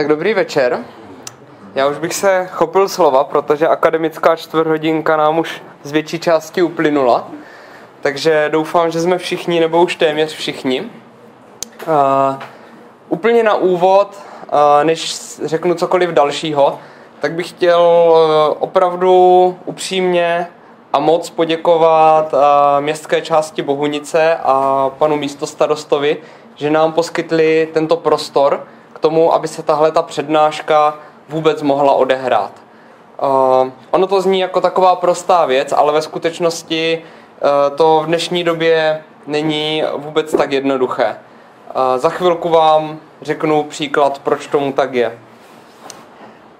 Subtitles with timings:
[0.00, 0.78] Tak dobrý večer.
[1.74, 7.28] Já už bych se chopil slova, protože akademická čtvrthodinka nám už z větší části uplynula.
[8.00, 10.80] Takže doufám, že jsme všichni, nebo už téměř všichni.
[10.80, 12.38] Uh,
[13.08, 14.18] úplně na úvod,
[14.52, 16.78] uh, než řeknu cokoliv dalšího,
[17.20, 20.46] tak bych chtěl uh, opravdu upřímně
[20.92, 22.40] a moc poděkovat uh,
[22.80, 26.16] městské části Bohunice a panu místostarostovi,
[26.54, 28.66] že nám poskytli tento prostor,
[29.00, 30.94] tomu, aby se tahle ta přednáška
[31.28, 32.52] vůbec mohla odehrát.
[33.22, 38.44] Uh, ono to zní jako taková prostá věc, ale ve skutečnosti uh, to v dnešní
[38.44, 41.06] době není vůbec tak jednoduché.
[41.06, 45.18] Uh, za chvilku vám řeknu příklad, proč tomu tak je.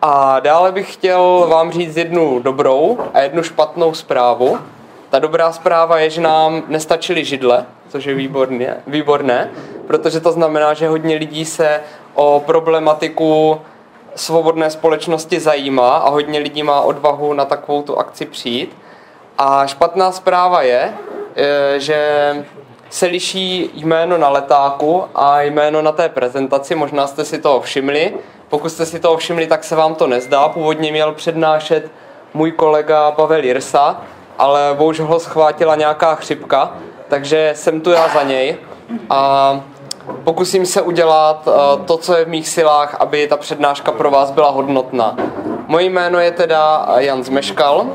[0.02, 4.59] A dále bych chtěl vám říct jednu dobrou a jednu špatnou zprávu.
[5.11, 9.51] Ta dobrá zpráva je, že nám nestačily židle, což je výborné, výborné,
[9.87, 11.80] protože to znamená, že hodně lidí se
[12.20, 13.60] o problematiku
[14.15, 18.77] svobodné společnosti zajímá a hodně lidí má odvahu na takovou tu akci přijít.
[19.38, 20.95] A špatná zpráva je,
[21.37, 22.01] e, že
[22.90, 26.74] se liší jméno na letáku a jméno na té prezentaci.
[26.74, 28.15] Možná jste si toho všimli.
[28.49, 30.49] Pokud jste si toho všimli, tak se vám to nezdá.
[30.49, 31.90] Původně měl přednášet
[32.34, 34.01] můj kolega Pavel Jirsa,
[34.38, 36.73] ale bohužel ho schvátila nějaká chřipka,
[37.09, 38.57] takže jsem tu já za něj.
[39.10, 39.60] A
[40.25, 44.30] pokusím se udělat uh, to, co je v mých silách, aby ta přednáška pro vás
[44.30, 45.17] byla hodnotná.
[45.67, 47.80] Moje jméno je teda Jan Zmeškal.
[47.80, 47.91] Uh,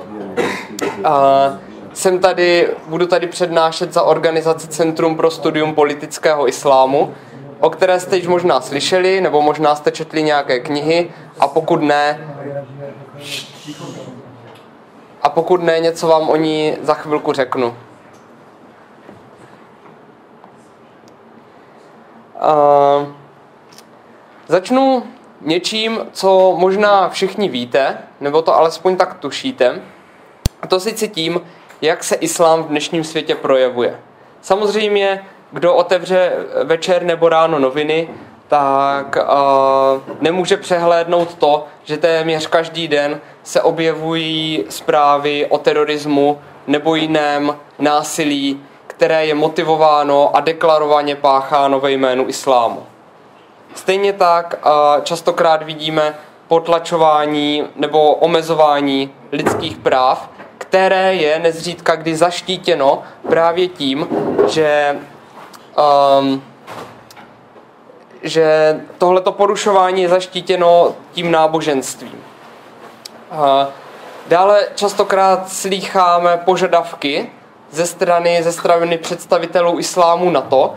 [1.94, 7.14] jsem tady, budu tady přednášet za organizaci Centrum pro studium politického islámu,
[7.60, 12.20] o které jste již možná slyšeli, nebo možná jste četli nějaké knihy, a pokud ne,
[15.22, 17.76] a pokud ne, něco vám o ní za chvilku řeknu.
[22.36, 23.08] Uh,
[24.48, 25.04] začnu
[25.42, 29.82] něčím, co možná všichni víte, nebo to alespoň tak tušíte.
[30.62, 31.42] A to sice tím,
[31.82, 34.00] jak se islám v dnešním světě projevuje.
[34.42, 38.10] Samozřejmě, kdo otevře večer nebo ráno noviny,
[38.48, 46.96] tak uh, nemůže přehlédnout to, že téměř každý den se objevují zprávy o terorismu nebo
[46.96, 48.64] jiném násilí,
[48.98, 52.84] které je motivováno a deklarovaně pácháno ve jménu islámu.
[53.76, 54.56] Stejně tak
[55.04, 56.16] častokrát vidíme
[56.48, 64.08] potlačování nebo omezování lidských práv, které je nezřídka kdy zaštítěno právě tím,
[64.48, 65.00] že,
[66.20, 66.44] um,
[68.22, 72.24] že tohleto porušování je zaštítěno tím náboženstvím.
[73.32, 73.40] Uh,
[74.28, 77.30] dále častokrát slýcháme požadavky
[77.76, 80.74] ze strany, ze strany představitelů islámu na to,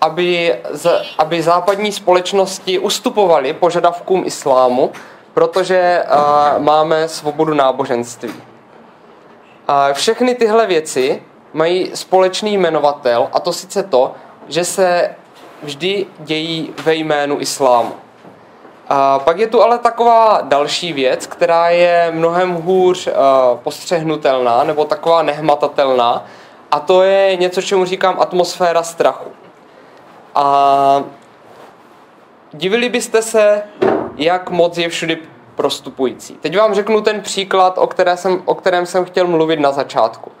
[0.00, 4.90] aby, z, aby západní společnosti ustupovaly požadavkům islámu,
[5.34, 8.28] protože uh, máme svobodu náboženství.
[8.28, 11.22] Uh, všechny tyhle věci
[11.52, 14.14] mají společný jmenovatel, a to sice to,
[14.48, 15.14] že se
[15.62, 17.92] vždy dějí ve jménu islámu.
[18.88, 23.12] A pak je tu ale taková další věc, která je mnohem hůř uh,
[23.58, 26.24] postřehnutelná nebo taková nehmatatelná,
[26.70, 29.30] a to je něco, čemu říkám atmosféra strachu.
[30.34, 31.04] A
[32.52, 33.62] divili byste se,
[34.16, 35.18] jak moc je všudy
[35.54, 36.34] prostupující.
[36.34, 40.32] Teď vám řeknu ten příklad, o, které jsem, o kterém jsem chtěl mluvit na začátku.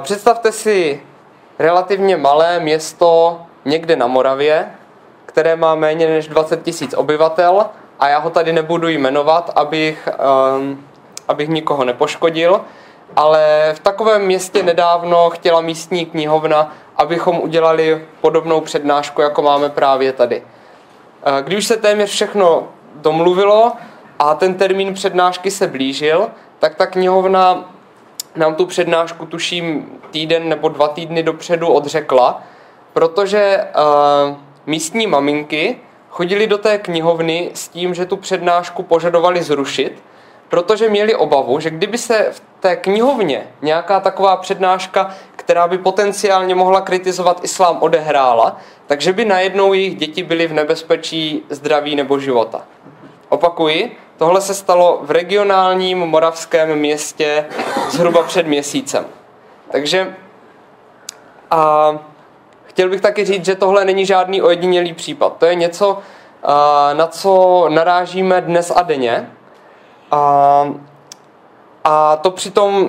[0.00, 1.02] Představte si
[1.58, 4.68] relativně malé město někde na Moravě,
[5.26, 7.66] které má méně než 20 tisíc obyvatel
[7.98, 10.08] a já ho tady nebudu jmenovat, abych,
[10.58, 10.84] um,
[11.28, 12.60] abych nikoho nepoškodil,
[13.16, 20.12] ale v takovém městě nedávno chtěla místní knihovna, abychom udělali podobnou přednášku, jako máme právě
[20.12, 20.42] tady.
[21.24, 23.72] Eh, když se téměř všechno domluvilo
[24.18, 27.70] a ten termín přednášky se blížil, tak ta knihovna
[28.36, 32.42] nám tu přednášku tuším týden nebo dva týdny dopředu odřekla,
[32.92, 33.64] protože
[34.30, 34.36] uh,
[34.66, 35.76] místní maminky
[36.10, 40.02] chodili do té knihovny s tím, že tu přednášku požadovali zrušit,
[40.48, 46.54] protože měli obavu, že kdyby se v té knihovně nějaká taková přednáška, která by potenciálně
[46.54, 48.56] mohla kritizovat islám, odehrála,
[48.86, 52.62] takže by najednou jejich děti byly v nebezpečí zdraví nebo života.
[53.28, 57.46] Opakuji, tohle se stalo v regionálním moravském městě
[57.90, 59.06] zhruba před měsícem.
[59.70, 60.14] Takže
[61.50, 61.92] a
[62.64, 65.36] chtěl bych taky říct, že tohle není žádný ojedinělý případ.
[65.38, 65.98] To je něco,
[66.92, 69.30] na co narážíme dnes a denně.
[70.10, 70.74] A,
[71.84, 72.88] a to přitom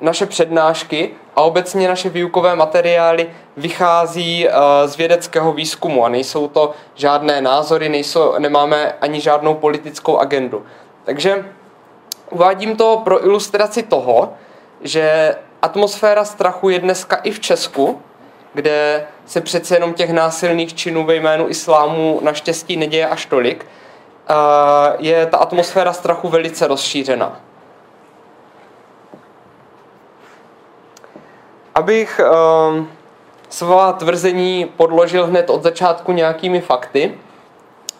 [0.00, 4.54] naše přednášky a obecně naše výukové materiály vychází uh,
[4.86, 10.66] z vědeckého výzkumu a nejsou to žádné názory, nejsou, nemáme ani žádnou politickou agendu.
[11.04, 11.44] Takže
[12.30, 14.32] uvádím to pro ilustraci toho,
[14.80, 18.02] že atmosféra strachu je dneska i v Česku,
[18.54, 23.66] kde se přece jenom těch násilných činů ve jménu islámu naštěstí neděje až tolik,
[24.98, 27.40] je ta atmosféra strachu velice rozšířená.
[31.74, 32.84] Abych uh,
[33.48, 37.14] svá tvrzení podložil hned od začátku nějakými fakty,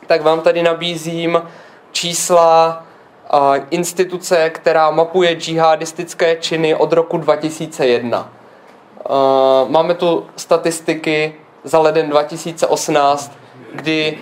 [0.07, 1.43] tak vám tady nabízím
[1.93, 2.85] čísla
[3.71, 8.33] instituce, která mapuje džihadistické činy od roku 2001.
[9.11, 11.35] Uh, máme tu statistiky
[11.65, 13.33] za leden 2018,
[13.75, 14.19] kdy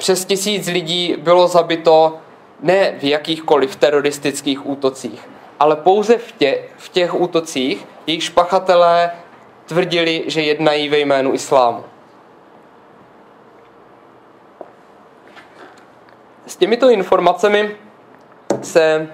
[0.00, 2.18] přes tisíc lidí bylo zabito
[2.60, 9.10] ne v jakýchkoliv teroristických útocích, ale pouze v, tě, v těch útocích, jejich špachatelé
[9.66, 11.84] tvrdili, že jednají ve jménu islámu.
[16.46, 17.76] S těmito informacemi
[18.62, 19.08] se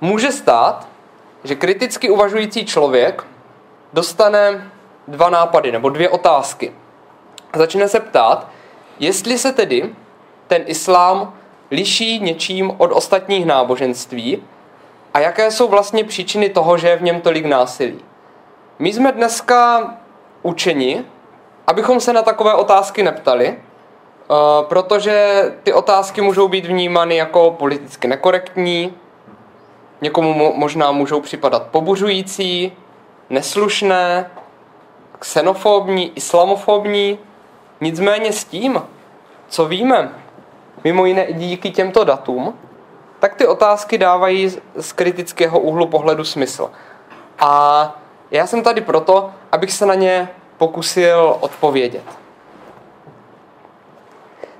[0.00, 0.88] může stát,
[1.44, 3.24] že kriticky uvažující člověk
[3.92, 4.70] dostane
[5.08, 6.72] dva nápady nebo dvě otázky.
[7.56, 8.59] Začne se ptát,
[9.00, 9.94] jestli se tedy
[10.46, 11.34] ten islám
[11.70, 14.42] liší něčím od ostatních náboženství
[15.14, 18.00] a jaké jsou vlastně příčiny toho, že je v něm tolik násilí.
[18.78, 19.94] My jsme dneska
[20.42, 21.04] učeni,
[21.66, 28.08] abychom se na takové otázky neptali, eh, protože ty otázky můžou být vnímány jako politicky
[28.08, 28.94] nekorektní,
[30.00, 32.72] někomu možná můžou připadat pobuřující,
[33.30, 34.30] neslušné,
[35.18, 37.18] xenofobní, islamofobní.
[37.80, 38.82] Nicméně s tím,
[39.48, 40.14] co víme,
[40.84, 42.58] mimo jiné i díky těmto datům,
[43.18, 46.70] tak ty otázky dávají z kritického úhlu pohledu smysl.
[47.38, 47.94] A
[48.30, 50.28] já jsem tady proto, abych se na ně
[50.58, 52.04] pokusil odpovědět.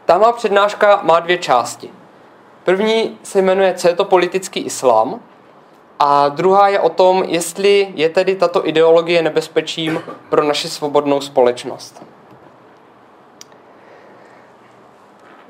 [0.05, 1.91] Ta má přednáška má dvě části.
[2.65, 5.21] První se jmenuje Co je to politický islám
[5.99, 12.03] a druhá je o tom, jestli je tedy tato ideologie nebezpečím pro naši svobodnou společnost.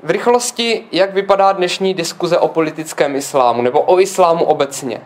[0.03, 5.01] V rychlosti, jak vypadá dnešní diskuze o politickém islámu nebo o islámu obecně.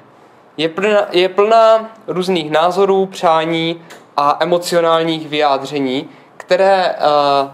[0.58, 3.82] Je plná, je plná různých názorů, přání
[4.18, 7.52] a emocionálních vyjádření, které uh,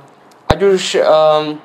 [0.50, 1.56] ať už uh,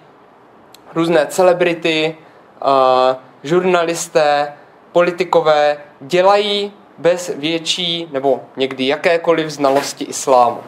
[0.95, 2.17] různé celebrity,
[2.63, 4.53] uh, žurnalisté,
[4.93, 10.61] politikové dělají bez větší nebo někdy jakékoliv znalosti islámu.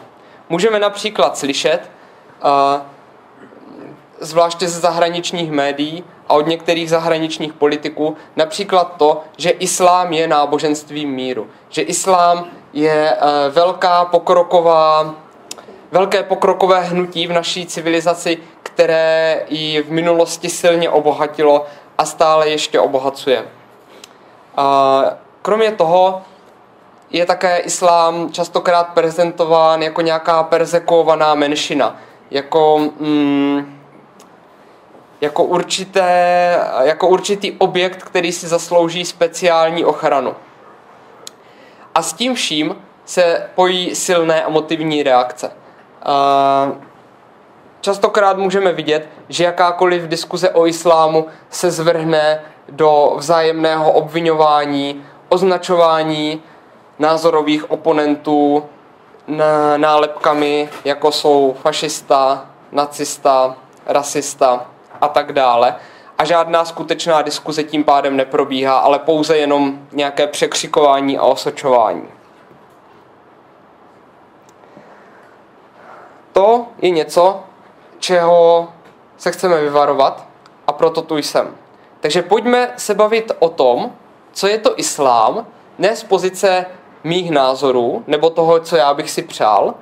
[0.49, 1.91] Můžeme například slyšet,
[2.43, 2.81] uh,
[4.19, 11.05] zvláště ze zahraničních médií a od některých zahraničních politiků, například to, že islám je náboženství
[11.05, 15.15] míru, že islám je uh, velká pokroková,
[15.91, 21.65] velké pokrokové hnutí v naší civilizaci, které ji v minulosti silně obohatilo
[21.97, 23.45] a stále ještě obohacuje.
[25.41, 26.21] Kromě toho
[27.09, 31.97] je také islám častokrát prezentován jako nějaká perzekovaná menšina,
[32.31, 33.78] jako mm,
[35.21, 40.35] jako, určité, jako určitý objekt, který si zaslouží speciální ochranu.
[41.95, 42.75] A s tím vším
[43.05, 45.51] se pojí silné emotivní reakce.
[47.81, 56.43] Častokrát můžeme vidět, že jakákoliv diskuze o islámu se zvrhne do vzájemného obvinování, označování
[56.99, 58.63] názorových oponentů
[59.77, 63.55] nálepkami, jako jsou fašista, nacista,
[63.85, 64.65] rasista
[65.01, 65.75] a tak dále.
[66.17, 72.07] A žádná skutečná diskuze tím pádem neprobíhá, ale pouze jenom nějaké překřikování a osočování.
[76.33, 77.39] To je něco,
[77.99, 78.69] čeho
[79.17, 80.25] se chceme vyvarovat
[80.67, 81.55] a proto tu jsem.
[81.99, 83.91] Takže pojďme se bavit o tom,
[84.31, 86.65] co je to islám, ne z pozice
[87.03, 89.73] mých názorů nebo toho, co já bych si přál,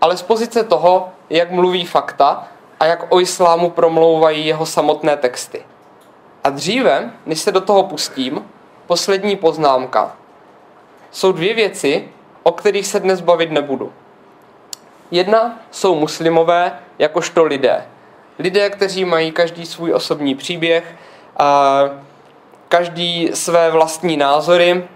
[0.00, 2.48] ale z pozice toho, jak mluví fakta
[2.84, 5.62] a jak o islámu promlouvají jeho samotné texty.
[6.44, 8.44] A dříve, než se do toho pustím,
[8.86, 10.16] poslední poznámka.
[11.10, 12.08] Jsou dvě věci,
[12.42, 13.92] o kterých se dnes bavit nebudu.
[15.10, 17.86] Jedna jsou muslimové jakožto lidé.
[18.38, 20.94] Lidé, kteří mají každý svůj osobní příběh,
[22.68, 24.88] každý své vlastní názory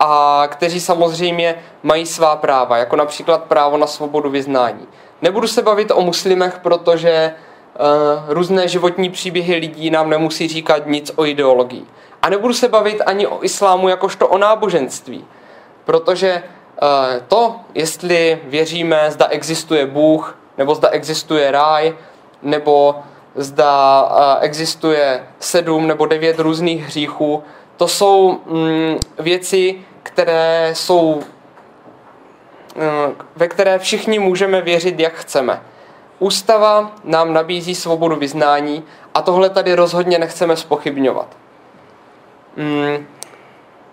[0.00, 4.86] a kteří samozřejmě mají svá práva, jako například právo na svobodu vyznání.
[5.22, 7.84] Nebudu se bavit o muslimech, protože uh,
[8.28, 11.86] různé životní příběhy lidí nám nemusí říkat nic o ideologii.
[12.26, 15.24] A nebudu se bavit ani o islámu jakožto o náboženství.
[15.84, 21.94] Protože eh, to, jestli věříme, zda existuje Bůh, nebo zda existuje ráj,
[22.42, 22.96] nebo
[23.34, 27.42] zda eh, existuje sedm nebo devět různých hříchů,
[27.76, 31.22] to jsou mm, věci, které jsou,
[33.36, 35.62] ve které všichni můžeme věřit, jak chceme.
[36.18, 41.36] Ústava nám nabízí svobodu vyznání a tohle tady rozhodně nechceme spochybňovat.
[42.56, 43.06] Mm,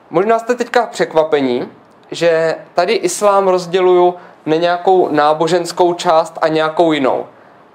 [0.10, 1.70] možná jste teďka překvapení,
[2.12, 7.25] že tady islám rozděluju na nějakou náboženskou část a nějakou jinou.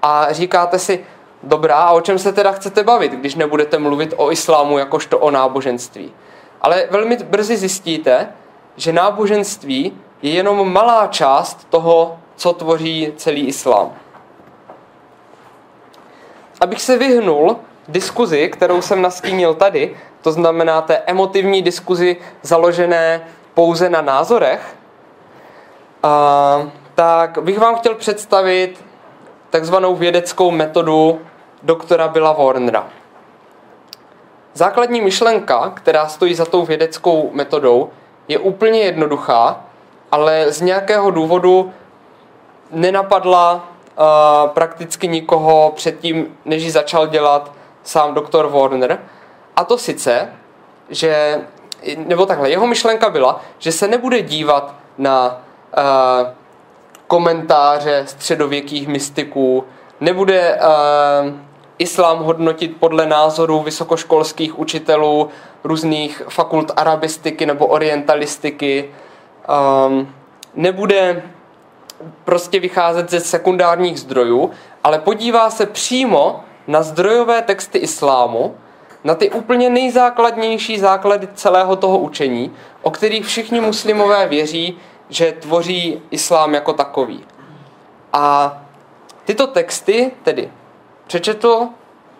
[0.01, 1.05] A říkáte si,
[1.43, 5.31] dobrá, a o čem se teda chcete bavit, když nebudete mluvit o islámu jakožto o
[5.31, 6.13] náboženství.
[6.61, 8.27] Ale velmi brzy zjistíte,
[8.75, 13.93] že náboženství je jenom malá část toho, co tvoří celý islám.
[16.61, 17.57] Abych se vyhnul
[17.87, 24.75] diskuzi, kterou jsem nastínil tady, to znamená té emotivní diskuzi založené pouze na názorech,
[26.03, 28.85] a, tak bych vám chtěl představit
[29.49, 31.21] takzvanou vědeckou metodu
[31.63, 32.87] doktora Billa Warnera.
[34.53, 37.89] Základní myšlenka, která stojí za tou vědeckou metodou,
[38.27, 39.65] je úplně jednoduchá,
[40.11, 41.73] ale z nějakého důvodu
[42.71, 47.51] nenapadla uh, prakticky nikoho předtím, než ji začal dělat
[47.83, 48.99] sám doktor Warner.
[49.55, 50.29] A to sice,
[50.89, 51.41] že,
[51.97, 55.41] nebo takhle, jeho myšlenka byla, že se nebude dívat na
[55.77, 56.27] uh,
[57.07, 59.63] komentáře středověkých mystiků,
[59.99, 61.33] nebude uh,
[61.77, 65.29] islám hodnotit podle názorů vysokoškolských učitelů
[65.63, 68.91] různých fakult arabistiky nebo orientalistiky,
[69.49, 70.13] um,
[70.55, 71.23] nebude
[72.25, 74.51] prostě vycházet ze sekundárních zdrojů,
[74.83, 78.55] ale podívá se přímo na zdrojové texty islámu,
[79.03, 84.77] na ty úplně nejzákladnější základy celého toho učení, o kterých všichni muslimové věří,
[85.09, 87.25] že tvoří islám jako takový.
[88.13, 88.57] A
[89.25, 90.51] tyto texty tedy
[91.07, 91.67] přečetl,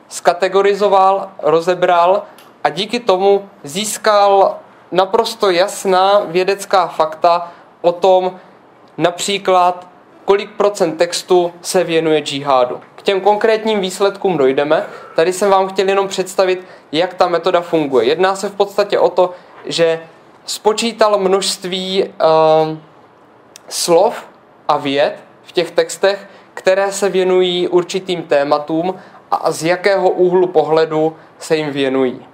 [0.08, 2.24] skategorizoval, rozebral
[2.64, 4.58] a díky tomu získal
[4.92, 8.40] naprosto jasná vědecká fakta o tom,
[8.98, 9.88] například,
[10.26, 12.82] kolik procent textu se věnuje džihádu.
[12.96, 14.86] K těm konkrétním výsledkům dojdeme.
[15.16, 18.06] Tady jsem vám chtěl jenom představit, jak ta metoda funguje.
[18.06, 19.32] Jedná se v podstatě o to,
[19.66, 20.02] že
[20.46, 22.78] spočítal množství uh,
[23.70, 24.26] slov
[24.68, 28.96] a věd v těch textech, které se věnují určitým tématům
[29.32, 32.26] a z jakého úhlu pohledu se jim věnují.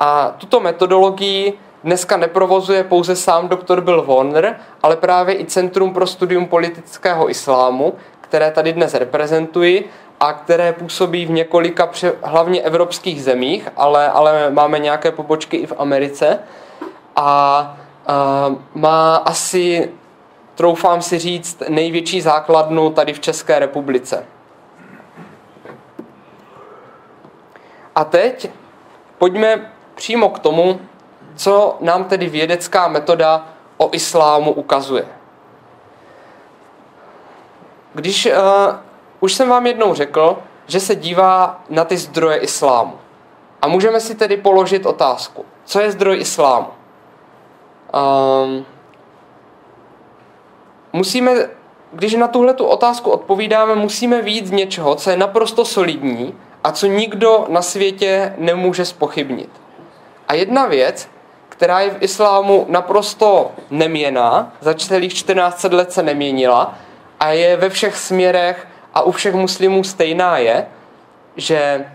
[0.00, 6.06] A tuto metodologii dneska neprovozuje pouze sám doktor Bill Warner, ale právě i Centrum pro
[6.06, 9.90] studium politického islámu, které tady dnes reprezentuji
[10.20, 11.90] a které působí v několika
[12.22, 16.38] hlavně evropských zemích, ale, ale máme nějaké pobočky i v Americe.
[17.16, 17.76] A,
[18.06, 19.90] a má asi,
[20.54, 24.24] troufám si říct, největší základnu tady v České republice.
[27.94, 28.50] A teď
[29.18, 30.80] pojďme přímo k tomu,
[31.36, 35.06] co nám tedy vědecká metoda o islámu ukazuje.
[37.94, 38.32] Když uh,
[39.20, 42.98] už jsem vám jednou řekl, že se dívá na ty zdroje islámu.
[43.62, 46.66] A můžeme si tedy položit otázku, co je zdroj islámu?
[47.94, 48.66] Um,
[50.92, 51.32] musíme,
[51.92, 56.86] když na tuhle tu otázku odpovídáme, musíme víc něčeho, co je naprosto solidní a co
[56.86, 59.50] nikdo na světě nemůže spochybnit.
[60.28, 61.08] A jedna věc,
[61.56, 66.74] která je v islámu naprosto neměná, za celých 14 let se neměnila
[67.20, 70.66] a je ve všech směrech a u všech muslimů stejná je,
[71.36, 71.86] že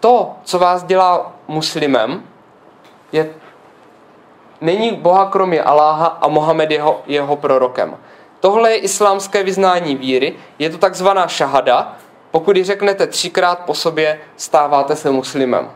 [0.00, 2.22] to, co vás dělá muslimem,
[3.12, 3.30] je,
[4.60, 7.96] není Boha kromě Aláha a Mohamed jeho, jeho prorokem.
[8.40, 11.96] Tohle je islámské vyznání víry, je to takzvaná šahada,
[12.30, 15.70] pokud ji řeknete třikrát po sobě, stáváte se muslimem.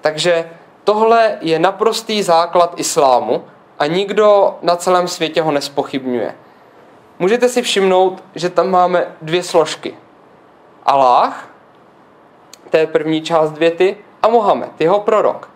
[0.00, 0.50] Takže
[0.84, 3.44] tohle je naprostý základ islámu
[3.78, 6.34] a nikdo na celém světě ho nespochybňuje.
[7.18, 9.94] Můžete si všimnout, že tam máme dvě složky.
[10.86, 11.48] Aláh,
[12.70, 15.50] to je první část věty, a Mohamed, jeho prorok.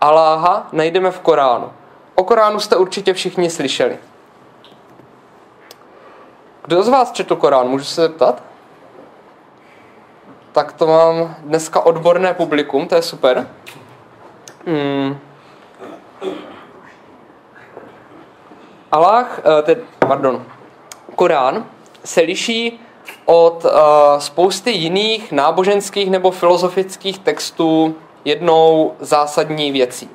[0.00, 1.72] Aláha najdeme v Koránu.
[2.14, 3.98] O Koránu jste určitě všichni slyšeli.
[6.64, 7.68] Kdo z vás četl Korán?
[7.68, 8.42] Můžu se zeptat?
[10.56, 13.48] tak to mám dneska odborné publikum, to je super.
[14.66, 15.18] Hmm.
[18.92, 20.44] Allah, uh, te, pardon,
[21.14, 21.66] Korán
[22.04, 22.80] se liší
[23.24, 23.70] od uh,
[24.18, 27.94] spousty jiných náboženských nebo filozofických textů
[28.24, 30.10] jednou zásadní věcí.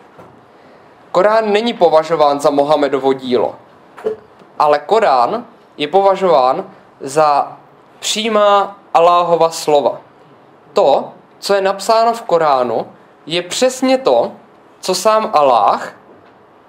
[1.11, 3.55] Korán není považován za Mohamedovo dílo,
[4.59, 5.45] ale Korán
[5.77, 6.65] je považován
[6.99, 7.57] za
[7.99, 10.01] přímá Aláhova slova.
[10.73, 12.87] To, co je napsáno v Koránu,
[13.25, 14.31] je přesně to,
[14.81, 15.93] co sám Aláh,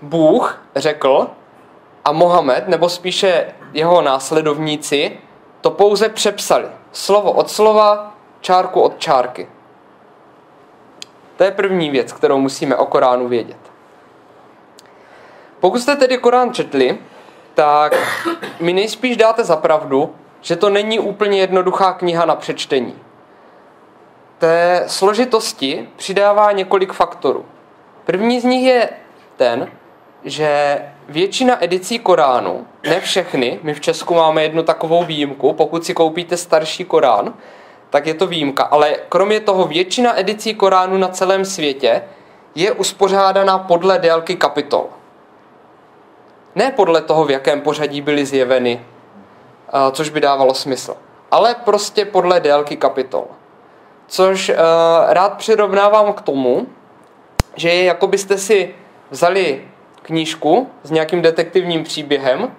[0.03, 1.27] Bůh, řekl
[2.05, 5.19] a Mohamed, nebo spíše jeho následovníci,
[5.61, 6.69] to pouze přepsali.
[6.93, 9.49] Slovo od slova, čárku od čárky.
[11.37, 13.57] To je první věc, kterou musíme o Koránu vědět.
[15.61, 16.99] Pokud jste tedy Korán četli,
[17.55, 17.95] tak
[18.61, 22.99] mi nejspíš dáte za pravdu, že to není úplně jednoduchá kniha na přečtení.
[24.39, 27.47] Té složitosti přidává několik faktorů.
[28.05, 28.89] První z nich je
[29.37, 29.69] ten,
[30.25, 30.79] že
[31.09, 36.37] většina edicí Koránu, ne všechny, my v Česku máme jednu takovou výjimku, pokud si koupíte
[36.37, 37.35] starší Korán,
[37.91, 42.03] tak je to výjimka, ale kromě toho většina edicí Koránu na celém světě
[42.55, 44.87] je uspořádaná podle délky kapitol.
[46.55, 48.85] Ne podle toho, v jakém pořadí byly zjeveny,
[49.93, 50.97] což by dávalo smysl,
[51.31, 53.25] ale prostě podle délky kapitol.
[54.07, 54.53] Což
[55.09, 56.67] rád přirovnávám k tomu,
[57.57, 58.75] že je jako byste si
[59.11, 59.65] vzali
[60.03, 62.53] knížku s nějakým detektivním příběhem,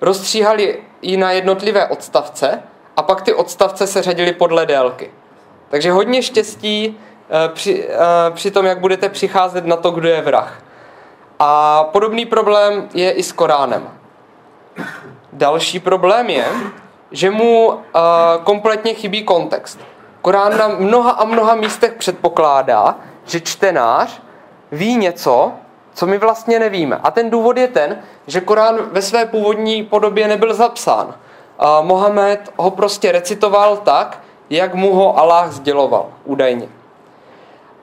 [0.00, 2.62] rozstříhali ji na jednotlivé odstavce
[2.96, 5.10] a pak ty odstavce se řadily podle délky.
[5.68, 6.98] Takže hodně štěstí
[7.30, 10.62] eh, při, eh, při tom, jak budete přicházet na to, kdo je vrah.
[11.38, 13.88] A podobný problém je i s Koránem.
[15.32, 16.46] Další problém je,
[17.10, 17.74] že mu uh,
[18.44, 19.80] kompletně chybí kontext.
[20.22, 24.20] Korán na mnoha a mnoha místech předpokládá, že čtenář
[24.72, 25.52] ví něco,
[25.94, 27.00] co my vlastně nevíme.
[27.02, 31.14] A ten důvod je ten, že Korán ve své původní podobě nebyl zapsán.
[31.58, 36.68] A Mohamed ho prostě recitoval tak, jak mu ho Allah sděloval, údajně.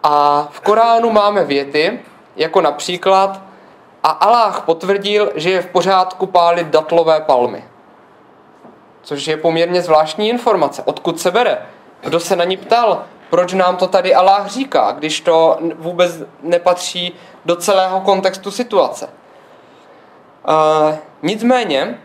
[0.03, 1.99] A v Koránu máme věty,
[2.35, 3.41] jako například
[4.03, 7.63] a Allah potvrdil, že je v pořádku pálit datlové palmy.
[9.01, 10.83] Což je poměrně zvláštní informace.
[10.85, 11.65] Odkud se bere?
[12.01, 13.03] Kdo se na ní ptal?
[13.31, 16.11] Proč nám to tady Allah říká, když to vůbec
[16.41, 17.13] nepatří
[17.45, 19.09] do celého kontextu situace?
[20.47, 21.99] Uh, nicméně,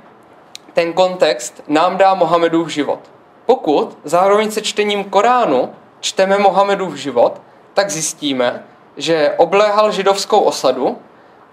[0.72, 2.98] ten kontext nám dá Mohamedův život.
[3.46, 7.40] Pokud zároveň se čtením Koránu čteme Mohamedův život,
[7.74, 8.64] tak zjistíme,
[8.96, 10.98] že obléhal židovskou osadu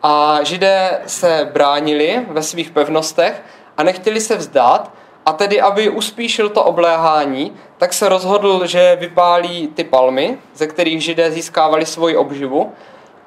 [0.04, 3.44] a židé se bránili ve svých pevnostech
[3.78, 4.92] a nechtěli se vzdát
[5.26, 11.04] a tedy, aby uspíšil to obléhání, tak se rozhodl, že vypálí ty palmy, ze kterých
[11.04, 12.72] židé získávali svoji obživu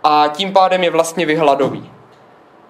[0.05, 1.91] a tím pádem je vlastně vyhladoví.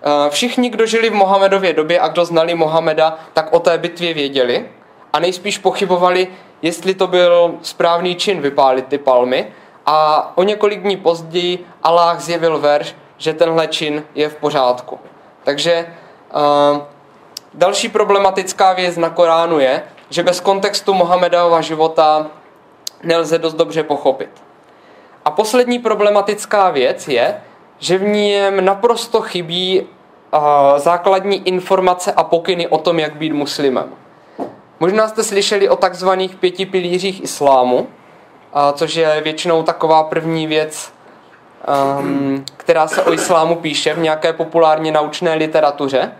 [0.02, 4.14] Eh, všichni, kdo žili v Mohamedově době a kdo znali Mohameda, tak o té bitvě
[4.14, 4.68] věděli
[5.12, 6.28] a nejspíš pochybovali,
[6.62, 9.46] jestli to byl správný čin vypálit ty palmy.
[9.86, 14.98] A o několik dní později Allah zjevil verš, že tenhle čin je v pořádku.
[15.44, 15.86] Takže
[16.34, 16.82] uh,
[17.56, 22.26] další problematická věc na Koránu je, že bez kontextu Mohamedova života
[23.02, 24.30] nelze dost dobře pochopit.
[25.24, 27.40] A poslední problematická věc je,
[27.78, 30.40] že v něm naprosto chybí uh,
[30.76, 33.90] základní informace a pokyny o tom, jak být muslimem.
[34.80, 37.86] Možná jste slyšeli o takzvaných pěti pilířích islámu, uh,
[38.72, 40.92] což je většinou taková první věc,
[42.00, 46.12] um, která se o islámu píše v nějaké populárně naučné literatuře.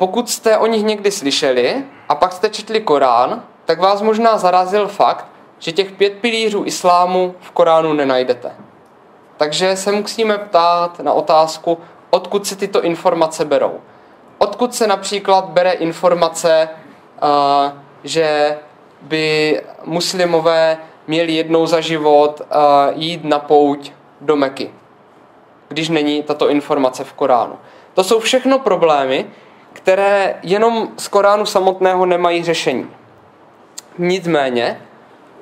[0.00, 4.88] Pokud jste o nich někdy slyšeli a pak jste četli Korán, tak vás možná zarazil
[4.88, 5.26] fakt,
[5.58, 8.52] že těch pět pilířů islámu v Koránu nenajdete.
[9.36, 11.78] Takže se musíme ptát na otázku,
[12.10, 13.80] odkud se tyto informace berou.
[14.38, 16.68] Odkud se například bere informace,
[18.04, 18.58] že
[19.02, 22.42] by muslimové měli jednou za život
[22.94, 24.70] jít na pouť do Meky,
[25.68, 27.58] když není tato informace v Koránu.
[27.94, 29.26] To jsou všechno problémy,
[29.72, 32.90] které jenom z Koránu samotného nemají řešení.
[33.98, 34.80] Nicméně,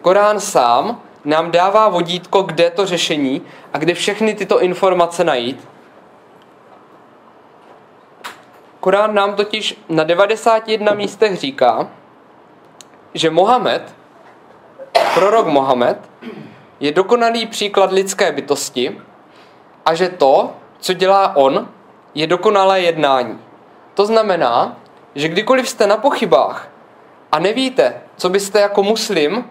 [0.03, 5.69] Korán sám nám dává vodítko, kde to řešení a kde všechny tyto informace najít.
[8.81, 11.89] Korán nám totiž na 91 místech říká,
[13.15, 13.95] že Mohamed,
[15.15, 15.99] prorok Mohamed,
[16.81, 19.01] je dokonalý příklad lidské bytosti
[19.87, 21.69] a že to, co dělá on,
[22.15, 23.39] je dokonalé jednání.
[23.99, 24.77] To znamená,
[25.15, 26.69] že kdykoliv jste na pochybách
[27.33, 29.45] a nevíte, co byste jako muslim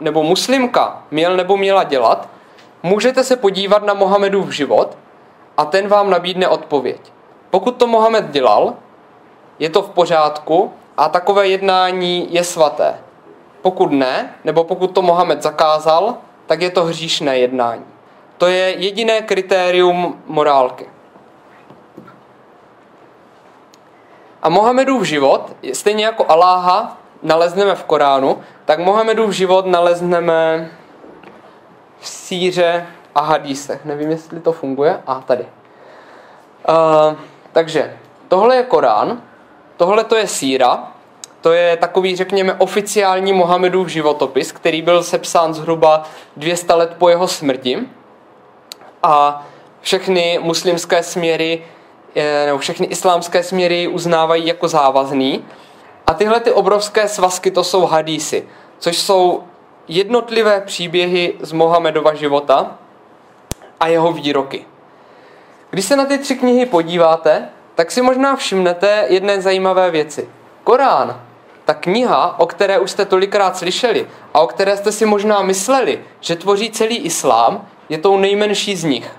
[0.00, 2.28] nebo muslimka měl nebo měla dělat,
[2.82, 4.96] můžete se podívat na Mohamedův život
[5.56, 7.00] a ten vám nabídne odpověď.
[7.50, 8.74] Pokud to Mohamed dělal,
[9.58, 12.94] je to v pořádku a takové jednání je svaté.
[13.62, 16.16] Pokud ne, nebo pokud to Mohamed zakázal,
[16.46, 17.84] tak je to hříšné jednání.
[18.38, 20.93] To je jediné kritérium morálky.
[24.44, 30.70] A Mohamedův život, stejně jako Aláha nalezneme v Koránu, tak Mohamedův život nalezneme
[32.00, 33.84] v síře a hadísech.
[33.84, 35.02] Nevím, jestli to funguje.
[35.06, 35.46] A tady.
[36.68, 37.16] Uh,
[37.52, 37.96] takže
[38.28, 39.22] tohle je Korán,
[39.76, 40.92] tohle to je síra,
[41.40, 46.02] to je takový, řekněme, oficiální Mohamedův životopis, který byl sepsán zhruba
[46.36, 47.78] 200 let po jeho smrti.
[49.02, 49.46] A
[49.80, 51.64] všechny muslimské směry,
[52.46, 55.44] nebo všechny islámské směry uznávají jako závazný.
[56.06, 58.48] A tyhle ty obrovské svazky, to jsou hadísy,
[58.78, 59.42] což jsou
[59.88, 62.78] jednotlivé příběhy z Mohamedova života
[63.80, 64.64] a jeho výroky.
[65.70, 70.28] Když se na ty tři knihy podíváte, tak si možná všimnete jedné zajímavé věci.
[70.64, 71.20] Korán,
[71.64, 76.00] ta kniha, o které už jste tolikrát slyšeli a o které jste si možná mysleli,
[76.20, 79.10] že tvoří celý islám, je tou nejmenší z nich.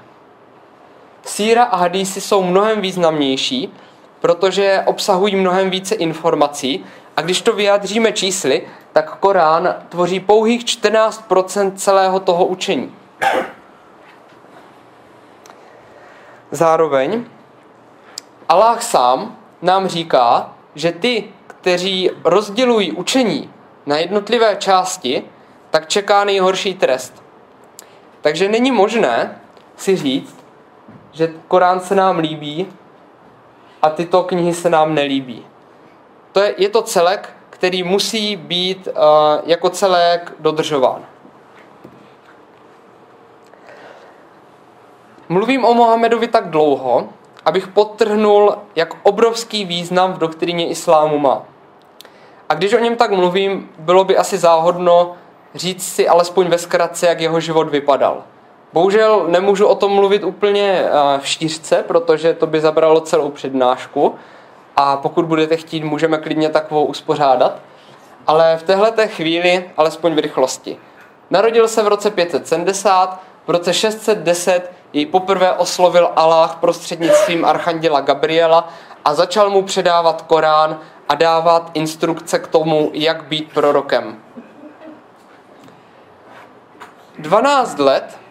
[1.26, 3.74] Síra a hadísy jsou mnohem významnější,
[4.20, 6.86] protože obsahují mnohem více informací
[7.18, 12.96] a když to vyjádříme čísly, tak Korán tvoří pouhých 14% celého toho učení.
[16.52, 17.26] Zároveň
[18.50, 23.50] Allah sám nám říká, že ty, kteří rozdělují učení
[23.86, 25.24] na jednotlivé části,
[25.70, 27.24] tak čeká nejhorší trest.
[28.22, 29.42] Takže není možné
[29.78, 30.35] si říct,
[31.16, 32.68] že Korán se nám líbí
[33.82, 35.46] a tyto knihy se nám nelíbí.
[36.32, 38.94] To je, je to celek, který musí být uh,
[39.46, 41.06] jako celek dodržován.
[45.30, 47.10] Mluvím o Mohamedovi tak dlouho,
[47.46, 51.44] abych podtrhnul, jak obrovský význam v doktríně islámu má.
[52.50, 55.16] A když o něm tak mluvím, bylo by asi záhodno
[55.56, 58.24] říct si alespoň ve zkratce, jak jeho život vypadal.
[58.76, 64.16] Bohužel nemůžu o tom mluvit úplně eh, v štířce, protože to by zabralo celou přednášku
[64.76, 67.60] a pokud budete chtít, můžeme klidně takovou uspořádat.
[68.28, 70.78] Ale v téhle chvíli, alespoň v rychlosti.
[71.30, 78.70] Narodil se v roce 570, v roce 610 jej poprvé oslovil Allah prostřednictvím archanděla Gabriela
[79.06, 84.18] a začal mu předávat Korán a dávat instrukce k tomu, jak být prorokem.
[87.20, 88.25] 12 let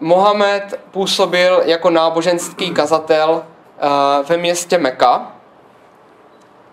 [0.00, 5.32] Mohamed působil jako náboženský kazatel eh, ve městě Meka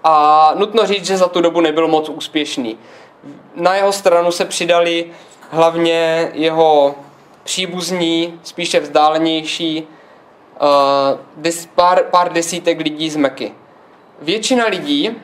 [0.03, 2.77] a nutno říct, že za tu dobu nebyl moc úspěšný.
[3.55, 5.05] Na jeho stranu se přidali
[5.49, 6.95] hlavně jeho
[7.43, 9.87] příbuzní, spíše vzdálenější,
[11.43, 13.53] uh, pár, pár desítek lidí z Meky.
[14.21, 15.15] Většina lidí uh,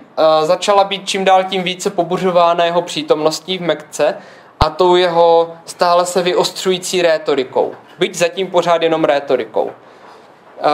[0.44, 4.18] začala být čím dál tím více pobuřována jeho přítomností v Mekce
[4.60, 7.76] a tou jeho stále se vyostřující rétorikou.
[8.00, 9.64] Byť zatím pořád jenom rétorikou.
[9.64, 9.72] Uh,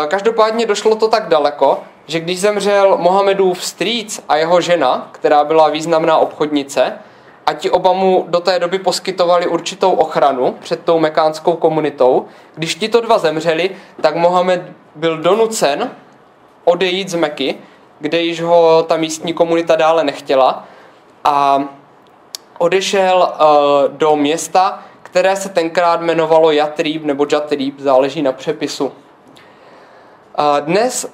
[0.08, 5.70] každopádně došlo to tak daleko, že když zemřel Mohamedův strýc a jeho žena, která byla
[5.70, 6.94] významná obchodnice,
[7.46, 12.26] a ti oba mu do té doby poskytovali určitou ochranu před tou mekánskou komunitou.
[12.56, 14.62] Když tito dva zemřeli, tak Mohamed
[14.96, 15.92] byl donucen
[16.64, 17.56] odejít z Meky,
[18.00, 20.66] kde již ho ta místní komunita dále nechtěla
[21.24, 21.64] a
[22.58, 24.84] odešel uh, do města,
[25.14, 28.86] které se tenkrát jmenovalo Jatrib nebo Jatrib, záleží na přepisu.
[28.86, 28.92] Uh,
[30.60, 31.14] dnes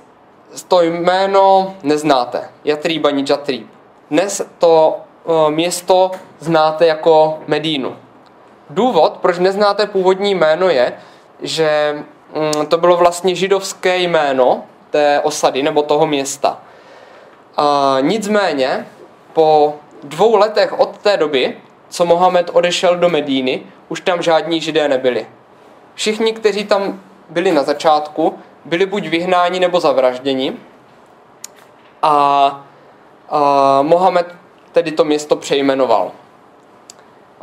[0.67, 3.67] to jméno neznáte, Jatrib ani Jatrib.
[4.09, 7.95] Dnes to Eh, město znáte jako Medínu.
[8.69, 10.93] Důvod, proč neznáte původní jméno, je,
[11.41, 11.95] že
[12.35, 16.57] mm, to bylo vlastně židovské jméno té osady nebo toho města.
[17.57, 18.85] A nicméně,
[19.33, 21.57] po dvou letech od té doby,
[21.89, 25.27] co Mohamed odešel do Medíny, už tam žádní židé nebyli.
[25.93, 26.99] Všichni, kteří tam
[27.29, 30.57] byli na začátku, byli buď vyhnáni nebo zavražděni.
[32.01, 32.65] A,
[33.29, 34.35] a Mohamed
[34.71, 36.11] tedy to město přejmenoval.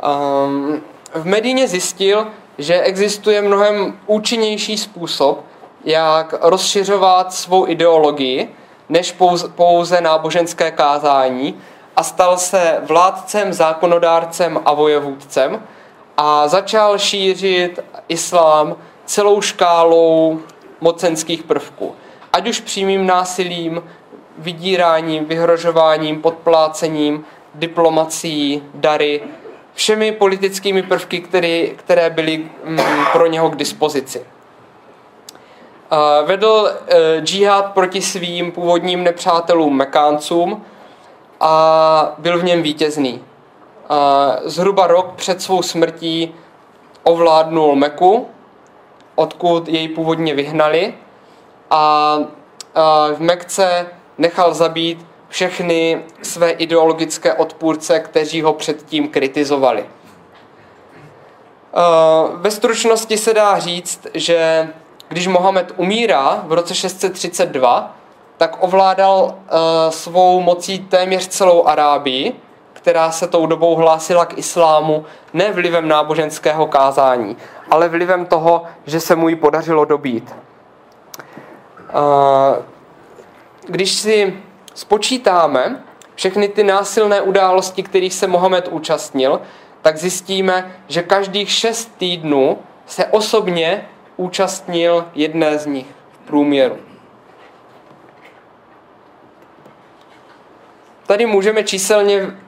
[0.03, 0.81] Um,
[1.13, 5.43] v Medíně zjistil, že existuje mnohem účinnější způsob,
[5.85, 8.55] jak rozšiřovat svou ideologii,
[8.89, 11.61] než pouze, pouze náboženské kázání
[11.95, 15.63] a stal se vládcem, zákonodárcem a vojevůdcem
[16.17, 18.75] a začal šířit islám
[19.05, 20.39] celou škálou
[20.81, 21.95] mocenských prvků.
[22.33, 23.83] Ať už přímým násilím,
[24.37, 27.25] vydíráním, vyhrožováním, podplácením,
[27.55, 29.21] diplomací, dary,
[29.73, 32.79] všemi politickými prvky, které, které byly mm,
[33.11, 34.25] pro něho k dispozici.
[36.25, 40.65] Vedl e, džihad proti svým původním nepřátelům Mekáncům
[41.39, 43.21] a byl v něm vítězný.
[44.43, 46.35] Zhruba rok před svou smrtí
[47.03, 48.27] ovládnul Meku
[49.15, 50.93] odkud jej původně vyhnali
[51.69, 52.17] a
[53.13, 59.85] v Mekce nechal zabít všechny své ideologické odpůrce, kteří ho předtím kritizovali.
[62.33, 64.69] Ve stručnosti se dá říct, že
[65.07, 67.95] když Mohamed umírá v roce 632,
[68.37, 69.35] tak ovládal
[69.89, 72.33] svou mocí téměř celou Arábii,
[72.87, 77.37] která se tou dobou hlásila k islámu ne vlivem náboženského kázání,
[77.69, 80.35] ale vlivem toho, že se mu ji podařilo dobít.
[83.65, 84.39] Když si
[84.73, 85.83] spočítáme
[86.15, 89.41] všechny ty násilné události, kterých se Mohamed účastnil,
[89.81, 96.77] tak zjistíme, že každých šest týdnů se osobně účastnil jedné z nich v průměru.
[101.07, 102.46] Tady můžeme číselně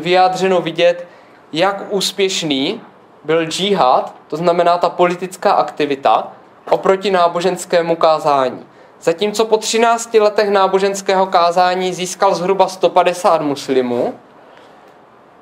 [0.00, 1.06] vyjádřeno vidět,
[1.52, 2.80] jak úspěšný
[3.24, 6.32] byl džihad, to znamená ta politická aktivita,
[6.70, 8.66] oproti náboženskému kázání.
[9.00, 14.14] Zatímco po 13 letech náboženského kázání získal zhruba 150 muslimů,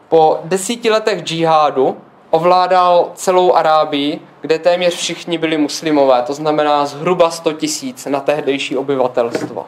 [0.08, 1.96] po desíti letech džihádu
[2.30, 8.76] ovládal celou Arábii, kde téměř všichni byli muslimové, to znamená zhruba 100 tisíc na tehdejší
[8.76, 9.66] obyvatelstvo.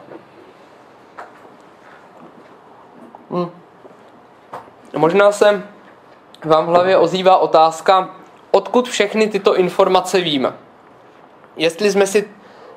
[3.31, 3.49] Hm.
[4.97, 5.63] Možná se
[6.45, 8.09] vám v hlavě ozývá otázka,
[8.51, 10.53] odkud všechny tyto informace víme.
[11.57, 12.29] Jestli jsme si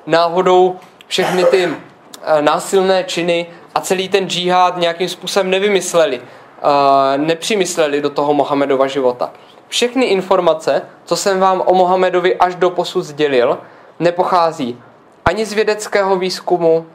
[0.05, 8.01] náhodou všechny ty eh, násilné činy a celý ten džihad nějakým způsobem nevymysleli, eh, nepřimysleli
[8.01, 9.31] do toho Mohamedova života.
[9.67, 13.57] Všechny informace, co jsem vám o Mohamedovi až do posud sdělil,
[13.99, 14.81] nepochází
[15.25, 16.85] ani z vědeckého výzkumu,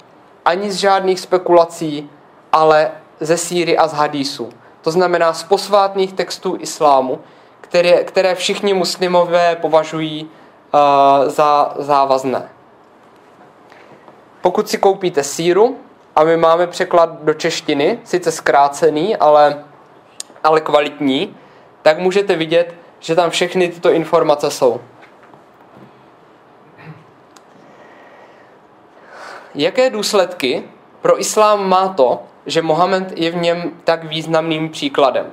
[0.44, 2.10] ani z žádných spekulací,
[2.52, 4.50] ale ze síry a z hadísu.
[4.82, 7.20] To znamená z posvátných textů islámu,
[7.60, 12.48] které, které všichni muslimové považují uh, za závazné.
[14.40, 15.76] Pokud si koupíte síru,
[16.18, 19.64] a my máme překlad do češtiny, sice zkrácený, ale,
[20.44, 21.36] ale kvalitní,
[21.82, 24.80] tak můžete vidět, že tam všechny tyto informace jsou.
[29.54, 30.62] Jaké důsledky
[31.00, 35.26] pro islám má to, že Mohamed je v něm tak významným příkladem?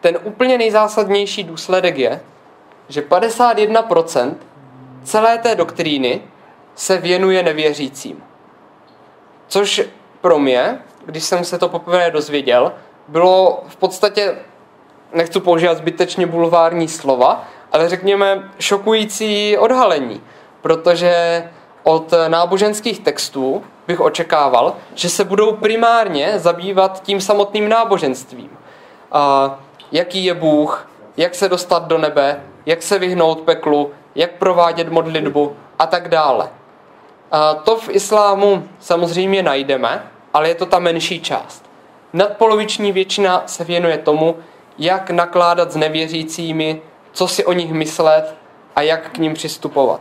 [0.00, 2.20] Ten úplně nejzásadnější důsledek je,
[2.88, 4.34] že 51%
[5.04, 6.22] celé té doktríny
[6.74, 8.24] se věnuje nevěřícím.
[9.48, 9.82] Což
[10.20, 12.72] pro mě, když jsem se to poprvé dozvěděl,
[13.08, 14.36] bylo v podstatě,
[15.14, 20.20] nechci používat zbytečně bulvární slova, ale řekněme šokující odhalení,
[20.60, 21.44] protože
[21.82, 28.50] od náboženských textů bych očekával, že se budou primárně zabývat tím samotným náboženstvím.
[29.12, 29.54] A
[29.92, 35.56] jaký je Bůh, jak se dostat do nebe, jak se vyhnout peklu, jak provádět modlitbu
[35.78, 36.48] a tak dále.
[37.32, 41.70] A to v islámu samozřejmě najdeme, ale je to ta menší část.
[42.12, 44.36] Nadpoloviční většina se věnuje tomu,
[44.78, 48.34] jak nakládat s nevěřícími, co si o nich myslet
[48.76, 50.00] a jak k ním přistupovat.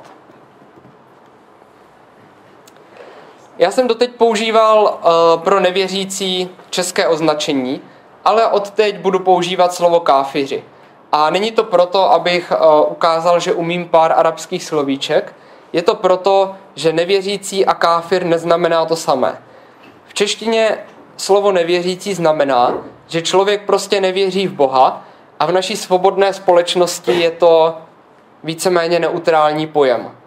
[3.60, 7.82] Já jsem doteď používal uh, pro nevěřící české označení,
[8.26, 10.63] ale od teď budu používat slovo káfiři.
[11.12, 15.36] A není to proto, abych uh, ukázal, že umím pár arabských slovíček,
[15.74, 19.41] je to proto, že nevěřící a káfir neznamená to samé.
[20.06, 20.78] V češtině
[21.17, 22.74] slovo nevěřící znamená,
[23.08, 25.04] že člověk prostě nevěří v Boha
[25.39, 27.78] a v naší svobodné společnosti je to
[28.43, 30.18] víceméně neutrální pojem.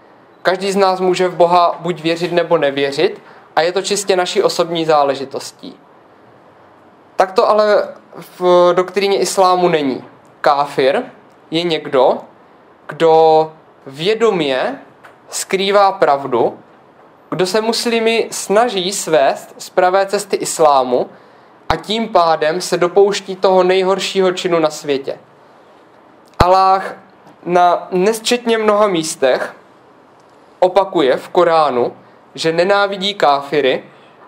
[0.43, 3.23] Každý z nás může v Boha buď věřit nebo nevěřit
[3.57, 5.77] a je to čistě naší osobní záležitostí.
[7.17, 7.89] Tak to ale
[8.39, 10.05] v doktríně islámu není.
[10.41, 11.03] Káfir
[11.51, 12.19] je někdo,
[12.89, 13.53] kdo
[13.87, 14.79] vědomě
[15.29, 16.59] skrývá pravdu,
[17.31, 21.11] kdo se muslimy snaží svést z pravé cesty islámu
[21.69, 25.19] a tím pádem se dopouští toho nejhoršího činu na světě.
[26.39, 26.97] Aláh
[27.47, 29.55] na nesčetně mnoha místech
[30.63, 31.93] opakuje v Koránu,
[32.35, 33.85] že nenávidí káfiry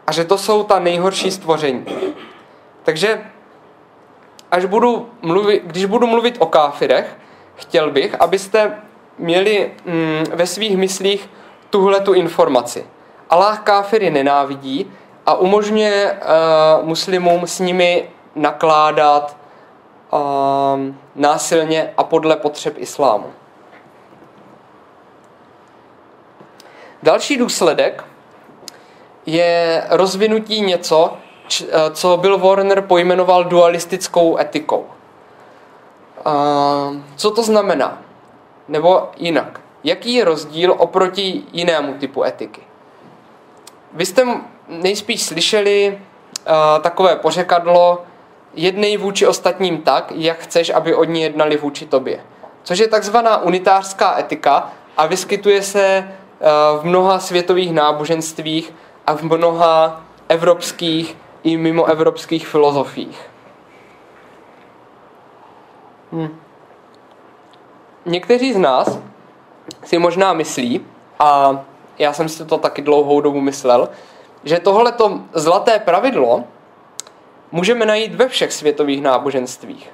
[0.07, 1.85] a že to jsou ta nejhorší stvoření.
[2.83, 3.23] Takže
[4.51, 7.17] až budu mluvit, když budu mluvit o káfirech,
[7.55, 8.79] chtěl bych, abyste
[9.19, 11.31] měli mm, ve svých myslích
[11.71, 12.87] tuhle tu informaci.
[13.31, 14.93] Allah káfiry nenávidí
[15.27, 19.37] a umožňuje uh, muslimům s nimi nakládat
[20.11, 20.19] uh,
[21.15, 23.27] násilně a podle potřeb islámu.
[27.05, 28.05] Další důsledek
[29.27, 31.17] je rozvinutí něco,
[31.63, 34.87] eh, co Bill Warner pojmenoval dualistickou etikou.
[36.27, 38.03] Uh, co to znamená?
[38.69, 39.61] Nebo jinak.
[39.85, 42.63] Jaký je rozdíl oproti jinému typu etiky?
[43.93, 44.27] Vy jste
[44.69, 48.03] nejspíš slyšeli uh, takové pořekadlo
[48.55, 52.21] jednej vůči ostatním tak, jak chceš, aby oni jednali vůči tobě.
[52.63, 56.09] Což je takzvaná unitářská etika a vyskytuje se
[56.81, 58.75] v mnoha světových náboženstvích
[59.07, 63.31] a v mnoha evropských i mimoevropských filozofiích.
[66.13, 66.39] Hm.
[68.07, 68.99] Někteří z nás
[69.85, 70.87] si možná myslí,
[71.19, 71.61] a
[71.99, 73.89] já jsem si to taky dlouhou dobu myslel,
[74.45, 76.45] že tohleto zlaté pravidlo
[77.53, 79.91] můžeme najít ve všech světových náboženstvích.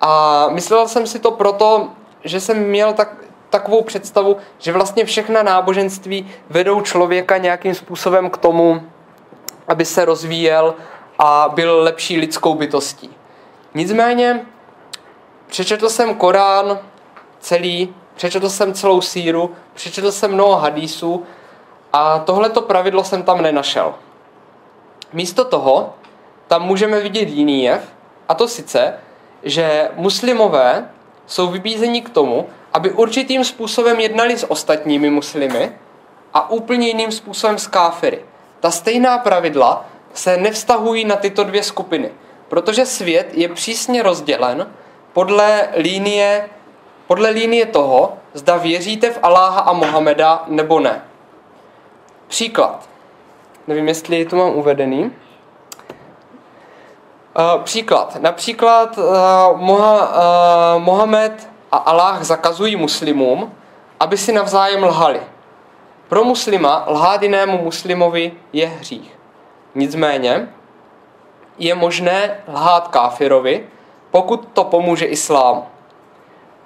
[0.00, 1.88] A myslel jsem si to proto,
[2.24, 3.14] že jsem měl tak,
[3.52, 8.82] takovou představu, že vlastně všechna náboženství vedou člověka nějakým způsobem k tomu,
[9.68, 10.74] aby se rozvíjel
[11.18, 13.10] a byl lepší lidskou bytostí.
[13.74, 14.46] Nicméně
[15.46, 16.78] přečetl jsem Korán
[17.40, 21.22] celý, přečetl jsem celou síru, přečetl jsem mnoho hadísů
[21.92, 23.94] a tohleto pravidlo jsem tam nenašel.
[25.12, 25.94] Místo toho
[26.46, 27.92] tam můžeme vidět jiný jev,
[28.28, 28.94] a to sice,
[29.42, 30.88] že muslimové
[31.26, 35.72] jsou vybízeni k tomu, aby určitým způsobem jednali s ostatními muslimy
[36.34, 38.24] a úplně jiným způsobem s káfiry.
[38.60, 42.10] Ta stejná pravidla se nevztahují na tyto dvě skupiny,
[42.48, 44.66] protože svět je přísně rozdělen
[45.12, 46.48] podle línie,
[47.06, 51.04] podle línie toho, zda věříte v Aláha a Mohameda nebo ne.
[52.28, 52.88] Příklad.
[53.66, 55.04] Nevím, jestli to mám uvedený.
[57.54, 58.16] Uh, příklad.
[58.20, 59.04] Například uh,
[59.60, 60.08] Moha,
[60.76, 63.54] uh, Mohamed a Aláh zakazují muslimům,
[64.00, 65.20] aby si navzájem lhali.
[66.08, 69.18] Pro muslima lhát jinému muslimovi je hřích.
[69.74, 70.48] Nicméně
[71.58, 73.66] je možné lhát káfirovi,
[74.10, 75.64] pokud to pomůže islámu.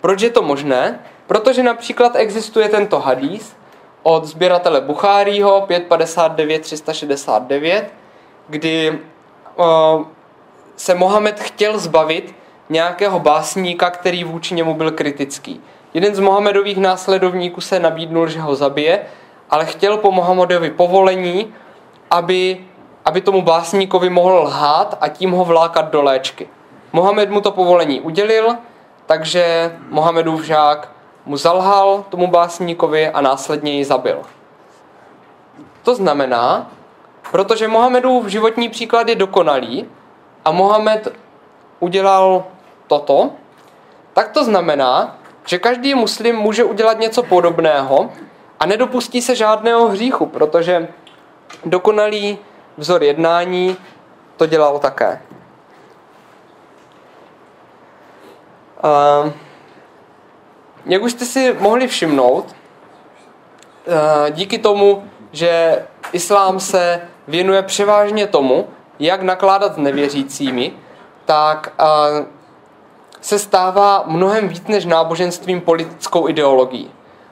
[0.01, 1.01] Proč je to možné?
[1.27, 3.57] Protože například existuje tento hadís
[4.03, 7.93] od sběratele Buchárího 559 369,
[8.49, 9.01] kdy
[9.57, 10.07] uh,
[10.77, 12.35] se Mohamed chtěl zbavit
[12.69, 15.61] nějakého básníka, který vůči němu byl kritický.
[15.95, 19.01] Jeden z Mohamedových následovníků se nabídnul, že ho zabije,
[19.51, 21.55] ale chtěl po Mohamedovi povolení,
[22.11, 22.65] aby,
[23.05, 26.49] aby tomu básníkovi mohl lhát a tím ho vlákat do léčky.
[26.93, 28.57] Mohamed mu to povolení udělil,
[29.07, 30.89] takže Mohamedův žák
[31.27, 34.23] mu zalhal tomu básníkovi a následně ji zabil.
[35.83, 36.71] To znamená,
[37.31, 39.87] protože Mohamedův životní příklad je dokonalý
[40.45, 41.09] a Mohamed
[41.81, 42.45] udělal
[42.87, 43.31] toto,
[44.13, 48.11] tak to znamená, že každý muslim může udělat něco podobného
[48.61, 50.89] a nedopustí se žádného hříchu, protože
[51.65, 52.39] dokonalý
[52.77, 53.77] vzor jednání
[54.37, 55.23] to dělal také.
[58.85, 59.33] Uh,
[60.87, 62.45] jak už jste si mohli všimnout,
[63.87, 68.69] uh, díky tomu, že islám se věnuje převážně tomu,
[68.99, 70.73] jak nakládat s nevěřícími,
[71.25, 72.27] tak uh,
[73.27, 76.91] se stává mnohem víc než náboženstvím politickou ideologií.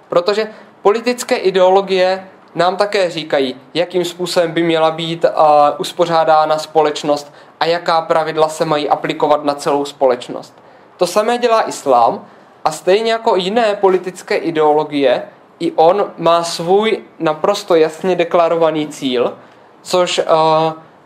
[0.09, 0.51] Protože
[0.83, 5.31] politické ideologie nám také říkají, jakým způsobem by měla být uh,
[5.79, 10.55] uspořádána společnost a jaká pravidla se mají aplikovat na celou společnost.
[10.97, 12.27] To samé dělá islám
[12.65, 15.23] a stejně jako jiné politické ideologie,
[15.61, 19.35] i on má svůj naprosto jasně deklarovaný cíl,
[19.83, 20.25] což uh,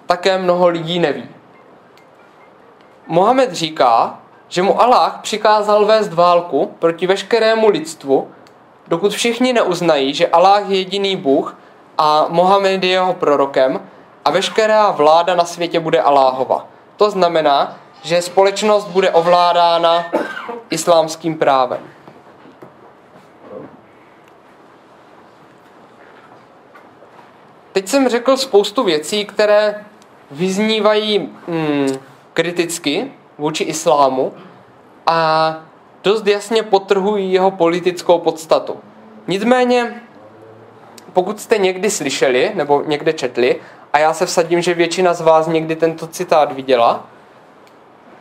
[0.06, 1.28] také mnoho lidí neví.
[3.06, 8.28] Mohamed říká, že mu Allah přikázal vést válku proti veškerému lidstvu,
[8.88, 11.56] dokud všichni neuznají, že Allah je jediný Bůh
[11.98, 13.80] a Mohamed je jeho prorokem
[14.24, 16.66] a veškerá vláda na světě bude Aláhova.
[16.96, 20.06] To znamená, že společnost bude ovládána
[20.70, 21.80] islámským právem.
[27.72, 29.84] Teď jsem řekl spoustu věcí, které
[30.30, 31.98] vyznívají hmm,
[32.34, 34.32] kriticky vůči islámu
[35.06, 35.56] a
[36.04, 38.76] dost jasně potrhují jeho politickou podstatu.
[39.26, 40.02] Nicméně,
[41.12, 43.60] pokud jste někdy slyšeli nebo někde četli,
[43.92, 47.06] a já se vsadím, že většina z vás někdy tento citát viděla,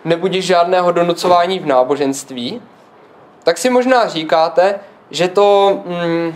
[0.06, 2.62] nebudí žádného donucování v náboženství,
[3.44, 4.80] tak si možná říkáte,
[5.12, 6.36] že to, mm,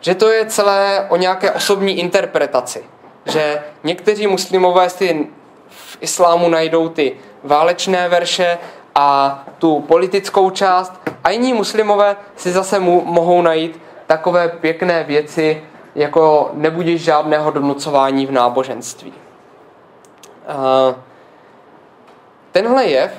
[0.00, 2.84] že to je celé o nějaké osobní interpretaci.
[3.24, 5.28] Že někteří muslimové si
[5.68, 8.58] v islámu najdou ty válečné verše
[8.94, 10.92] a tu politickou část
[11.24, 15.64] a jiní muslimové si zase mu, mohou najít takové pěkné věci,
[15.94, 19.12] jako nebudíš žádného donucování v náboženství.
[22.52, 23.12] Tenhle jev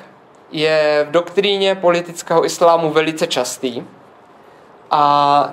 [0.52, 3.84] je v doktríně politického islámu velice častý
[4.92, 5.50] a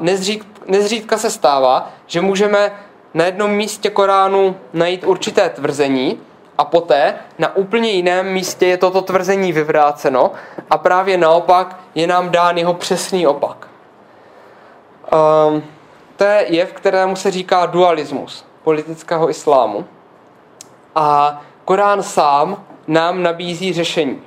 [0.66, 2.73] nezřídka se stává, že můžeme
[3.14, 6.21] na jednom místě Koránu najít určité tvrzení
[6.59, 10.32] a poté na úplně jiném místě je toto tvrzení vyvráceno
[10.70, 13.68] a právě naopak je nám dán jeho přesný opak.
[15.48, 15.62] Um,
[16.16, 19.84] to je jev, kterému se říká dualismus politického islámu.
[20.94, 24.22] A Korán sám nám nabízí řešení.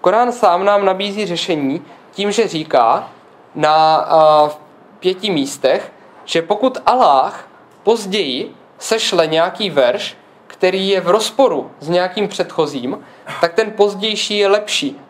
[0.00, 3.08] Korán sám nám nabízí řešení tím, že říká
[3.54, 4.06] na
[4.44, 4.50] uh,
[4.98, 5.92] pěti místech,
[6.24, 7.48] že pokud Allah
[7.82, 10.16] později sešle nějaký verš,
[10.46, 12.98] který je v rozporu s nějakým předchozím,
[13.40, 15.00] tak ten pozdější je lepší.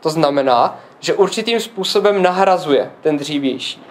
[0.00, 3.82] To znamená, že určitým způsobem nahrazuje ten dřívější.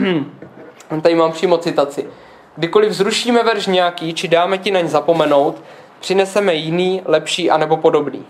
[1.02, 2.08] Tady mám přímo citaci.
[2.56, 5.62] Kdykoliv zrušíme verš nějaký, či dáme ti naň zapomenout,
[6.00, 8.26] přineseme jiný, lepší anebo podobný.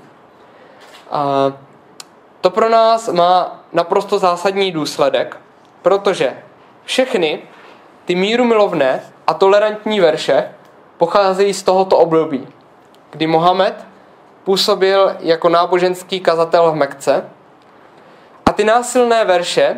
[1.11, 1.53] A
[2.41, 5.37] to pro nás má naprosto zásadní důsledek,
[5.83, 6.39] protože
[6.85, 7.43] všechny
[8.07, 10.49] ty míru milovné a tolerantní verše
[10.97, 12.49] pocházejí z tohoto období,
[13.11, 13.87] kdy Mohamed
[14.45, 17.25] působil jako náboženský kazatel v Mekce
[18.47, 19.77] a ty násilné verše,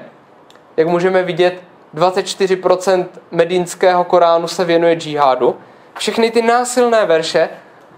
[0.76, 1.62] jak můžeme vidět,
[1.94, 5.56] 24% medínského Koránu se věnuje džihádu.
[5.98, 7.48] Všechny ty násilné verše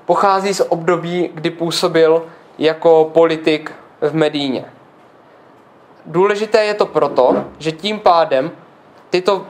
[0.07, 2.26] pochází z období, kdy působil
[2.59, 4.64] jako politik v Medíně.
[6.07, 8.51] Důležité je to proto, že tím pádem
[9.11, 9.47] tyto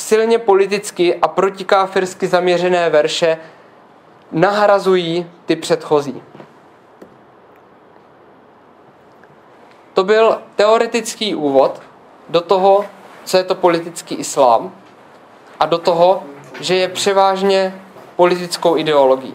[0.00, 3.38] silně politicky a protikáfirsky zaměřené verše
[4.32, 6.22] nahrazují ty předchozí.
[9.94, 11.82] To byl teoretický úvod
[12.28, 12.84] do toho,
[13.24, 14.72] co je to politický islám
[15.60, 16.22] a do toho,
[16.60, 17.82] že je převážně
[18.16, 19.34] politickou ideologií.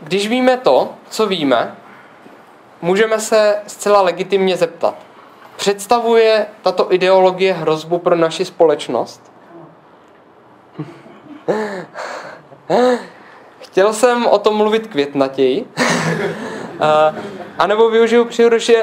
[0.00, 1.76] Když víme to, co víme,
[2.82, 5.07] můžeme se zcela legitimně zeptat.
[5.58, 9.32] Představuje tato ideologie hrozbu pro naši společnost?
[13.58, 15.66] Chtěl jsem o tom mluvit květnatěji.
[17.58, 18.28] A nebo využiju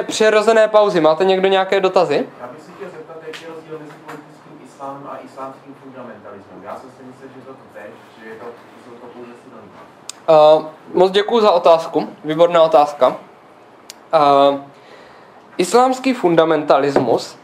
[0.06, 1.00] přirozené pauzy.
[1.00, 2.28] Máte někdo nějaké dotazy?
[2.40, 6.62] Já bych si chtěl zeptat, jaký je rozdíl mezi politickým islámem a islámským fundamentalismem.
[6.64, 7.90] Já jsem si myslel, že to tež,
[8.22, 8.46] že je to,
[8.84, 9.80] jsou to pouze synonyma.
[10.56, 10.64] Uh,
[10.94, 12.08] moc děkuji za otázku.
[12.24, 13.16] Výborná otázka.
[14.14, 14.60] Uh,
[15.56, 17.36] islámský fundamentalismus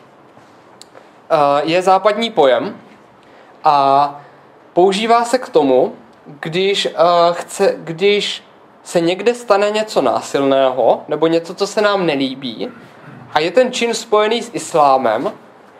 [1.32, 2.76] uh, je západní pojem
[3.64, 4.20] a
[4.72, 5.94] používá se k tomu,
[6.40, 6.92] když, uh,
[7.32, 8.42] chce, když
[8.82, 12.68] se někde stane něco násilného nebo něco, co se nám nelíbí
[13.32, 15.32] a je ten čin spojený s islámem,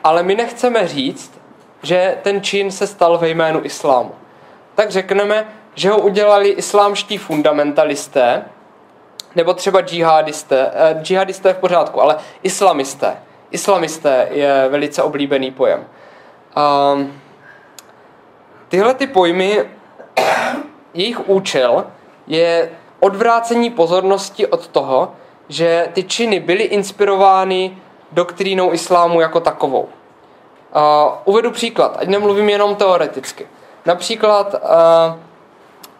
[0.05, 1.41] ale my nechceme říct,
[1.83, 4.15] že ten čin se stal ve jménu islámu.
[4.75, 8.45] Tak řekneme, že ho udělali islámští fundamentalisté,
[9.37, 13.17] nebo třeba džihadisté, eh, džihadisté je v pořádku, ale islamisté.
[13.51, 15.85] Islamisté je velice oblíbený pojem.
[16.95, 17.21] Um,
[18.69, 19.65] tyhle ty pojmy,
[20.95, 21.85] jejich účel
[22.27, 22.71] je
[23.01, 25.13] odvrácení pozornosti od toho,
[25.49, 27.77] že ty činy byly inspirovány
[28.13, 29.83] doktrínou islámu jako takovou.
[29.83, 33.47] Uh, uvedu příklad, ať nemluvím jenom teoreticky.
[33.87, 34.61] Například uh,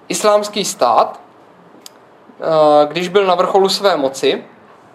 [0.09, 1.21] islámský stát,
[2.89, 4.45] když byl na vrcholu své moci,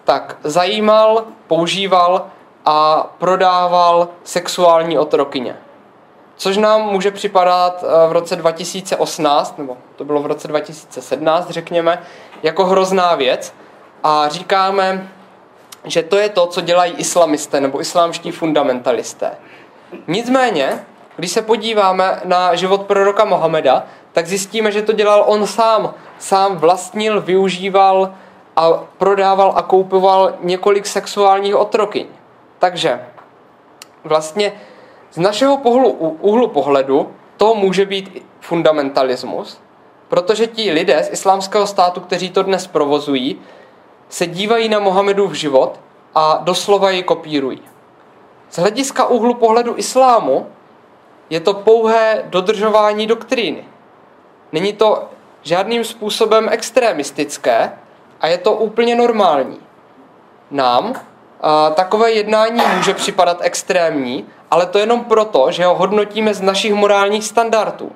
[0.03, 2.25] tak zajímal, používal
[2.65, 5.57] a prodával sexuální otrokyně.
[6.35, 12.01] Což nám může připadat eh, v roce 2018, nebo to bylo v roce 2017, řekněme,
[12.43, 13.53] jako hrozná věc.
[14.03, 15.07] A říkáme,
[15.83, 19.31] že to je to, co dělají islamisté nebo islámští fundamentalisté.
[20.07, 20.85] Nicméně,
[21.15, 23.83] když se podíváme na život proroka Mohameda,
[24.13, 25.93] tak zjistíme, že to dělal on sám.
[26.19, 28.13] Sám vlastnil, využíval
[28.55, 32.07] a prodával a koupoval několik sexuálních otrokyň.
[32.59, 33.01] Takže
[34.03, 34.53] vlastně
[35.11, 35.89] z našeho pohlu,
[36.21, 39.59] úhlu pohledu to může být fundamentalismus,
[40.07, 43.41] protože ti lidé z islámského státu, kteří to dnes provozují,
[44.09, 45.79] se dívají na Mohamedův život
[46.15, 47.61] a doslova ji kopírují.
[48.49, 50.47] Z hlediska úhlu pohledu islámu
[51.29, 53.63] je to pouhé dodržování doktríny.
[54.51, 55.09] Není to
[55.47, 57.71] žádným způsobem extremistické
[58.21, 59.59] a je to úplně normální.
[60.51, 60.93] Nám
[61.41, 66.73] a, takové jednání může připadat extrémní, ale to jenom proto, že ho hodnotíme z našich
[66.73, 67.91] morálních standardů.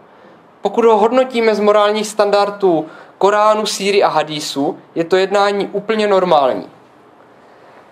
[0.62, 2.88] Pokud ho hodnotíme z morálních standardů
[3.18, 6.70] Koránu, Síry a Hadísu, je to jednání úplně normální.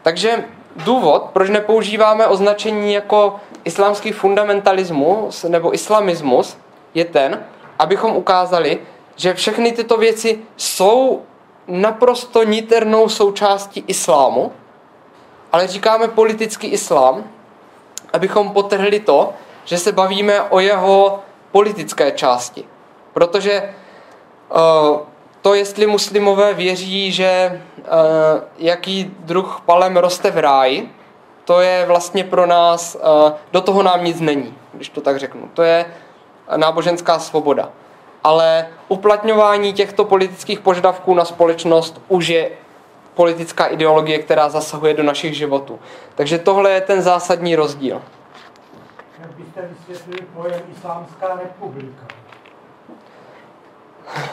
[0.01, 0.43] Takže
[0.75, 6.57] důvod, proč nepoužíváme označení jako islámský fundamentalismus nebo islamismus,
[6.93, 7.43] je ten,
[7.79, 8.79] abychom ukázali,
[9.19, 11.21] že všechny tyto věci jsou
[11.67, 14.51] naprosto niternou součástí islámu,
[15.51, 17.23] ale říkáme politický islám,
[18.13, 19.33] abychom potrhli to,
[19.65, 21.19] že se bavíme o jeho
[21.51, 22.65] politické části.
[23.13, 23.73] Protože
[24.49, 24.99] uh,
[25.41, 27.85] to, jestli muslimové věří, že uh,
[28.57, 30.91] jaký druh palem roste v ráji,
[31.45, 35.49] to je vlastně pro nás, uh, do toho nám nic není, když to tak řeknu.
[35.53, 35.85] To je
[36.55, 37.69] náboženská svoboda.
[38.29, 42.51] Ale uplatňování těchto politických požadavků na společnost už je
[43.13, 45.79] politická ideologie, která zasahuje do našich životů.
[46.15, 48.01] Takže tohle je ten zásadní rozdíl.
[49.21, 52.05] Jak byste vysvětlili pojem Islámská republika?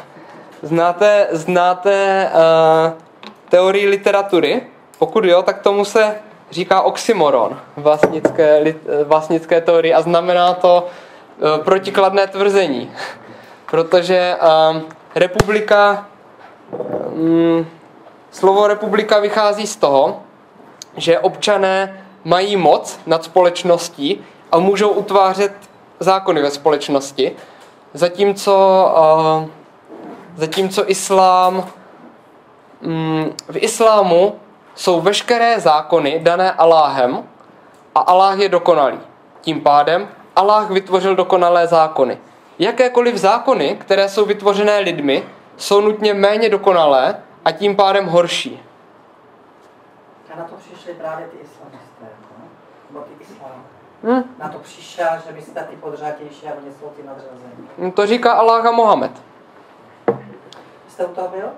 [0.62, 2.92] Znáte, znáte uh,
[3.49, 4.62] teorii literatury?
[4.99, 6.16] Pokud jo, tak tomu se
[6.51, 12.92] říká oxymoron vlastnické, eh, vlastnické teorii a znamená to uh, protikladné tvrzení.
[13.71, 14.83] Protože uh,
[15.14, 16.07] republika,
[17.12, 17.67] um,
[18.31, 20.23] slovo republika vychází z toho,
[20.97, 25.53] že občané mají moc nad společností a můžou utvářet
[26.01, 27.37] zákony ve společnosti,
[27.95, 28.55] zatímco
[29.43, 29.49] uh,
[30.37, 31.67] Zatímco islám,
[32.81, 34.41] mm, v islámu
[34.75, 37.25] jsou veškeré zákony dané Aláhem
[37.95, 38.99] a Aláh je dokonalý.
[39.41, 42.19] Tím pádem Aláh vytvořil dokonalé zákony.
[42.59, 45.25] Jakékoliv zákony, které jsou vytvořené lidmi,
[45.57, 48.63] jsou nutně méně dokonalé a tím pádem horší.
[50.35, 52.07] A na to přišli právě ty islamisté,
[52.39, 52.45] no?
[52.91, 53.27] nebo ty.
[54.05, 54.25] Hmm.
[54.39, 57.93] Na to přišel, že vy jste ty podřadější a oni jsou ty nadřazení.
[57.93, 59.13] To říká Aláh a Mohamed
[60.97, 61.49] jste u toho byl?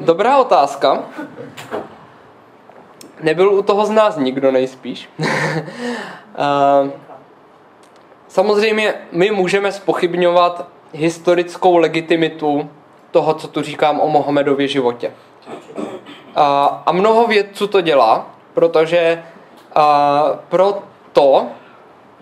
[0.00, 1.02] Dobrá otázka.
[3.22, 5.10] Nebyl u toho z nás nikdo nejspíš.
[8.34, 12.70] Samozřejmě my můžeme spochybňovat historickou legitimitu
[13.10, 15.10] toho, co tu říkám o Mohamedově životě.
[16.34, 19.22] A, a mnoho vědců to dělá, protože
[19.74, 20.82] a, pro
[21.12, 21.46] to,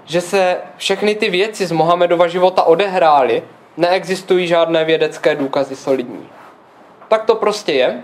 [0.04, 3.42] že se všechny ty věci z Mohamedova života odehrály,
[3.76, 6.28] neexistují žádné vědecké důkazy solidní.
[7.08, 8.02] Tak to prostě je.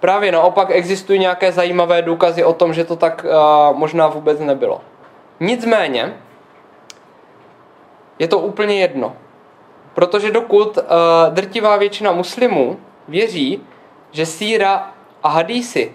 [0.00, 3.26] Právě naopak existují nějaké zajímavé důkazy o tom, že to tak
[3.72, 4.80] možná vůbec nebylo.
[5.40, 6.14] Nicméně,
[8.20, 9.16] je to úplně jedno.
[9.94, 10.84] Protože dokud uh,
[11.30, 13.62] drtivá většina muslimů věří,
[14.10, 14.92] že síra
[15.22, 15.92] a hadísy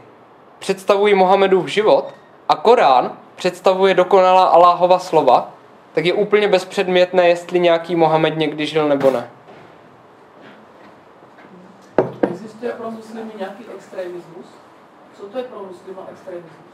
[0.59, 2.13] představují Mohamedův život
[2.49, 5.49] a Korán představuje dokonalá Aláhova slova,
[5.93, 9.29] tak je úplně bezpředmětné, jestli nějaký Mohamed někdy žil nebo ne.
[12.31, 14.45] Existuje pro muslimy nějaký extremismus?
[15.13, 16.64] Co to je pro muslima extremismus?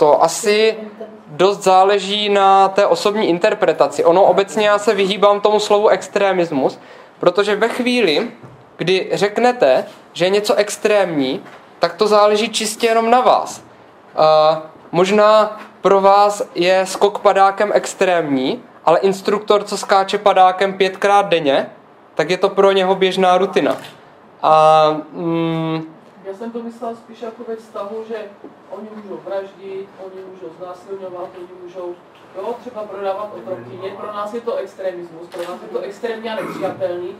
[0.00, 0.76] To asi
[1.26, 4.04] dost záleží na té osobní interpretaci.
[4.04, 6.78] Ono obecně já se vyhýbám tomu slovu extremismus,
[7.18, 8.30] protože ve chvíli,
[8.76, 11.44] kdy řeknete, že je něco extrémní,
[11.78, 13.60] tak to záleží čistě jenom na vás.
[13.60, 14.58] Uh,
[14.92, 21.70] možná pro vás je skok padákem extrémní, ale instruktor, co skáče padákem pětkrát denně,
[22.14, 23.76] tak je to pro něho běžná rutina.
[24.42, 25.99] A, mm,
[26.30, 28.16] já jsem to myslel spíš jako ve vztahu, že
[28.70, 31.94] oni můžou vraždit, oni můžou znásilňovat, oni můžou
[32.36, 33.96] jo, třeba prodávat otrokyně.
[33.96, 37.16] Pro nás je to extremismus, pro nás je to extrémně a nepřijatelný.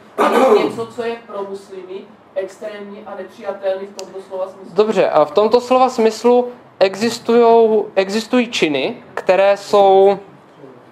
[0.58, 1.94] je něco, co je pro muslimy
[2.34, 4.74] extrémní a nepřijatelný v tomto slova smyslu.
[4.74, 6.48] Dobře, a v tomto slova smyslu
[6.78, 10.18] existují, existují činy, které jsou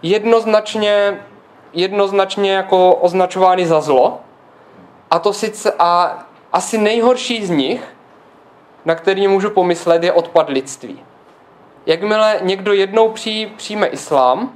[0.03, 1.25] jednoznačně,
[1.73, 4.21] jednoznačně jako označovány za zlo.
[5.11, 7.98] A to sice a asi nejhorší z nich,
[8.89, 11.01] na který můžu pomyslet, je odpad lidství.
[11.87, 14.53] Jakmile někdo jednou přij, přijme islám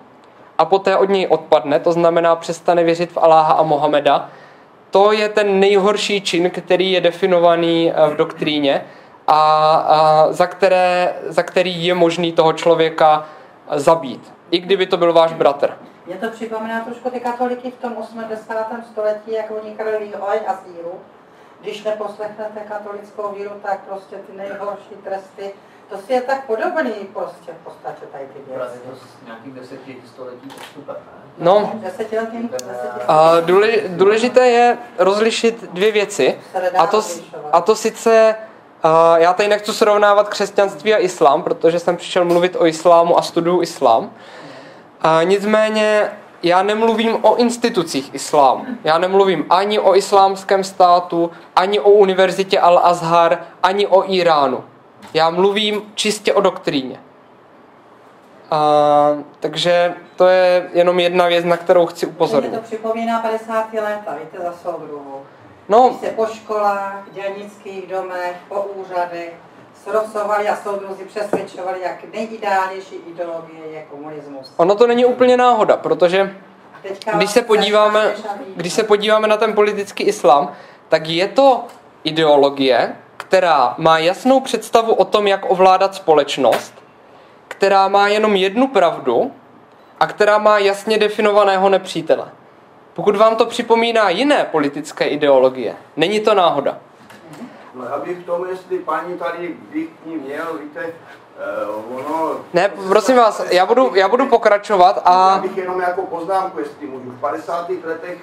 [0.59, 4.31] a poté od něj odpadne, to znamená přestane věřit v Aláha a Mohameda,
[4.91, 8.85] to je ten nejhorší čin, který je definovaný eh, v doktríně
[9.27, 9.41] a,
[9.75, 13.27] a za, které, za který je možný toho člověka
[13.71, 15.77] zabít, i kdyby to byl váš bratr.
[16.07, 18.67] Mě to připomíná trošku ty katoliky v tom 80.
[18.93, 20.93] století, jak oni krali olej a síru.
[21.63, 25.55] Když neposlechnete katolickou víru, tak prostě ty nejhorší tresty
[25.93, 28.79] to si je tak podobný prostě v podstatě tady ty věci.
[28.91, 31.23] to s nějakých desetiletí století postupem, ne?
[31.39, 31.73] No,
[33.09, 33.33] a
[33.89, 36.39] důležité je rozlišit dvě věci.
[36.79, 37.03] A to,
[37.53, 38.35] a to sice
[38.85, 43.23] Uh, já tady nechci srovnávat křesťanství a islám, protože jsem přišel mluvit o islámu a
[43.23, 44.05] studuju islám.
[44.05, 46.11] Uh, nicméně
[46.43, 48.67] já nemluvím o institucích islámu.
[48.85, 54.65] Já nemluvím ani o islámském státu, ani o univerzitě Al-Azhar, ani o Iránu.
[55.15, 57.01] Já mluvím čistě o doktríně.
[58.51, 59.09] A,
[59.41, 62.51] takže to je jenom jedna věc, na kterou chci upozornit.
[62.55, 63.73] to připomíná 50.
[63.73, 65.23] léta, víte, za soudruhu.
[65.69, 69.33] No, Když se po školách, dělnických domech, po úřadech
[69.83, 74.53] srosovali a soudruzi přesvědčovali, jak nejideálnější ideologie je komunismus.
[74.57, 76.37] ono to není úplně náhoda, protože
[77.15, 78.15] když se podíváme,
[78.57, 80.53] když se podíváme na ten politický islám,
[80.89, 81.65] tak je to
[82.05, 86.75] ideologie, která má jasnou představu o tom, jak ovládat společnost,
[87.49, 89.33] která má jenom jednu pravdu
[90.01, 92.29] a která má jasně definovaného nepřítele.
[92.95, 96.79] Pokud vám to připomíná jiné politické ideologie, není to náhoda.
[97.75, 100.93] No já bych k tomu, jestli paní tady bych k ní měl, víte,
[101.89, 102.35] uh, ono...
[102.55, 106.87] Ne, prosím vás, já budu, já budu pokračovat Já a bych jenom jako poznámku, jestli
[106.87, 107.11] můžu.
[107.11, 107.71] V 50.
[107.85, 108.19] letech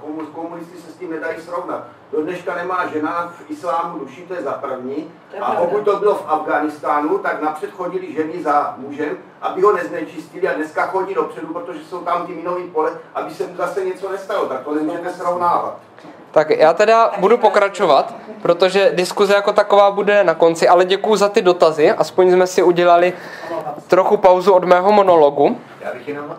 [0.00, 1.84] komu- komunisti se s tím nedají srovnat.
[2.12, 5.10] Do dneška nemá žena v islámu duši, to je za první.
[5.40, 10.48] A pokud to bylo v Afganistánu, tak napřed chodili ženy za mužem, aby ho neznečistili
[10.48, 14.12] a dneska chodí dopředu, protože jsou tam ty minový pole, aby se mu zase něco
[14.12, 14.46] nestalo.
[14.46, 15.76] Tak to nemůžete srovnávat.
[16.30, 21.28] Tak já teda budu pokračovat, protože diskuze jako taková bude na konci, ale děkuji za
[21.28, 23.12] ty dotazy, aspoň jsme si udělali
[23.88, 26.36] trochu pauzu od mého monologu, Já bych jenom,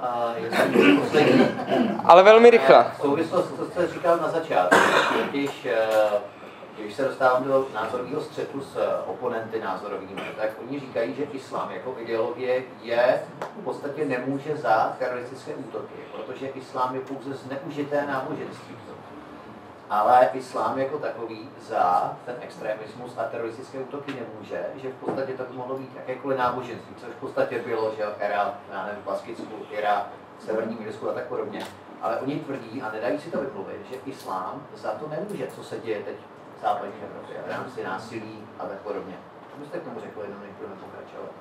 [1.04, 1.48] poslední,
[2.06, 2.86] ale velmi rychle.
[3.02, 4.76] souvislost, co jste říkal na začátku,
[5.26, 5.88] totiž, eh,
[6.80, 11.70] když se dostávám do názorového střetu s eh, oponenty názorovými, tak oni říkají, že islám
[11.74, 13.22] jako ideologie je
[13.62, 18.76] v podstatě nemůže za teroristické útoky, protože islám je pouze zneužité náboženství.
[19.92, 25.44] Ale islám jako takový za ten extremismus a teroristické útoky nemůže, že v podstatě to
[25.54, 30.08] mohlo být jakékoliv náboženství, což v podstatě bylo, že era, já nevím, Baskicku, era
[30.39, 31.66] v Severním Jirsku a tak podobně.
[32.02, 35.80] Ale oni tvrdí a nedají si to vymluvit, že islám za to nemůže, co se
[35.80, 36.16] děje teď
[36.58, 39.14] v západní Evropě, v rámci násilí a tak podobně.
[39.54, 41.32] Co byste k tomu řekli, jenom než budeme pokračovat?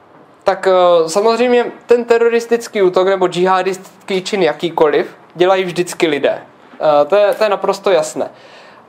[0.44, 6.42] Tak eh, samozřejmě ten teroristický útok nebo džihadistický čin jakýkoliv dělají vždycky lidé.
[6.80, 8.30] Eh, To je, to je naprosto jasné.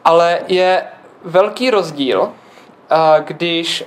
[0.05, 0.83] Ale je
[1.23, 3.83] velký rozdíl, eh, když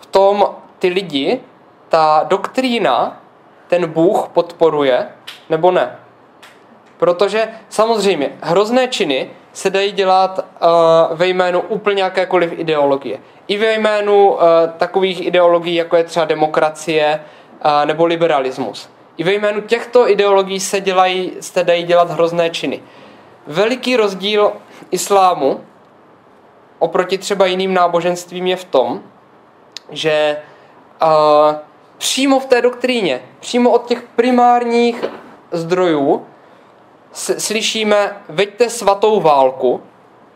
[0.00, 1.40] v tom ty lidi,
[1.88, 3.20] ta doktrína,
[3.68, 5.08] ten Bůh podporuje,
[5.50, 5.98] nebo ne.
[6.96, 13.18] Protože samozřejmě hrozné činy se dají dělat uh, ve jménu úplně jakékoliv ideologie.
[13.48, 14.40] I ve jménu uh,
[14.76, 17.20] takových ideologií, jako je třeba demokracie
[17.64, 18.88] uh, nebo liberalismus.
[19.16, 22.82] I ve jménu těchto ideologií se, dělají, se dají dělat hrozné činy.
[23.46, 24.52] Veliký rozdíl
[24.90, 25.64] islámu
[26.78, 29.02] oproti třeba jiným náboženstvím je v tom,
[29.90, 30.42] že
[31.02, 31.08] uh,
[31.98, 35.04] přímo v té doktríně, přímo od těch primárních
[35.52, 36.26] zdrojů
[37.38, 39.82] slyšíme, veďte svatou válku,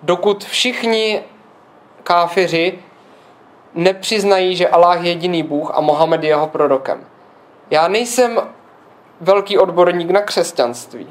[0.03, 1.23] dokud všichni
[2.03, 2.79] káfiři
[3.75, 7.07] nepřiznají, že Allah je jediný Bůh a Mohamed je jeho prorokem.
[7.71, 8.41] Já nejsem
[9.21, 11.07] velký odborník na křesťanství.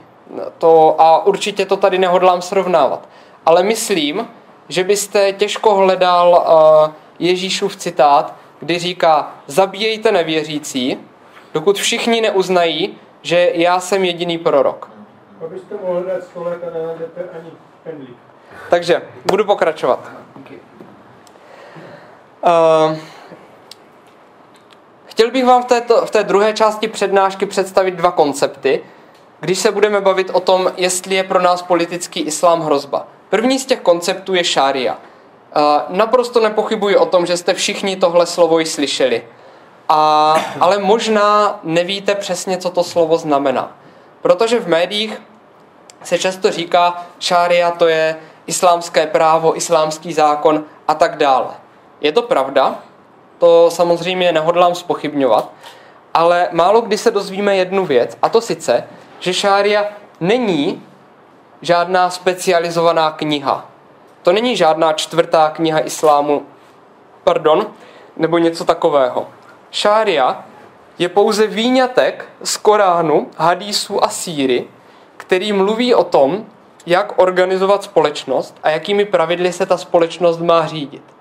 [0.58, 3.10] To, a určitě to tady nehodlám srovnávat.
[3.46, 4.28] Ale myslím,
[4.70, 6.46] že byste těžko hledal
[6.88, 10.98] uh, Ježíšův citát, kdy říká, zabíjejte nevěřící,
[11.54, 14.90] dokud všichni neuznají, že já jsem jediný prorok.
[15.46, 17.52] Abyste mohli dát 100 let a nenajdete ani
[17.84, 18.18] pendlík.
[18.70, 20.12] Takže budu pokračovat.
[22.44, 22.98] Uh,
[25.14, 28.84] chtěl bych vám v, této, v té druhé části přednášky představit dva koncepty,
[29.40, 33.08] když se budeme bavit o tom, jestli je pro nás politický islám hrozba.
[33.30, 34.94] První z těch konceptů je šária.
[34.94, 39.24] Uh, naprosto nepochybuji o tom, že jste všichni tohle slovo již slyšeli.
[39.90, 43.78] A, ale možná nevíte přesně, co to slovo znamená.
[44.22, 45.22] Protože v médiích
[46.04, 51.48] se často říká, šária to je islámské právo, islámský zákon a tak dále.
[52.02, 52.76] Je to pravda,
[53.44, 55.52] to samozřejmě nehodlám spochybňovat,
[56.14, 58.88] ale málo kdy se dozvíme jednu věc, a to sice,
[59.20, 59.86] že šária
[60.20, 60.84] není
[61.62, 63.66] žádná specializovaná kniha.
[64.22, 66.46] To není žádná čtvrtá kniha islámu,
[67.24, 67.68] pardon,
[68.18, 69.28] nebo něco takového.
[69.72, 70.46] Šária
[71.00, 74.68] je pouze výňatek z Koránu, hadísu a síry,
[75.18, 76.46] který mluví o tom,
[76.86, 81.13] jak organizovat společnost a jakými pravidly se ta společnost má řídit.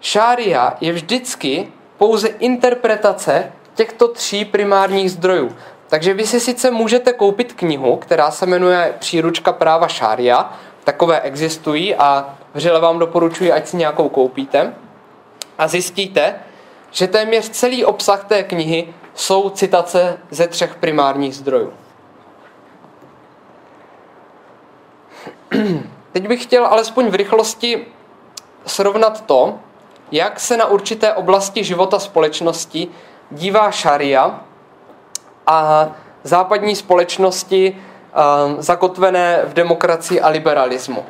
[0.00, 5.56] Šária je vždycky pouze interpretace těchto tří primárních zdrojů.
[5.88, 11.94] Takže vy si sice můžete koupit knihu, která se jmenuje Příručka práva šária, takové existují
[11.94, 14.74] a vřele vám doporučuji, ať si nějakou koupíte.
[15.58, 16.34] A zjistíte,
[16.90, 21.72] že téměř celý obsah té knihy jsou citace ze třech primárních zdrojů.
[26.12, 27.86] Teď bych chtěl alespoň v rychlosti
[28.66, 29.58] srovnat to,
[30.10, 32.88] jak se na určité oblasti života společnosti
[33.30, 34.40] dívá šaria
[35.46, 35.88] a
[36.22, 41.04] západní společnosti um, zakotvené v demokracii a liberalismu.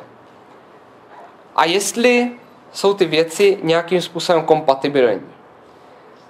[1.55, 2.31] A jestli
[2.71, 5.21] jsou ty věci nějakým způsobem kompatibilní.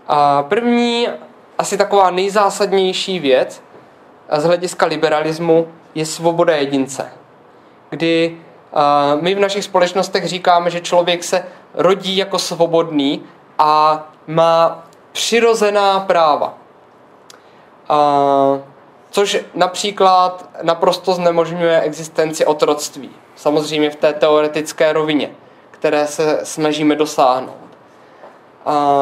[0.07, 1.07] A první,
[1.57, 3.63] asi taková nejzásadnější věc
[4.37, 7.11] z hlediska liberalismu je svoboda jedince.
[7.89, 8.37] Kdy
[8.71, 13.23] uh, my v našich společnostech říkáme, že člověk se rodí jako svobodný
[13.59, 16.53] a má přirozená práva.
[17.89, 18.59] Uh,
[19.11, 23.09] což například naprosto znemožňuje existenci otroctví.
[23.35, 25.31] Samozřejmě v té teoretické rovině,
[25.71, 27.55] které se snažíme dosáhnout.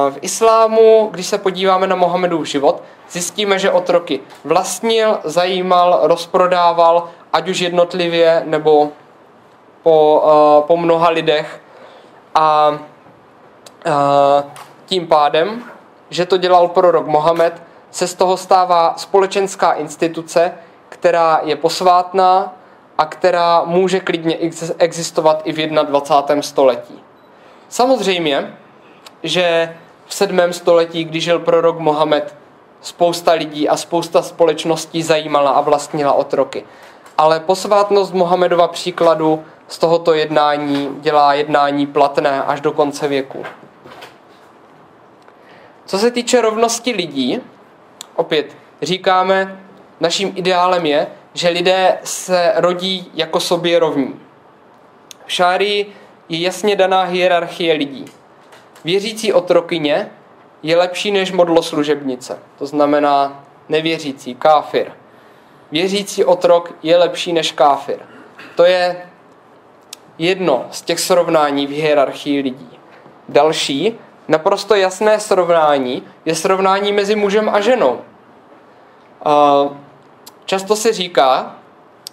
[0.09, 7.49] V islámu, když se podíváme na Mohamedův život, zjistíme, že otroky vlastnil, zajímal, rozprodával, ať
[7.49, 8.89] už jednotlivě nebo
[9.83, 10.23] po,
[10.67, 11.61] po mnoha lidech.
[12.35, 12.71] A
[14.85, 15.63] tím pádem,
[16.09, 20.53] že to dělal prorok Mohamed, se z toho stává společenská instituce,
[20.89, 22.53] která je posvátná
[22.97, 24.37] a která může klidně
[24.77, 26.41] existovat i v 21.
[26.41, 27.03] století.
[27.69, 28.57] Samozřejmě,
[29.23, 30.53] že v 7.
[30.53, 32.35] století, když žil prorok Mohamed,
[32.81, 36.65] spousta lidí a spousta společností zajímala a vlastnila otroky.
[37.17, 43.45] Ale posvátnost Mohamedova příkladu z tohoto jednání dělá jednání platné až do konce věku.
[45.85, 47.41] Co se týče rovnosti lidí,
[48.15, 49.59] opět říkáme,
[49.99, 54.19] naším ideálem je, že lidé se rodí jako sobě rovní.
[55.25, 55.93] V šárii
[56.29, 58.05] je jasně daná hierarchie lidí.
[58.83, 60.09] Věřící otrokyně
[60.63, 64.91] je lepší než modloslužebnice, to znamená nevěřící, káfir.
[65.71, 67.99] Věřící otrok je lepší než káfir.
[68.55, 69.08] To je
[70.19, 72.79] jedno z těch srovnání v hierarchii lidí.
[73.29, 77.99] Další, naprosto jasné srovnání, je srovnání mezi mužem a ženou.
[80.45, 81.55] Často se říká,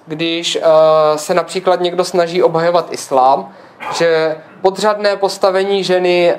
[0.07, 0.59] když
[1.17, 3.53] se například někdo snaží obhajovat islám,
[3.95, 6.35] že podřadné postavení ženy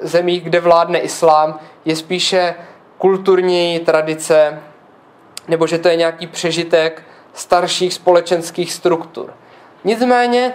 [0.00, 2.54] v zemích, kde vládne islám, je spíše
[2.98, 4.62] kulturní tradice,
[5.48, 9.34] nebo že to je nějaký přežitek starších společenských struktur.
[9.84, 10.54] Nicméně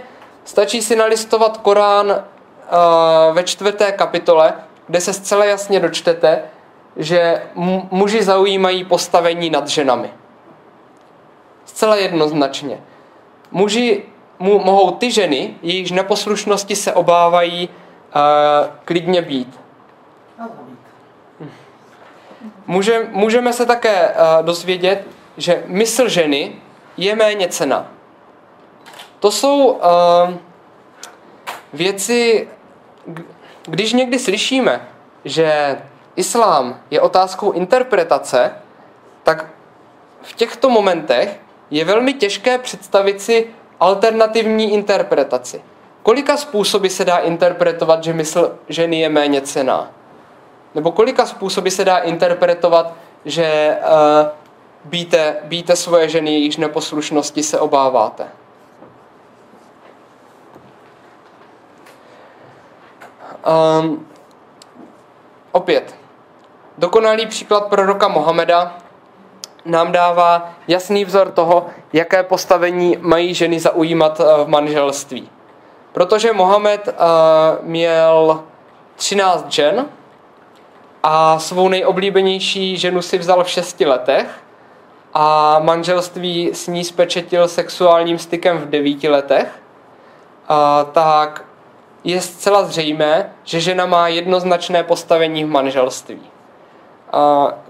[0.50, 2.24] stačí si nalistovat Korán
[3.34, 4.54] ve čtvrté kapitole,
[4.88, 6.44] kde se zcela jasně dočtete,
[6.98, 7.42] že
[7.92, 10.10] muži zaujímají postavení nad ženami.
[11.66, 12.82] Zcela jednoznačně.
[13.52, 14.04] Muži
[14.40, 18.22] mu, mohou ty ženy, jejichž neposlušnosti se obávají, uh,
[18.86, 19.60] klidně být.
[22.68, 26.52] Může, můžeme se také uh, dozvědět, že mysl ženy
[26.98, 27.99] je méně cena.
[29.20, 29.80] To jsou uh,
[31.74, 32.48] věci,
[33.66, 34.88] když někdy slyšíme,
[35.26, 35.78] že
[36.16, 38.52] islám je otázkou interpretace,
[39.24, 39.46] tak
[40.22, 41.40] v těchto momentech
[41.72, 43.48] je velmi těžké představit si
[43.80, 45.62] alternativní interpretaci.
[46.04, 49.92] Kolika způsoby se dá interpretovat, že mysl ženy je méně cená?
[50.76, 52.94] Nebo kolika způsoby se dá interpretovat,
[53.26, 54.28] že uh,
[54.86, 58.28] bíte, bíte svoje ženy, jejichž neposlušnosti se obáváte?
[63.50, 64.08] Um,
[65.52, 65.96] opět,
[66.78, 68.78] dokonalý příklad proroka Mohameda
[69.66, 75.30] nám dává jasný vzor toho, jaké postavení mají ženy zaujímat eh, v manželství.
[75.92, 76.94] Protože Mohamed uh,
[77.66, 78.44] měl
[78.96, 79.86] 13 žen
[81.04, 84.28] a svou nejoblíbenější ženu si vzal v 6 letech
[85.14, 89.48] a manželství s ní spečetil sexuálním stykem v 9 letech,
[90.50, 91.49] uh, tak
[92.04, 96.22] je zcela zřejmé, že žena má jednoznačné postavení v manželství.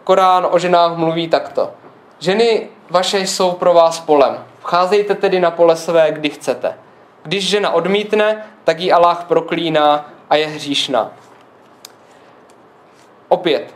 [0.03, 1.71] Korán o ženách mluví takto.
[2.19, 4.45] Ženy vaše jsou pro vás polem.
[4.59, 6.77] Vcházejte tedy na pole své, kdy chcete.
[7.23, 11.11] Když žena odmítne, tak ji Allah proklíná a je hříšná.
[13.27, 13.73] Opět,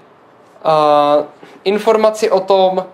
[0.66, 1.26] uh,
[1.64, 2.86] informaci o tom,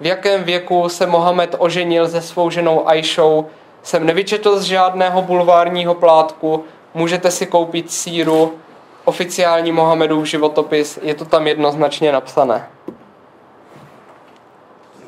[0.00, 3.46] v jakém věku se Mohamed oženil se svou ženou Aishou,
[3.82, 6.64] jsem nevyčetl z žádného bulvárního plátku,
[6.94, 8.58] můžete si koupit síru,
[9.04, 12.68] oficiální Mohamedův životopis, je to tam jednoznačně napsané.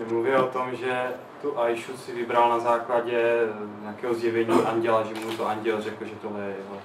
[0.08, 1.02] Mluví o tom, že
[1.42, 3.22] tu Aishu si vybral na základě
[3.82, 6.76] nějakého zjevení anděla, že mu to anděl řekl, že tohle je jeho.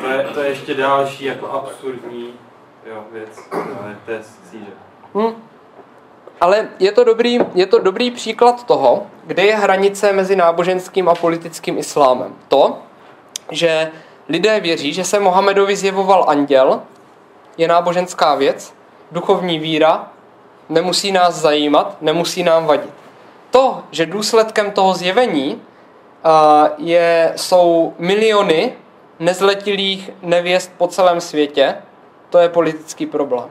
[0.00, 2.34] To je, to je ještě další jako absurdní
[2.86, 4.70] jo, věc, ale to je síře.
[5.14, 5.34] Hmm.
[6.40, 11.14] Ale je to, dobrý, je to dobrý příklad toho, kde je hranice mezi náboženským a
[11.14, 12.34] politickým islámem.
[12.48, 12.78] To,
[13.50, 13.90] že
[14.28, 16.82] lidé věří, že se Mohamedovi zjevoval anděl,
[17.56, 18.74] je náboženská věc,
[19.12, 20.08] duchovní víra,
[20.68, 22.94] nemusí nás zajímat, nemusí nám vadit.
[23.50, 25.62] To, že důsledkem toho zjevení
[26.78, 28.72] je, jsou miliony
[29.18, 31.76] nezletilých nevěst po celém světě,
[32.30, 33.50] to je politický problém.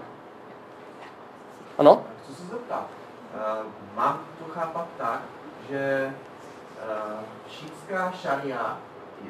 [1.78, 2.04] Ano?
[2.24, 2.88] Chci se zeptat,
[3.36, 3.66] uh,
[3.96, 5.22] mám to chápat tak,
[5.70, 6.14] že
[6.86, 7.20] uh,
[7.50, 8.78] šítská šaria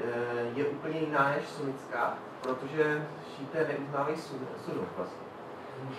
[0.03, 3.01] je, je úplně jiná než sunická, protože
[3.37, 4.15] šíté neuznávají
[4.65, 5.23] sunu vlastně.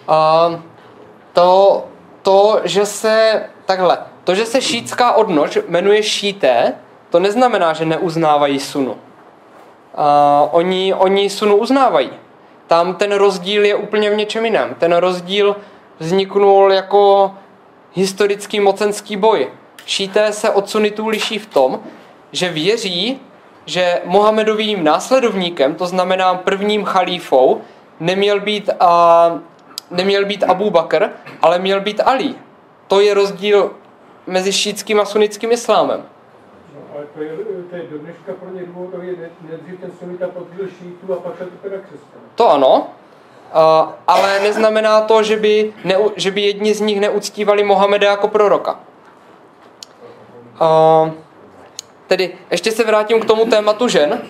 [0.09, 0.61] Uh,
[1.33, 1.85] to,
[2.23, 6.75] to, že se takhle, to, že se šítská odnož jmenuje šíté,
[7.11, 8.93] to neznamená, že neuznávají sunu.
[8.93, 8.99] Uh,
[10.51, 12.11] oni, oni sunu uznávají.
[12.67, 14.75] Tam ten rozdíl je úplně v něčem jiném.
[14.75, 15.57] Ten rozdíl
[15.99, 17.35] vzniknul jako
[17.93, 19.51] historický mocenský boj.
[19.87, 21.81] Šíté se od sunitů liší v tom,
[22.33, 23.21] že věří,
[23.67, 27.61] že Mohamedovým následovníkem, to znamená prvním chalífou,
[28.01, 29.39] neměl být, a,
[29.91, 31.11] neměl být Abu Bakr,
[31.43, 32.35] ale měl být Ali.
[32.89, 33.71] To je rozdíl
[34.27, 36.03] mezi šítským a sunnickým islámem.
[36.75, 37.37] No, ale to je,
[37.71, 39.15] to je do dneška pro ně důvodově,
[39.51, 42.21] nejdřív ten sunita podříl šítu a pak se to teda křesťan.
[42.35, 42.87] To ano,
[43.55, 48.29] Uh, ale neznamená to, že by, ne, že by jedni z nich neuctívali Mohameda jako
[48.29, 48.81] proroka.
[50.61, 51.11] Uh,
[52.07, 54.23] tedy ještě se vrátím k tomu tématu žen.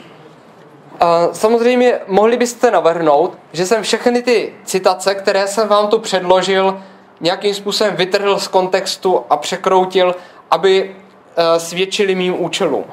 [1.02, 6.82] Uh, samozřejmě mohli byste navrhnout, že jsem všechny ty citace, které jsem vám tu předložil,
[7.20, 10.14] nějakým způsobem vytrhl z kontextu a překroutil,
[10.50, 12.84] aby uh, svědčili mým účelům.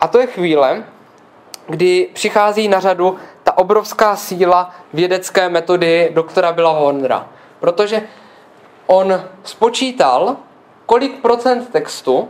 [0.00, 0.84] A to je chvíle,
[1.66, 7.28] kdy přichází na řadu ta obrovská síla vědecké metody doktora Billa Hornera.
[7.60, 8.02] Protože
[8.86, 10.36] on spočítal,
[10.86, 12.28] kolik procent textu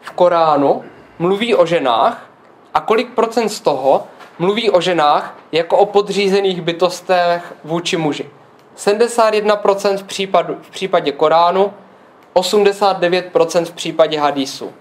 [0.00, 0.84] v Koránu
[1.18, 2.26] mluví o ženách
[2.74, 4.06] a kolik procent z toho
[4.38, 8.30] mluví o ženách jako o podřízených bytostech vůči muži.
[8.76, 11.72] 71% v, případu, v případě Koránu,
[12.34, 14.72] 89% v případě hadísu.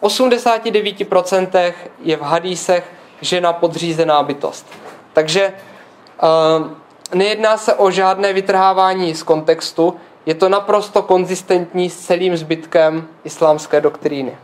[0.00, 4.66] V 89% je v hadísech žena podřízená bytost.
[5.12, 5.52] Takže
[6.22, 6.70] uh,
[7.14, 13.80] nejedná se o žádné vytrhávání z kontextu, je to naprosto konzistentní s celým zbytkem islámské
[13.80, 14.36] doktríny.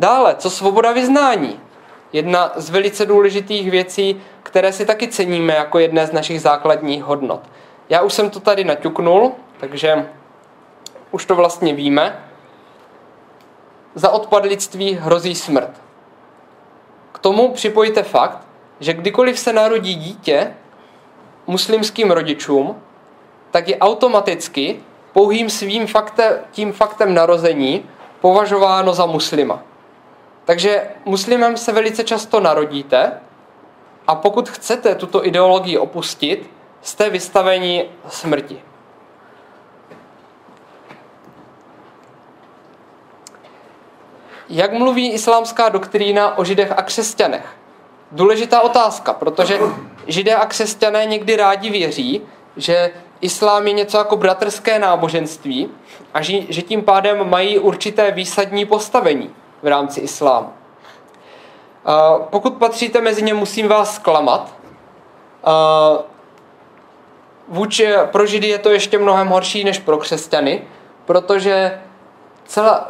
[0.00, 1.60] Dále, co svoboda vyznání?
[2.12, 7.40] Jedna z velice důležitých věcí, které si taky ceníme jako jedné z našich základních hodnot.
[7.88, 10.08] Já už jsem to tady naťuknul, takže
[11.10, 12.24] už to vlastně víme.
[13.94, 15.70] Za odpadlictví hrozí smrt.
[17.12, 18.38] K tomu připojte fakt,
[18.80, 20.54] že kdykoliv se narodí dítě
[21.46, 22.82] muslimským rodičům,
[23.50, 24.80] tak je automaticky
[25.12, 27.84] pouhým svým faktem, tím faktem narození
[28.20, 29.62] považováno za muslima.
[30.44, 33.12] Takže muslimem se velice často narodíte
[34.06, 36.50] a pokud chcete tuto ideologii opustit,
[36.82, 38.62] jste vystaveni smrti.
[44.48, 47.46] Jak mluví islámská doktrína o židech a křesťanech?
[48.12, 49.58] Důležitá otázka, protože
[50.06, 52.22] židé a křesťané někdy rádi věří,
[52.56, 55.68] že islám je něco jako bratrské náboženství
[56.14, 60.48] a že, tím pádem mají určité výsadní postavení v rámci islámu.
[62.30, 64.54] Pokud patříte mezi ně, musím vás zklamat.
[67.48, 70.62] Vůči, pro židy je to ještě mnohem horší než pro křesťany,
[71.04, 71.80] protože
[72.44, 72.88] celá,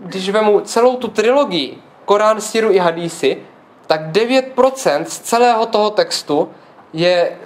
[0.00, 3.42] když vemu celou tu trilogii, Korán, Siru i Hadísy,
[3.86, 6.50] tak 9% z celého toho textu
[6.92, 7.38] je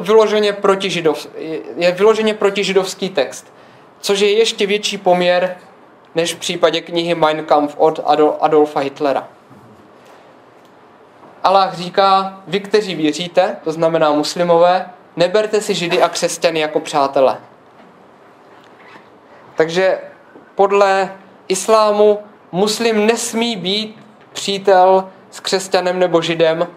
[0.00, 1.26] vyloženě proti, židov,
[1.76, 3.52] je vyloženě proti židovský text,
[4.00, 5.56] což je ještě větší poměr
[6.14, 8.00] než v případě knihy Mein Kampf od
[8.40, 9.28] Adolfa Hitlera.
[11.42, 17.38] Allah říká, vy, kteří věříte, to znamená muslimové, neberte si židy a křesťany jako přátelé.
[19.54, 20.00] Takže
[20.54, 21.12] podle
[21.48, 22.18] islámu
[22.52, 23.98] muslim nesmí být
[24.32, 26.68] přítel s křesťanem nebo židem.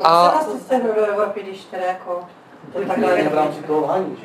[0.00, 0.40] A...
[0.68, 2.20] se do Evropy, když teda jako...
[3.30, 4.16] v rámci toho lhaní,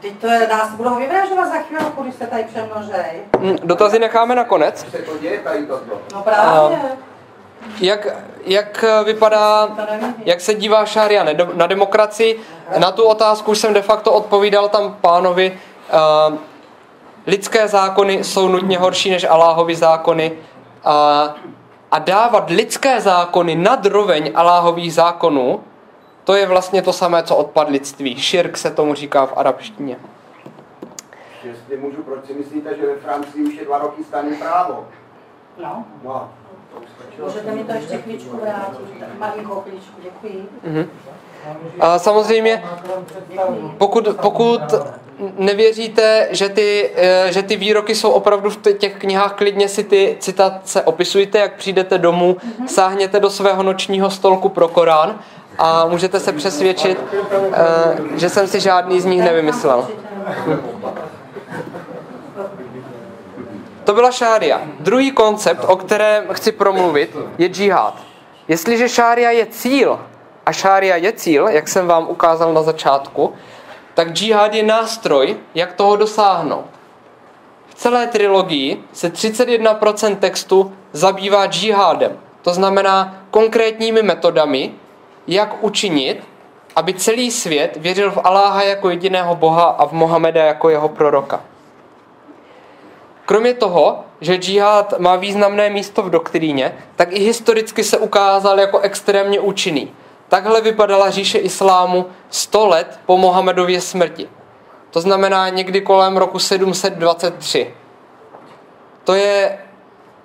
[0.00, 3.20] Teď to je, nás budou vyvražovat za chvilku, když se tady přemnožej.
[3.40, 4.86] Hm, dotazy necháme na konec.
[4.90, 6.00] Se to děje tady toto.
[6.14, 6.78] No právě.
[7.80, 8.06] Jak,
[8.44, 9.68] jak vypadá,
[10.24, 12.40] jak se dívá Šária na demokracii?
[12.78, 15.58] Na tu otázku už jsem de facto odpovídal tam pánovi.
[16.30, 16.36] Uh,
[17.26, 20.32] lidské zákony jsou nutně horší než Aláhovy zákony.
[20.32, 20.92] Uh,
[21.90, 25.64] a dávat lidské zákony nad roveň Aláhových zákonů,
[26.26, 28.16] to je vlastně to samé, co odpadlictví.
[28.16, 29.96] Širk se tomu říká v arabštině.
[31.44, 34.86] Jestli můžu, proč si myslíte, že ve Francii už je dva roky staný právo?
[35.62, 35.84] No.
[37.24, 38.78] Můžete mi to ještě chvíličku vrátit?
[39.18, 40.48] Malinkou chvíličku, děkuji.
[41.80, 42.64] A samozřejmě,
[43.78, 44.60] pokud, pokud
[45.38, 50.16] nevěříte, že ty, eh, že ty výroky jsou opravdu v těch knihách, klidně si ty
[50.20, 55.18] citace opisujte, jak přijdete domů, sáhněte do svého nočního stolku pro Korán
[55.58, 56.98] a můžete se přesvědčit,
[57.52, 59.88] eh, že jsem si žádný z nich nevymyslel.
[63.84, 64.60] To byla šária.
[64.80, 67.94] Druhý koncept, o kterém chci promluvit, je džihad.
[68.48, 69.98] Jestliže šária je cíl,
[70.46, 73.34] a šária je cíl, jak jsem vám ukázal na začátku,
[73.94, 76.64] tak džihad je nástroj, jak toho dosáhnout.
[77.68, 82.18] V celé trilogii se 31% textu zabývá džihádem.
[82.42, 84.72] To znamená konkrétními metodami,
[85.26, 86.24] jak učinit,
[86.76, 91.44] aby celý svět věřil v Aláha jako jediného Boha a v Mohameda jako jeho proroka.
[93.26, 98.78] Kromě toho, že džihad má významné místo v doktríně, tak i historicky se ukázal jako
[98.78, 99.92] extrémně účinný.
[100.28, 104.28] Takhle vypadala říše islámu 100 let po Mohamedově smrti.
[104.90, 107.74] To znamená někdy kolem roku 723.
[109.04, 109.58] To je,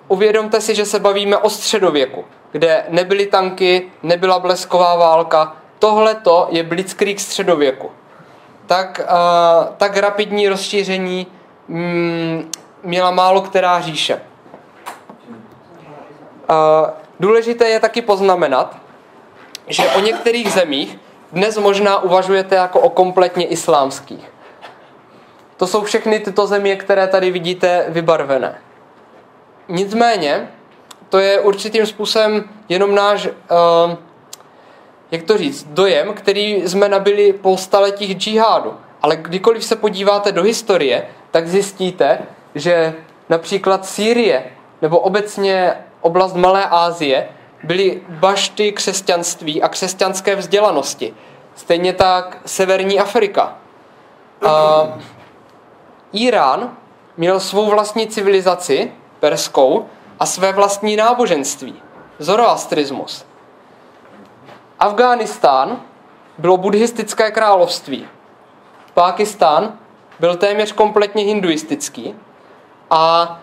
[0.08, 5.56] uvědomte si, že se bavíme o středověku, kde nebyly tanky, nebyla blesková válka.
[5.80, 7.92] Tohle to je blitzkrieg středověku.
[8.66, 11.28] Tak, uh, tak rapidní rozšíření
[11.68, 12.52] mm,
[12.84, 14.16] měla málo která říše.
[14.16, 14.20] Uh,
[17.20, 18.78] důležité je taky poznamenat,
[19.68, 21.00] že o některých zemích
[21.32, 24.32] dnes možná uvažujete jako o kompletně islámských.
[25.58, 28.62] To jsou všechny tyto země, které tady vidíte vybarvené.
[29.68, 30.52] Nicméně,
[31.12, 33.96] to je určitým způsobem jenom náš, uh,
[35.12, 38.74] jak to říct, dojem, který jsme nabili po staletích džihádu.
[39.02, 42.20] Ale kdykoliv se podíváte do historie, tak zjistíte,
[42.56, 42.94] že
[43.30, 44.44] například Sýrie
[44.82, 47.30] nebo obecně oblast Malé Asie
[47.64, 51.14] byly bašty křesťanství a křesťanské vzdělanosti.
[51.56, 53.58] Stejně tak Severní Afrika.
[54.48, 54.88] A
[56.14, 56.78] Irán
[57.18, 59.86] měl svou vlastní civilizaci, perskou,
[60.22, 61.76] a své vlastní náboženství,
[62.20, 63.26] zoroastrismus.
[64.80, 65.82] Afghánistán
[66.38, 68.08] bylo buddhistické království.
[68.94, 69.74] Pákistán
[70.20, 72.16] byl téměř kompletně hinduistický
[72.90, 73.40] a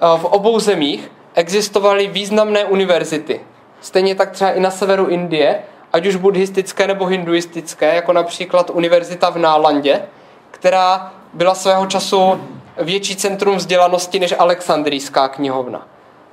[0.00, 3.40] v obou zemích existovaly významné univerzity.
[3.80, 9.30] Stejně tak třeba i na severu Indie, ať už buddhistické nebo hinduistické, jako například univerzita
[9.30, 10.02] v Nálandě,
[10.50, 12.40] která byla svého času
[12.78, 15.86] větší centrum vzdělanosti než Alexandrijská knihovna.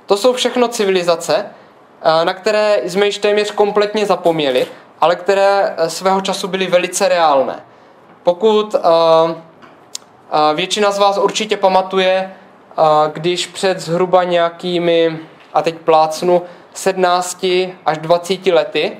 [0.06, 1.46] To jsou všechno civilizace,
[2.24, 4.66] na které jsme již téměř kompletně zapomněli,
[5.00, 7.62] ale které svého času byly velice reálné.
[8.22, 8.74] Pokud
[10.54, 12.34] většina z vás určitě pamatuje,
[13.12, 15.18] když před zhruba nějakými,
[15.54, 16.42] a teď plácnu,
[16.74, 17.46] 17
[17.86, 18.96] až 20 lety,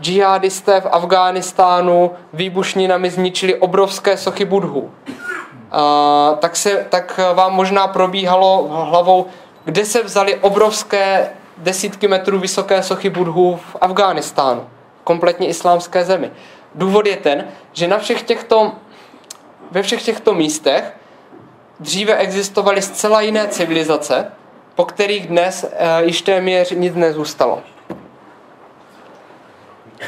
[0.00, 4.90] džihadisté v Afghánistánu výbušninami zničili obrovské sochy budhů.
[6.38, 9.26] Tak, se, tak vám možná probíhalo hlavou,
[9.64, 14.68] kde se vzali obrovské desítky metrů vysoké sochy budhů v Afghánistánu,
[15.04, 16.30] kompletně islámské zemi.
[16.74, 18.72] Důvod je ten, že na všech těchto,
[19.70, 20.96] ve všech těchto místech
[21.80, 24.32] dříve existovaly zcela jiné civilizace,
[24.74, 27.62] po kterých dnes e, již téměř nic nezůstalo.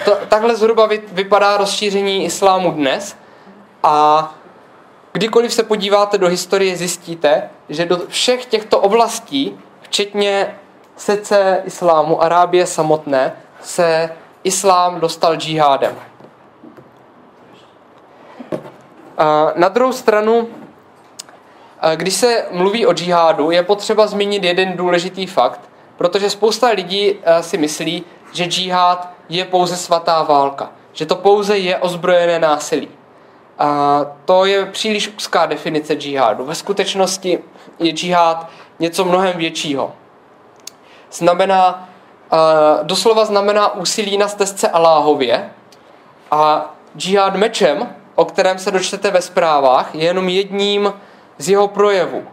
[0.04, 3.16] To, takhle zhruba vy, vypadá rozšíření islámu dnes
[3.82, 4.34] a
[5.18, 10.58] kdykoliv se podíváte do historie, zjistíte, že do všech těchto oblastí, včetně
[10.96, 14.10] srdce islámu, Arábie samotné, se
[14.44, 15.94] islám dostal džihádem.
[19.54, 20.48] Na druhou stranu,
[21.94, 25.60] když se mluví o džihádu, je potřeba zmínit jeden důležitý fakt,
[25.96, 31.78] protože spousta lidí si myslí, že džihad je pouze svatá válka, že to pouze je
[31.78, 32.88] ozbrojené násilí.
[33.58, 36.44] A to je příliš úzká definice džihádu.
[36.44, 37.44] Ve skutečnosti
[37.78, 38.48] je džihad
[38.78, 39.92] něco mnohem většího.
[41.12, 41.88] Znamená,
[42.82, 45.50] doslova znamená úsilí na stezce Aláhově
[46.30, 50.92] a džihad mečem, o kterém se dočtete ve zprávách, je jenom jedním
[51.38, 52.24] z jeho projevů.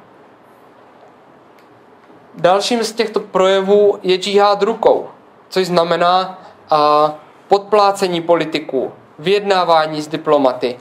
[2.36, 5.09] Dalším z těchto projevů je džihad rukou,
[5.49, 6.41] což znamená
[7.47, 10.78] podplácení politiků, vyjednávání s diplomaty,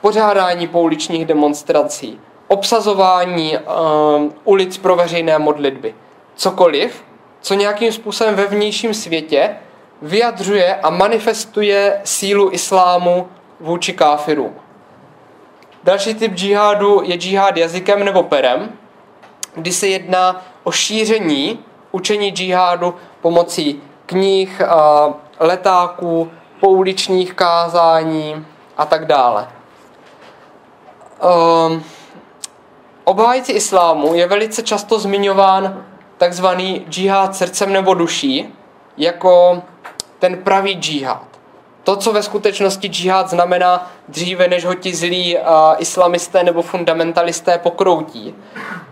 [0.00, 5.94] pořádání pouličních demonstrací, obsazování um, ulic pro veřejné modlitby.
[6.34, 7.04] Cokoliv,
[7.40, 9.56] co nějakým způsobem ve vnějším světě
[10.02, 13.28] vyjadřuje a manifestuje sílu islámu
[13.60, 14.54] vůči káfirům.
[15.84, 18.72] Další typ džihádu je džihád jazykem nebo perem,
[19.54, 21.58] kdy se jedná o šíření
[21.92, 24.62] učení džihádu pomocí knih,
[25.40, 26.30] letáků,
[26.60, 28.46] pouličních kázání
[28.76, 29.48] a tak dále.
[31.20, 31.84] Um,
[33.04, 35.84] obhájci islámu je velice často zmiňován
[36.18, 38.54] takzvaný džihad srdcem nebo duší
[38.96, 39.62] jako
[40.18, 41.24] ten pravý džihad.
[41.84, 45.42] To, co ve skutečnosti džihad znamená dříve, než ho ti zlí uh,
[45.78, 48.34] islamisté nebo fundamentalisté pokroutí.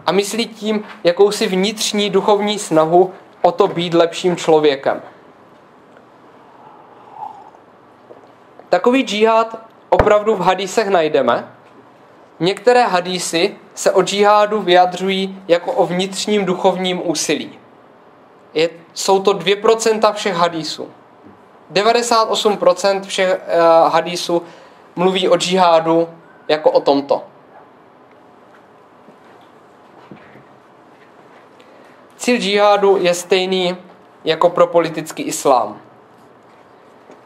[0.07, 3.13] A myslí tím jakousi vnitřní duchovní snahu
[3.43, 5.03] o to být lepším člověkem.
[8.69, 9.59] Takový džihad
[9.89, 11.58] opravdu v hadísech najdeme.
[12.41, 17.59] Některé hadísy se o džihádu vyjadřují jako o vnitřním duchovním úsilí.
[18.55, 20.89] Je, jsou to 2% všech hadísů.
[21.73, 24.43] 98% všech uh, hadísů
[24.97, 26.09] mluví o džihádu
[26.49, 27.23] jako o tomto.
[32.17, 33.77] Cíl džihádu je stejný
[34.25, 35.81] jako pro politický islám.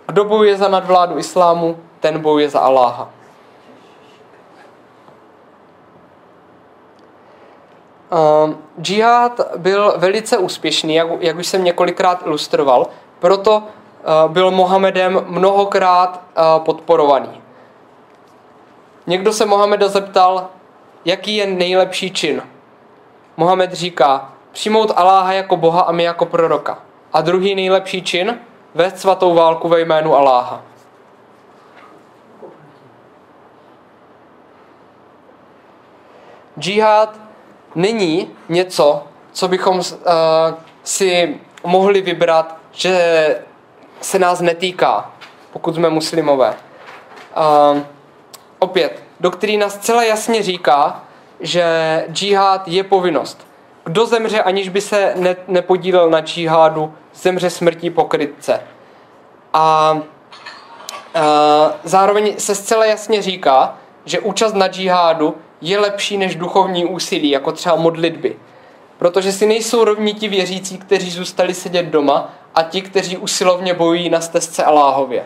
[0.07, 3.11] Kdo bojuje za nadvládu islámu, ten bojuje za Aláha.
[8.81, 12.87] Džihad byl velice úspěšný, jak, jak už jsem několikrát ilustroval,
[13.19, 17.43] proto uh, byl Mohamedem mnohokrát uh, podporovaný.
[19.07, 20.49] Někdo se Mohameda zeptal,
[21.05, 22.43] jaký je nejlepší čin.
[23.37, 26.79] Mohamed říká, přijmout Aláha jako Boha a my jako proroka.
[27.13, 28.39] A druhý nejlepší čin,
[28.75, 30.63] vést svatou válku ve jménu Aláha.
[36.59, 37.22] Džihad
[37.75, 39.03] není něco,
[39.33, 39.83] co bychom uh,
[40.85, 43.37] si mohli vybrat, že
[44.01, 45.11] se nás netýká,
[45.53, 46.55] pokud jsme muslimové.
[47.70, 47.79] Uh,
[48.59, 51.05] opět, doktrína zcela jasně říká,
[51.41, 51.64] že
[52.12, 53.47] džihad je povinnost.
[53.85, 58.61] Kdo zemře, aniž by se ne, nepodílel na džihádu, zemře smrtí pokrytce.
[59.53, 60.01] A, a
[61.85, 67.53] zároveň se zcela jasně říká, že účast na džihádu je lepší než duchovní úsilí, jako
[67.53, 68.37] třeba modlitby.
[68.99, 74.11] Protože si nejsou rovní ti věřící, kteří zůstali sedět doma a ti, kteří usilovně bojují
[74.11, 75.25] na stezce Aláhově.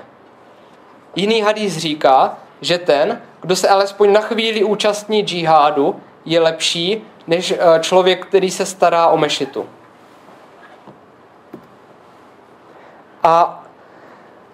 [1.16, 7.50] Jiný hadís říká, že ten, kdo se alespoň na chvíli účastní džihádu, je lepší než
[7.50, 9.66] eh, člověk, který se stará o mešitu.
[13.22, 13.64] A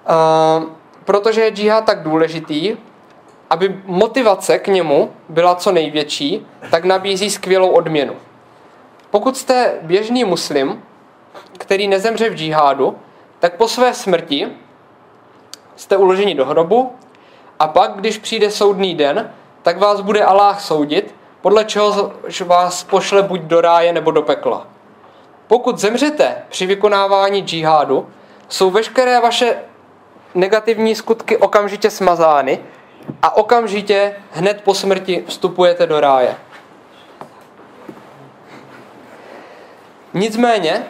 [0.09, 0.65] uh,
[1.05, 2.77] protože je džihad tak důležitý,
[3.53, 8.15] aby motivace k němu byla co největší, tak nabízí skvělou odměnu.
[9.11, 10.83] Pokud jste běžný muslim,
[11.59, 12.97] který nezemře v džihádu,
[13.39, 14.49] tak po své smrti
[15.77, 16.93] jste uloženi do hrobu
[17.59, 19.33] a pak, když přijde soudný den,
[19.63, 22.13] tak vás bude Aláh soudit, podle čeho
[22.45, 24.67] vás pošle buď do ráje nebo do pekla.
[25.47, 28.09] Pokud zemřete při vykonávání džihádu,
[28.49, 29.57] jsou veškeré vaše
[30.35, 32.59] negativní skutky okamžitě smazány
[33.23, 36.37] a okamžitě hned po smrti vstupujete do ráje.
[40.15, 40.87] Nicméně,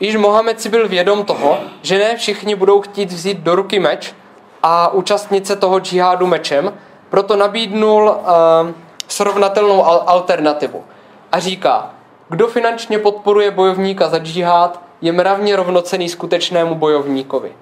[0.00, 4.14] již Mohamed si byl vědom toho, že ne všichni budou chtít vzít do ruky meč
[4.62, 6.74] a účastnit se toho džihádu mečem,
[7.10, 8.70] proto nabídnul uh,
[9.08, 10.84] srovnatelnou alternativu.
[11.32, 11.90] A říká,
[12.28, 17.52] kdo finančně podporuje bojovníka za džihad, je mravně rovnocený skutečnému bojovníkovi.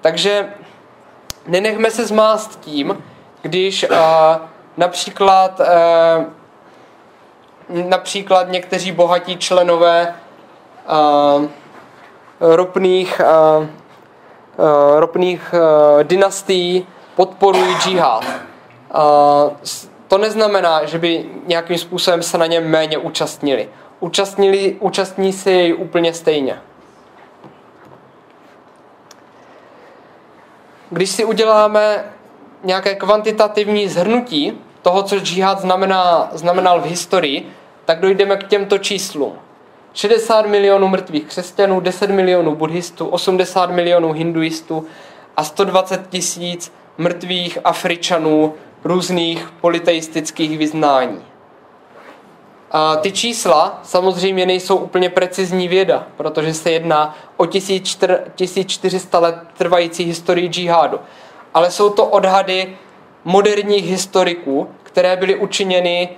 [0.00, 0.48] Takže
[1.46, 3.02] nenechme se zmást tím,
[3.44, 3.96] když uh,
[4.76, 6.24] například uh,
[7.88, 10.14] například někteří bohatí členové
[11.38, 11.46] uh,
[12.40, 13.68] ropných, uh, uh,
[15.00, 18.24] ropných uh, dynastií podporují džihad.
[18.24, 19.52] Uh,
[20.08, 23.68] to neznamená, že by nějakým způsobem se na něm méně účastnili.
[24.00, 26.60] Účastnili, účastní si jej úplně stejně.
[30.90, 32.04] Když si uděláme
[32.64, 37.48] nějaké kvantitativní zhrnutí toho, co džihad znamená, znamenal v historii,
[37.84, 39.32] tak dojdeme k těmto číslům.
[39.92, 44.86] 60 milionů mrtvých křesťanů, 10 milionů buddhistů, 80 milionů hinduistů
[45.36, 48.54] a 120 tisíc mrtvých Afričanů
[48.84, 51.22] různých politeistických vyznání.
[52.70, 60.04] A ty čísla samozřejmě nejsou úplně precizní věda, protože se jedná o 1400 let trvající
[60.04, 60.98] historii džihádu.
[61.54, 62.76] Ale jsou to odhady
[63.24, 66.08] moderních historiků, které byly učiněny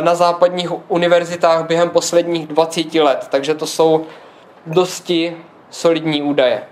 [0.00, 3.26] na západních univerzitách během posledních 20 let.
[3.30, 4.06] Takže to jsou
[4.66, 5.36] dosti
[5.70, 6.62] solidní údaje.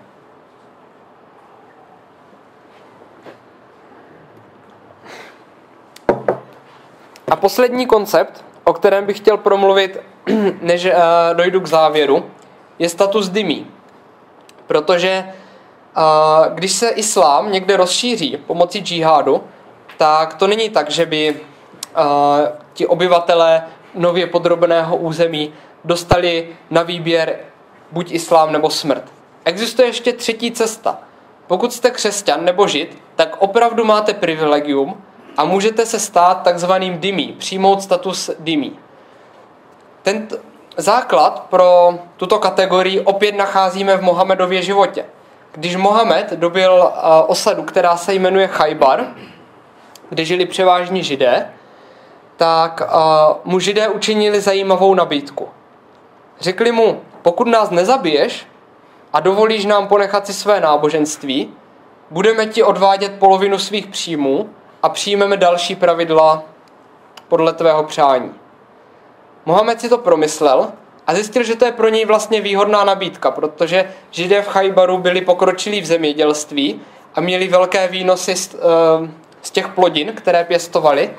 [7.30, 10.00] A poslední koncept, o kterém bych chtěl promluvit,
[10.60, 10.92] než uh,
[11.32, 12.30] dojdu k závěru,
[12.78, 13.66] je status dymí.
[14.66, 15.24] Protože
[15.96, 19.44] uh, když se islám někde rozšíří pomocí džihádu,
[19.96, 21.40] tak to není tak, že by
[22.72, 23.62] ti obyvatelé
[23.94, 25.52] nově podrobeného území
[25.84, 27.38] dostali na výběr
[27.92, 29.04] buď islám nebo smrt.
[29.44, 30.98] Existuje ještě třetí cesta.
[31.46, 35.02] Pokud jste křesťan nebo žid, tak opravdu máte privilegium
[35.36, 38.78] a můžete se stát takzvaným dymí, přijmout status dymí.
[40.02, 40.28] Ten
[40.76, 45.04] základ pro tuto kategorii opět nacházíme v Mohamedově životě.
[45.52, 46.92] Když Mohamed dobil
[47.26, 49.14] osadu, která se jmenuje Chajbar,
[50.08, 51.52] kde žili převážně židé,
[52.36, 52.82] tak
[53.44, 55.48] mu židé učinili zajímavou nabídku.
[56.40, 58.46] Řekli mu, pokud nás nezabiješ
[59.12, 61.54] a dovolíš nám ponechat si své náboženství,
[62.10, 64.50] budeme ti odvádět polovinu svých příjmů
[64.82, 66.42] a přijmeme další pravidla
[67.28, 68.34] podle tvého přání.
[69.46, 70.72] Mohamed si to promyslel
[71.06, 75.20] a zjistil, že to je pro něj vlastně výhodná nabídka, protože židé v Chajbaru byli
[75.20, 76.80] pokročilí v zemědělství
[77.14, 79.10] a měli velké výnosy z, eh,
[79.42, 81.10] z těch plodin, které pěstovali.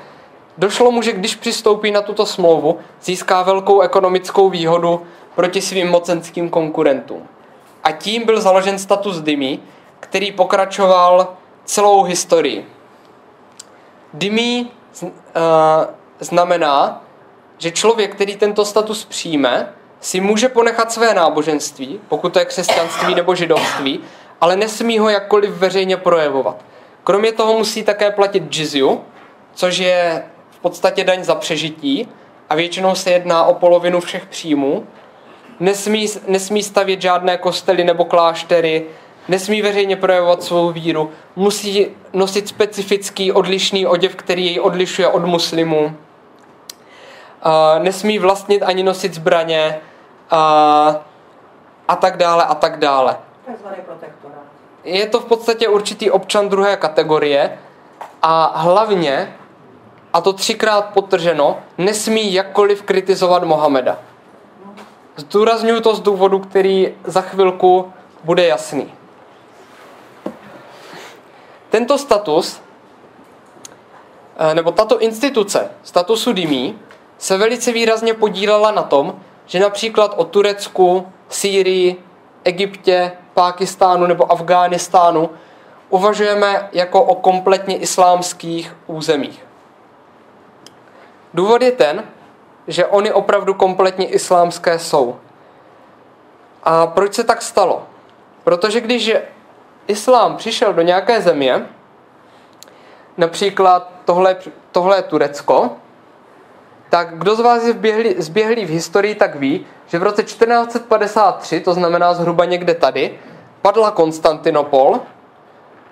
[0.58, 5.02] Došlo mu, že když přistoupí na tuto smlouvu, získá velkou ekonomickou výhodu
[5.34, 7.28] proti svým mocenským konkurentům.
[7.84, 9.58] A tím byl založen status Dymi,
[10.00, 11.34] který pokračoval
[11.64, 12.66] celou historii.
[14.12, 14.66] Dymi
[15.02, 15.10] uh,
[16.20, 17.03] znamená,
[17.64, 23.14] že člověk, který tento status přijme, si může ponechat své náboženství, pokud to je křesťanství
[23.14, 24.00] nebo židovství,
[24.40, 26.64] ale nesmí ho jakkoliv veřejně projevovat.
[27.04, 29.00] Kromě toho musí také platit džizju,
[29.54, 32.08] což je v podstatě daň za přežití
[32.50, 34.86] a většinou se jedná o polovinu všech příjmů.
[35.60, 38.86] Nesmí, nesmí stavět žádné kostely nebo kláštery,
[39.28, 45.96] nesmí veřejně projevovat svou víru, musí nosit specifický odlišný oděv, který jej odlišuje od muslimů.
[47.44, 49.80] Uh, nesmí vlastnit ani nosit zbraně
[50.32, 50.38] uh,
[51.88, 53.16] a tak dále a tak dále.
[54.84, 57.58] Je to v podstatě určitý občan druhé kategorie
[58.22, 59.36] a hlavně,
[60.12, 63.98] a to třikrát potrženo, nesmí jakkoliv kritizovat Mohameda.
[65.16, 67.92] Zdůraznuju to z důvodu, který za chvilku
[68.24, 68.92] bude jasný.
[71.70, 72.62] Tento status,
[74.38, 76.78] eh, nebo tato instituce statusu Dimí,
[77.18, 82.02] se velice výrazně podílela na tom, že například o Turecku, Sýrii,
[82.44, 85.30] Egyptě, Pákistánu nebo Afghánistánu
[85.90, 89.46] uvažujeme jako o kompletně islámských územích.
[91.34, 92.04] Důvod je ten,
[92.66, 95.16] že oni opravdu kompletně islámské jsou.
[96.62, 97.86] A proč se tak stalo?
[98.44, 99.12] Protože když
[99.86, 101.66] islám přišel do nějaké země,
[103.16, 104.36] například tohle,
[104.72, 105.70] tohle je Turecko,
[106.94, 111.60] tak kdo z vás je zběhlý, zběhlý v historii, tak ví, že v roce 1453,
[111.60, 113.18] to znamená zhruba někde tady,
[113.62, 115.00] padla Konstantinopol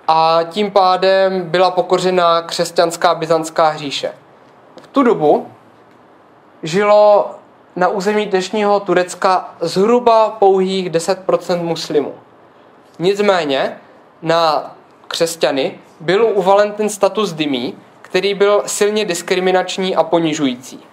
[0.07, 4.13] a tím pádem byla pokořena křesťanská byzantská hříše.
[4.81, 5.47] V tu dobu
[6.63, 7.31] žilo
[7.75, 12.13] na území dnešního Turecka zhruba pouhých 10% muslimů.
[12.99, 13.77] Nicméně
[14.21, 14.75] na
[15.07, 20.92] křesťany byl uvalen ten status dymí, který byl silně diskriminační a ponižující.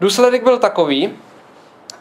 [0.00, 1.16] Důsledek byl takový,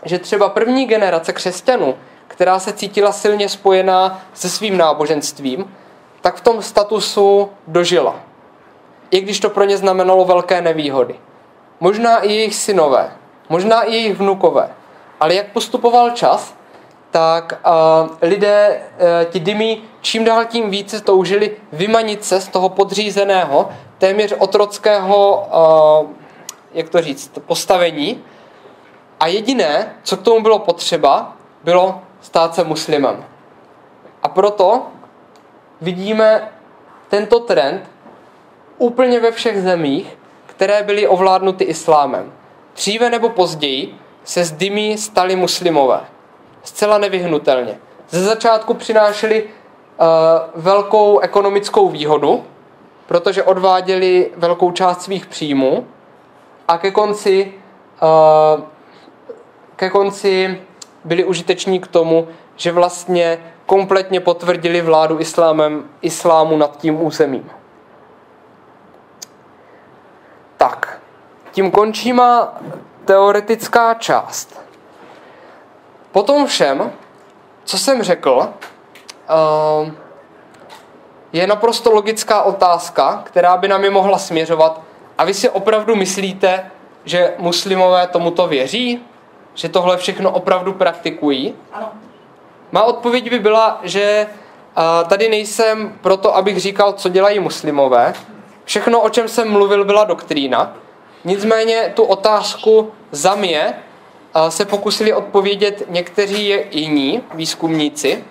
[0.05, 1.95] že třeba první generace křesťanů,
[2.27, 5.75] která se cítila silně spojená se svým náboženstvím,
[6.21, 8.15] tak v tom statusu dožila.
[9.11, 11.15] I když to pro ně znamenalo velké nevýhody.
[11.79, 13.11] Možná i jejich synové,
[13.49, 14.69] možná i jejich vnukové.
[15.19, 16.55] Ale jak postupoval čas,
[17.11, 22.69] tak uh, lidé, uh, ti dymy, čím dál tím více toužili vymanit se z toho
[22.69, 25.47] podřízeného, téměř otrockého,
[26.03, 26.24] uh,
[26.75, 28.23] jak to říct, postavení.
[29.19, 33.25] A jediné, co k tomu bylo potřeba, bylo stát se muslimem.
[34.23, 34.87] A proto
[35.81, 36.51] vidíme
[37.09, 37.89] tento trend
[38.77, 42.33] úplně ve všech zemích, které byly ovládnuty islámem.
[42.75, 46.01] Dříve nebo později se z dymí stali muslimové
[46.65, 47.79] zcela nevyhnutelně.
[48.09, 50.07] Ze začátku přinášeli uh,
[50.55, 52.43] velkou ekonomickou výhodu,
[53.07, 55.87] protože odváděli velkou část svých příjmů
[56.67, 57.53] a ke konci,
[58.01, 58.63] uh,
[59.75, 60.61] ke konci
[61.03, 67.51] byli užiteční k tomu, že vlastně kompletně potvrdili vládu islámem, islámu nad tím územím.
[70.57, 70.99] Tak,
[71.51, 72.53] tím končí má
[73.05, 74.61] teoretická část.
[76.11, 76.91] Po tom všem,
[77.63, 79.91] co jsem řekl, uh,
[81.33, 84.81] je naprosto logická otázka, která by nám je mohla směřovat.
[85.17, 86.71] A vy si opravdu myslíte,
[87.05, 89.01] že muslimové tomuto věří?
[89.53, 91.55] Že tohle všechno opravdu praktikují?
[91.73, 91.91] Ano.
[92.71, 94.27] Má odpověď by byla, že
[95.07, 98.13] tady nejsem proto, abych říkal, co dělají muslimové.
[98.65, 100.73] Všechno, o čem jsem mluvil, byla doktrína.
[101.23, 103.73] Nicméně tu otázku za mě
[104.49, 108.23] se pokusili odpovědět někteří jiní výzkumníci.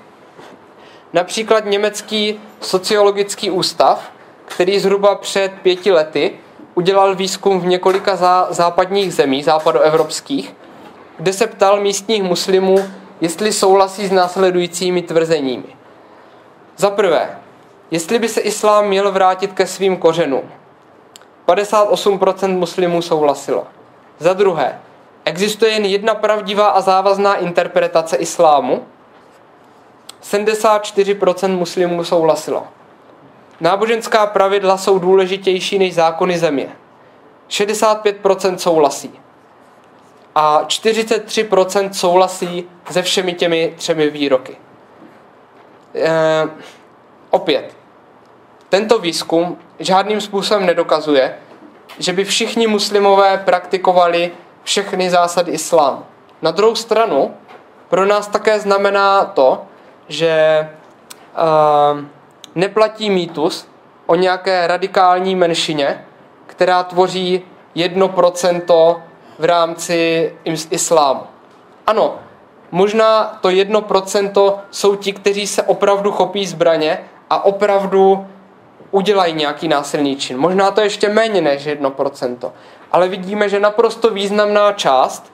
[1.12, 4.10] Například německý sociologický ústav,
[4.44, 6.38] který zhruba před pěti lety
[6.74, 10.54] udělal výzkum v několika zá, západních zemí, západoevropských,
[11.18, 12.78] kde se ptal místních muslimů,
[13.20, 15.76] jestli souhlasí s následujícími tvrzeními.
[16.76, 17.38] Za prvé,
[17.90, 20.50] jestli by se islám měl vrátit ke svým kořenům.
[21.46, 23.66] 58% muslimů souhlasilo.
[24.18, 24.80] Za druhé,
[25.24, 28.82] existuje jen jedna pravdivá a závazná interpretace islámu.
[30.22, 32.66] 74% muslimů souhlasilo.
[33.60, 36.68] Náboženská pravidla jsou důležitější než zákony země.
[37.48, 39.20] 65% souhlasí.
[40.34, 44.56] A 43% souhlasí se všemi těmi třemi výroky.
[45.94, 46.48] E,
[47.30, 47.76] opět,
[48.68, 51.38] tento výzkum žádným způsobem nedokazuje,
[51.98, 54.32] že by všichni muslimové praktikovali
[54.62, 56.04] všechny zásady islámu.
[56.42, 57.34] Na druhou stranu,
[57.88, 59.62] pro nás také znamená to,
[60.08, 60.68] že
[61.94, 62.00] uh,
[62.54, 63.68] neplatí mýtus
[64.06, 66.04] o nějaké radikální menšině,
[66.46, 67.42] která tvoří
[67.76, 69.00] 1%
[69.38, 70.32] v rámci
[70.70, 71.20] islámu.
[71.86, 72.18] Ano,
[72.70, 76.98] možná to 1% jsou ti, kteří se opravdu chopí zbraně
[77.30, 78.26] a opravdu
[78.90, 80.38] udělají nějaký násilný čin.
[80.38, 82.52] Možná to ještě méně než 1%.
[82.92, 85.32] Ale vidíme, že naprosto významná část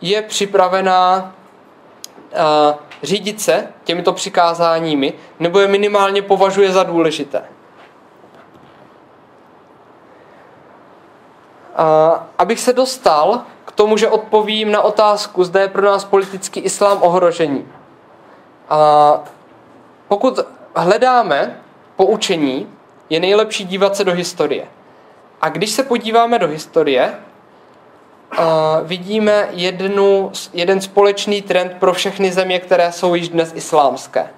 [0.00, 1.34] je připravená
[2.32, 7.42] uh, řídit se těmito přikázáními, nebo je minimálně považuje za důležité.
[11.78, 16.60] Uh, abych se dostal k tomu, že odpovím na otázku, zda je pro nás politický
[16.60, 17.60] islám ohrožení.
[17.60, 19.20] Uh,
[20.08, 20.38] pokud
[20.76, 21.60] hledáme
[21.96, 22.68] poučení,
[23.10, 24.66] je nejlepší dívat se do historie.
[25.40, 27.14] A když se podíváme do historie,
[28.82, 34.28] vidíme jednu, jeden společný trend pro všechny země, které jsou již dnes islámské.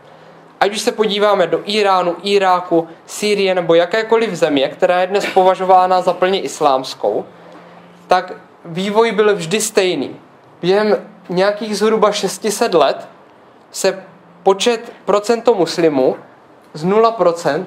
[0.61, 6.03] Ať už se podíváme do Iránu, Iráku, Sýrie nebo jakékoliv země, která je dnes považována
[6.03, 7.25] za plně islámskou,
[8.07, 8.33] tak
[8.65, 10.17] vývoj byl vždy stejný.
[10.63, 10.97] Během
[11.29, 13.09] nějakých zhruba 600 let
[13.71, 14.03] se
[14.43, 16.17] počet procento muslimů
[16.75, 17.65] z 0%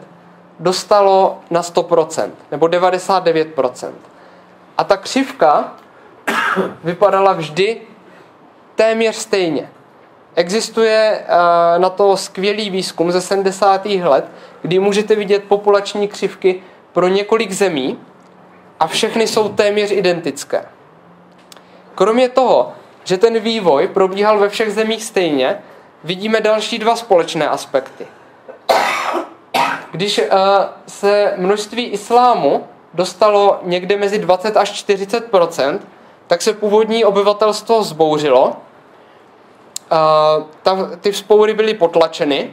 [0.59, 3.91] dostalo na 100% nebo 99%.
[4.77, 5.73] A ta křivka
[6.83, 7.81] vypadala vždy
[8.75, 9.69] téměř stejně.
[10.35, 13.85] Existuje uh, na to skvělý výzkum ze 70.
[13.85, 14.25] let,
[14.61, 16.63] kdy můžete vidět populační křivky
[16.93, 17.99] pro několik zemí
[18.79, 20.65] a všechny jsou téměř identické.
[21.95, 22.73] Kromě toho,
[23.03, 25.57] že ten vývoj probíhal ve všech zemích stejně,
[26.03, 28.07] vidíme další dva společné aspekty.
[29.91, 30.25] Když uh,
[30.87, 35.31] se množství islámu dostalo někde mezi 20 až 40
[36.27, 38.45] tak se původní obyvatelstvo zbouřilo.
[38.45, 42.51] Uh, ta, ty vzpoury byly potlačeny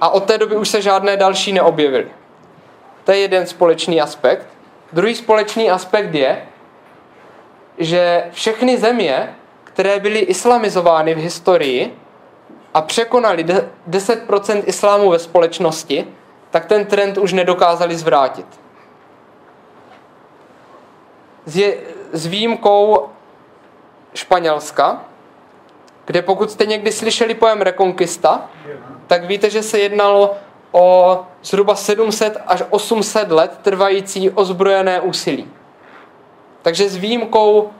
[0.00, 2.08] a od té doby už se žádné další neobjevily.
[3.04, 4.46] To je jeden společný aspekt.
[4.92, 6.46] Druhý společný aspekt je,
[7.78, 9.34] že všechny země,
[9.64, 11.96] které byly islamizovány v historii
[12.74, 13.44] a překonali
[13.90, 16.06] 10% islámu ve společnosti,
[16.50, 18.46] tak ten trend už nedokázali zvrátit.
[22.12, 23.08] S, výjimkou
[24.14, 25.04] Španělska,
[26.06, 28.50] kde pokud jste někdy slyšeli pojem rekonkista,
[29.06, 30.36] tak víte, že se jednalo
[30.72, 35.50] o zhruba 700 až 800 let trvající ozbrojené úsilí.
[36.62, 37.70] Takže s výjimkou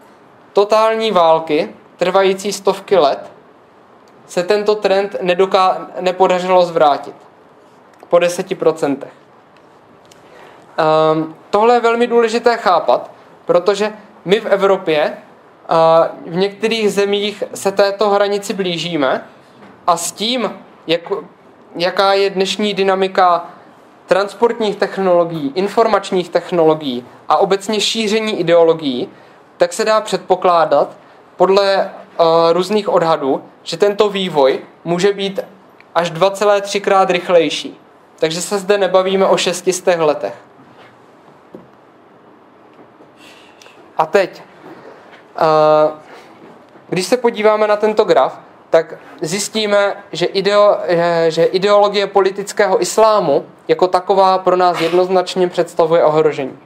[0.53, 3.33] totální války, trvající stovky let,
[4.27, 7.15] se tento trend nedoká- nepodařilo zvrátit
[8.09, 8.97] po 10%.
[8.97, 9.09] Um,
[10.79, 13.11] ehm, tohle je velmi důležité chápat,
[13.45, 13.93] protože
[14.25, 15.17] my v Evropě
[16.27, 19.25] v některých zemích se této hranici blížíme
[19.87, 20.53] a s tím,
[20.87, 21.01] jak,
[21.77, 23.51] jaká je dnešní dynamika
[24.07, 29.09] transportních technologií, informačních technologií a obecně šíření ideologií,
[29.57, 30.97] tak se dá předpokládat
[31.37, 31.91] podle
[32.21, 35.41] uh, různých odhadů, že tento vývoj může být
[35.95, 37.81] až 2,3 krát rychlejší.
[38.19, 40.35] Takže se zde nebavíme o 600 letech.
[43.97, 44.43] A teď,
[45.41, 45.99] uh,
[46.89, 48.39] když se podíváme na tento graf,
[48.71, 50.77] tak zjistíme, že, ideo,
[51.29, 56.59] že ideologie politického islámu jako taková pro nás jednoznačně představuje ohrožení.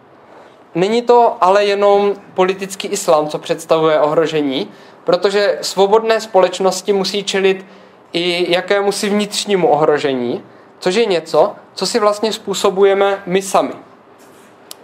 [0.74, 4.70] není to ale jenom politický islám, co představuje ohrožení,
[5.05, 7.66] protože svobodné společnosti musí čelit
[8.12, 10.43] i jakému si vnitřnímu ohrožení,
[10.78, 13.73] což je něco, co si vlastně způsobujeme my sami.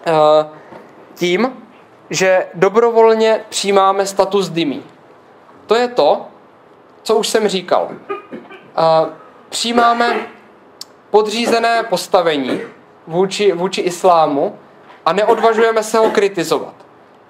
[0.06, 0.46] Eh,
[1.14, 1.52] tím,
[2.12, 4.82] že dobrovolně přijímáme status dymí.
[5.66, 6.26] To je to,
[7.02, 7.88] co už jsem říkal.
[9.48, 10.26] Přijímáme
[11.10, 12.60] podřízené postavení
[13.06, 14.58] vůči, vůči islámu
[15.06, 16.74] a neodvažujeme se ho kritizovat.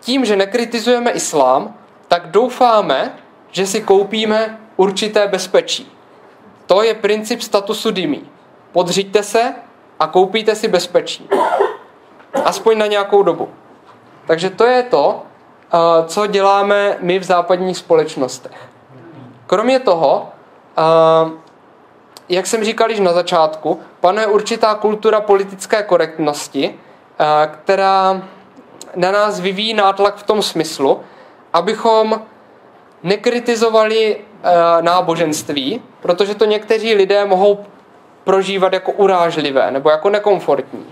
[0.00, 1.74] Tím, že nekritizujeme islám,
[2.08, 3.18] tak doufáme,
[3.50, 5.92] že si koupíme určité bezpečí.
[6.66, 8.30] To je princip statusu dymí.
[8.72, 9.54] Podřiďte se
[10.00, 11.28] a koupíte si bezpečí.
[12.44, 13.48] Aspoň na nějakou dobu.
[14.26, 18.68] Takže to je to, eh, co děláme my v západních společnostech.
[19.46, 20.28] Kromě toho,
[20.78, 21.30] eh,
[22.28, 28.22] jak jsem říkal již na začátku, panuje určitá kultura politické korektnosti, eh, která
[28.96, 31.00] na nás vyvíjí nátlak v tom smyslu,
[31.52, 32.22] abychom
[33.02, 34.20] nekritizovali
[34.80, 37.64] náboženství, protože to někteří lidé mohou
[38.24, 40.86] prožívat jako urážlivé nebo jako nekomfortní.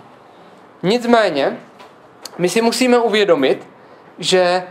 [0.83, 1.59] Nicméně,
[2.41, 3.67] my si musíme uvědomit,
[4.19, 4.63] že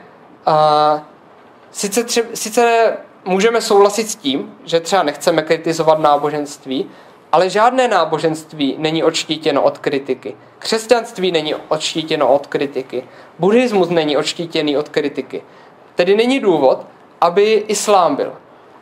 [0.46, 1.08] a,
[1.72, 2.94] sice, tře- sice
[3.26, 6.90] můžeme souhlasit s tím, že třeba nechceme kritizovat náboženství,
[7.32, 10.36] ale žádné náboženství není odštítěno od kritiky.
[10.60, 13.04] Křesťanství není odštítěno od kritiky.
[13.40, 15.44] Buddhismus není odštítěný od kritiky.
[15.96, 16.86] Tedy není důvod,
[17.22, 18.34] aby islám byl.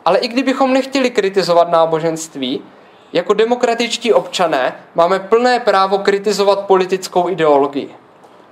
[0.04, 2.62] Ale i kdybychom nechtěli kritizovat náboženství,
[3.12, 7.94] jako demokratičtí občané máme plné právo kritizovat politickou ideologii.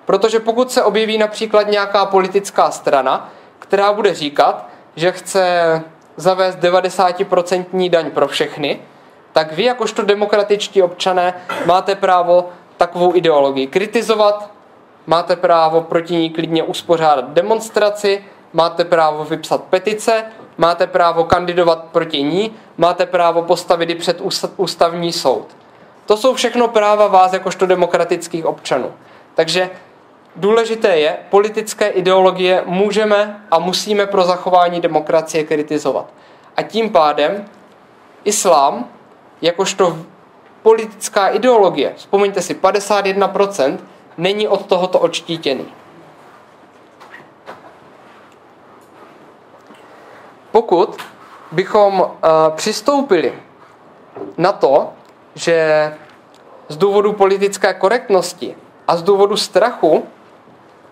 [0.07, 5.83] Protože pokud se objeví například nějaká politická strana, která bude říkat, že chce
[6.16, 8.81] zavést 90% daň pro všechny,
[9.33, 11.35] tak vy jakožto demokratičtí občané
[11.66, 14.51] máte právo takovou ideologii kritizovat,
[15.07, 20.24] máte právo proti ní klidně uspořádat demonstraci, máte právo vypsat petice,
[20.59, 24.23] máte právo kandidovat proti ní, máte právo postavit i před
[24.57, 25.47] ústavní soud.
[26.07, 28.93] To jsou všechno práva vás jakožto demokratických občanů.
[29.35, 29.70] Takže
[30.37, 36.07] důležité je, politické ideologie můžeme a musíme pro zachování demokracie kritizovat.
[36.57, 37.45] A tím pádem
[38.25, 38.89] islám,
[39.43, 39.97] jakožto
[40.63, 43.79] politická ideologie, vzpomeňte si, 51%,
[44.19, 45.67] není od tohoto odštítěný.
[50.57, 50.97] pokud
[51.53, 52.09] bychom uh,
[52.57, 53.33] přistoupili
[54.39, 54.93] na to,
[55.35, 55.57] že
[56.69, 58.57] z důvodu politické korektnosti
[58.89, 60.07] a z důvodu strachu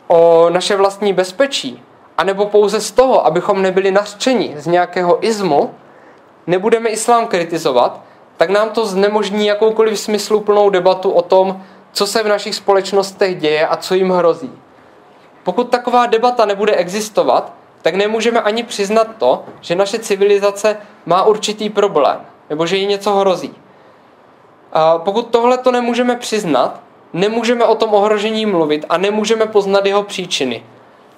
[0.07, 1.83] o naše vlastní bezpečí,
[2.19, 5.75] anebo pouze z toho, abychom nebyli nařčeni z nějakého izmu,
[6.47, 8.01] nebudeme islám kritizovat,
[8.37, 11.63] tak nám to znemožní jakoukoliv smysluplnou debatu o tom,
[11.93, 14.53] co se v našich společnostech děje a co jim hrozí.
[15.43, 17.53] Pokud taková debata nebude existovat,
[17.83, 20.77] tak nemůžeme ani přiznat to, že naše civilizace
[21.07, 22.21] má určitý problém,
[22.51, 23.55] nebo že jí něco hrozí.
[24.73, 26.81] A pokud tohle to nemůžeme přiznat,
[27.15, 30.65] nemůžeme o tom ohrožení mluvit a nemůžeme poznat jeho příčiny.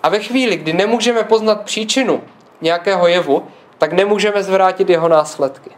[0.03, 2.23] A ve chvíli, kdy nemůžeme poznat příčinu
[2.61, 3.47] nějakého jevu,
[3.79, 5.71] tak nemůžeme zvrátit jeho následky.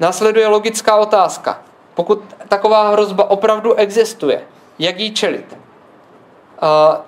[0.00, 1.62] Následuje logická otázka.
[1.94, 4.42] Pokud taková hrozba opravdu existuje,
[4.78, 5.56] jak jí čelit?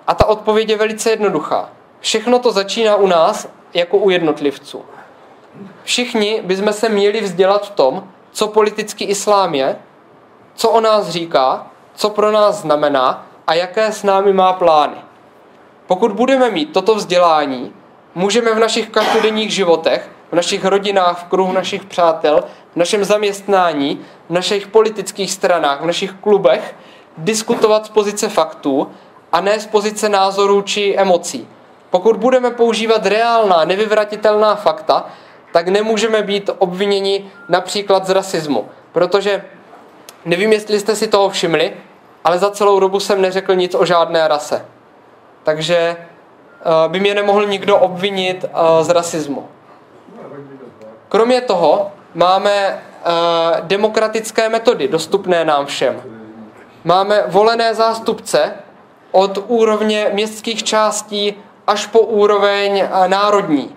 [0.07, 1.71] A ta odpověď je velice jednoduchá.
[2.01, 4.85] Všechno to začíná u nás jako u jednotlivců.
[5.83, 9.77] Všichni bychom se měli vzdělat v tom, co politický islám je,
[10.55, 14.97] co o nás říká, co pro nás znamená a jaké s námi má plány.
[15.87, 17.73] Pokud budeme mít toto vzdělání,
[18.15, 24.01] můžeme v našich každodenních životech, v našich rodinách, v kruhu našich přátel, v našem zaměstnání,
[24.29, 26.77] v našich politických stranách, v našich klubech
[27.19, 28.91] diskutovat z pozice faktů
[29.33, 31.49] a ne z pozice názorů či emocí.
[31.91, 35.07] Pokud budeme používat reálná, nevyvratitelná fakta,
[35.53, 38.69] tak nemůžeme být obviněni například z rasismu.
[38.93, 39.45] Protože
[40.25, 41.73] nevím, jestli jste si toho všimli,
[42.25, 44.65] ale za celou dobu jsem neřekl nic o žádné rase.
[45.43, 49.49] Takže eh, by mě nemohl nikdo obvinit eh, z rasismu.
[51.09, 52.81] Kromě toho máme eh,
[53.61, 56.03] demokratické metody dostupné nám všem.
[56.85, 58.55] Máme volené zástupce,
[59.13, 61.35] od úrovně městských částí
[61.67, 63.77] až po úroveň národní.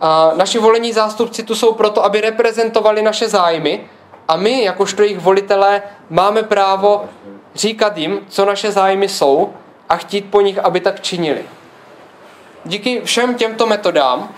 [0.00, 3.84] A naši volení zástupci tu jsou proto, aby reprezentovali naše zájmy
[4.28, 7.04] a my, jakožto jejich volitelé, máme právo
[7.54, 9.52] říkat jim, co naše zájmy jsou
[9.88, 11.44] a chtít po nich, aby tak činili.
[12.64, 14.28] Díky všem těmto metodám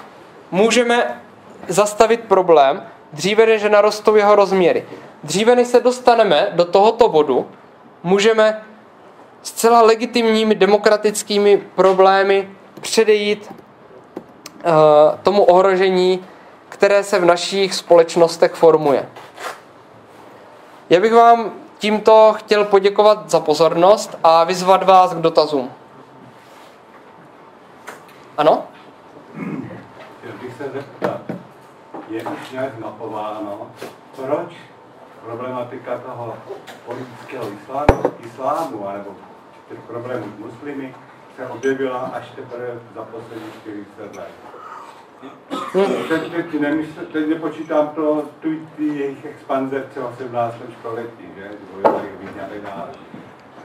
[0.50, 1.20] můžeme
[1.68, 2.82] zastavit problém
[3.12, 4.84] dříve, než narostou jeho rozměry.
[5.24, 7.48] Dříve, než se dostaneme do tohoto bodu,
[8.02, 8.62] můžeme
[9.42, 12.48] zcela legitimními demokratickými problémy
[12.80, 13.52] předejít
[15.22, 16.24] tomu ohrožení,
[16.68, 19.08] které se v našich společnostech formuje.
[20.90, 25.70] Já bych vám tímto chtěl poděkovat za pozornost a vyzvat vás k dotazům.
[28.36, 28.64] Ano?
[30.18, 31.20] Chtěl bych se zeptat,
[32.08, 33.70] je už nějak zmapováno,
[34.16, 34.52] proč
[35.24, 36.36] problematika toho
[36.86, 39.10] politického islámu, islámu nebo
[39.68, 40.94] těch problémů s muslimy
[41.36, 44.47] se objevila až teprve za poslední 40 let.
[45.72, 50.54] Teď, teď, nemysl, teď nepočítám to, tu, ty jejich expanze v celém 17.
[50.80, 51.50] století, že.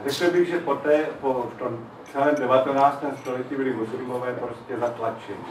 [0.05, 1.80] Řekl bych, že poté, po v tom
[2.11, 3.03] celém 19.
[3.21, 5.45] století byli muslimové prostě zatlačeni.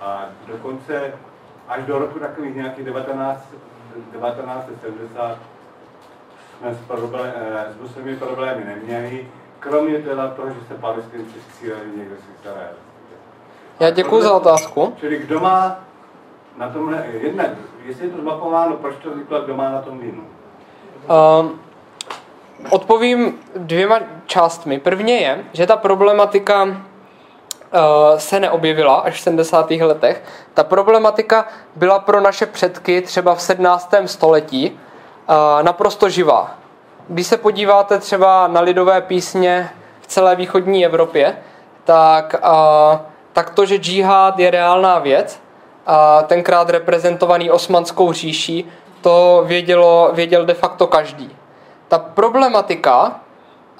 [0.00, 1.12] A dokonce
[1.68, 3.54] až do roku takových nějakých 19,
[4.12, 5.38] 1970
[6.58, 7.32] jsme s, problém,
[7.76, 9.28] s muslimy problémy neměli,
[9.58, 12.89] kromě teda toho, že se palestinci stříleli někde z Izraele.
[13.80, 14.94] Já děkuji za otázku.
[15.00, 15.78] Čili kdo má
[16.56, 17.44] na tomhle, jedna,
[17.84, 20.22] jestli je to zmapováno, proč to vzniklo, kdo má na tom vinu?
[21.40, 21.60] Um,
[22.70, 24.80] odpovím dvěma částmi.
[24.80, 26.72] Prvně je, že ta problematika uh,
[28.16, 29.70] se neobjevila až v 70.
[29.70, 30.22] letech.
[30.54, 33.94] Ta problematika byla pro naše předky třeba v 17.
[34.06, 36.54] století uh, naprosto živá.
[37.08, 39.70] Když se podíváte třeba na lidové písně
[40.00, 41.36] v celé východní Evropě,
[41.84, 45.40] tak, uh, tak to, že džihad je reálná věc,
[45.86, 48.68] a tenkrát reprezentovaný osmanskou říší,
[49.00, 51.30] to vědělo, věděl de facto každý.
[51.88, 53.20] Ta problematika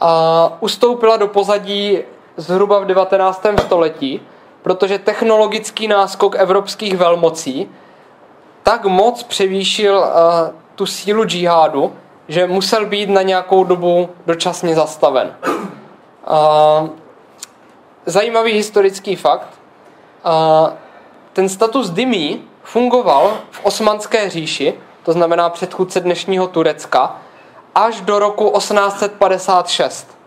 [0.01, 1.99] a, ustoupila do pozadí
[2.37, 3.47] zhruba v 19.
[3.59, 4.21] století,
[4.63, 7.71] protože technologický náskok evropských velmocí
[8.63, 11.93] tak moc převýšil a, tu sílu džihádu,
[12.29, 15.35] že musel být na nějakou dobu dočasně zastaven.
[16.27, 16.89] A,
[18.11, 19.49] zajímavý historický fakt.
[21.33, 27.17] Ten status dymí fungoval v osmanské říši, to znamená předchůdce dnešního Turecka,
[27.75, 30.19] až do roku 1856.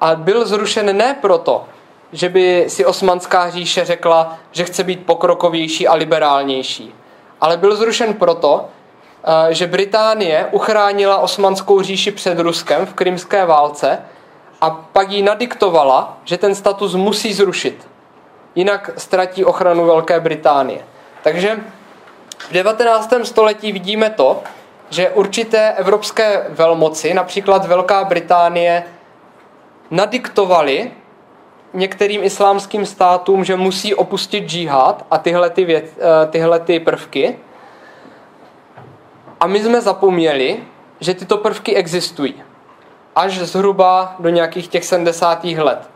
[0.00, 1.64] A byl zrušen ne proto,
[2.12, 6.94] že by si osmanská říše řekla, že chce být pokrokovější a liberálnější,
[7.40, 8.68] ale byl zrušen proto,
[9.24, 13.98] eh, že Británie uchránila osmanskou říši před Ruskem v krymské válce
[14.60, 17.88] a pak jí nadiktovala, že ten status musí zrušit.
[18.54, 20.80] Jinak ztratí ochranu Velké Británie.
[21.22, 21.60] Takže
[22.38, 23.12] v 19.
[23.22, 24.42] století vidíme to,
[24.90, 28.84] že určité evropské velmoci, například Velká Británie,
[29.90, 30.90] nadiktovali
[31.74, 37.38] některým islámským státům, že musí opustit džihad a tyhle, ty věc, eh, tyhle ty prvky.
[39.40, 40.60] A my jsme zapomněli,
[41.00, 42.42] že tyto prvky existují.
[43.18, 45.44] Až zhruba do nějakých těch 70.
[45.44, 45.90] let,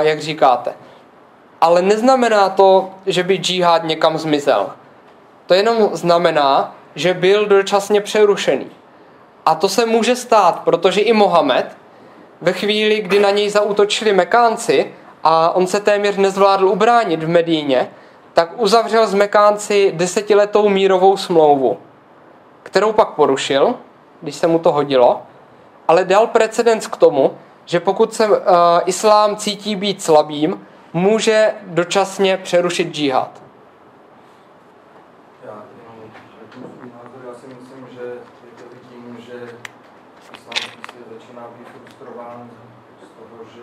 [0.00, 0.72] jak říkáte.
[1.60, 4.70] Ale neznamená to, že by džihad někam zmizel.
[5.46, 8.66] To jenom znamená, že byl dočasně přerušený.
[9.46, 11.76] A to se může stát, protože i Mohamed
[12.40, 14.94] ve chvíli, kdy na něj zautočili Mekánci
[15.24, 17.90] a on se téměř nezvládl ubránit v Medíně,
[18.32, 21.78] tak uzavřel s Mekánci desetiletou mírovou smlouvu,
[22.62, 23.74] kterou pak porušil,
[24.20, 25.22] když se mu to hodilo,
[25.88, 28.36] ale dal precedens k tomu, že pokud se uh,
[28.86, 33.42] islám cítí být slabým, může dočasně přerušit džihad.
[35.44, 35.62] Já.
[37.26, 38.64] Já si myslím, že je to
[39.18, 39.54] že
[41.58, 42.50] být frustrován
[42.98, 43.62] z toho, že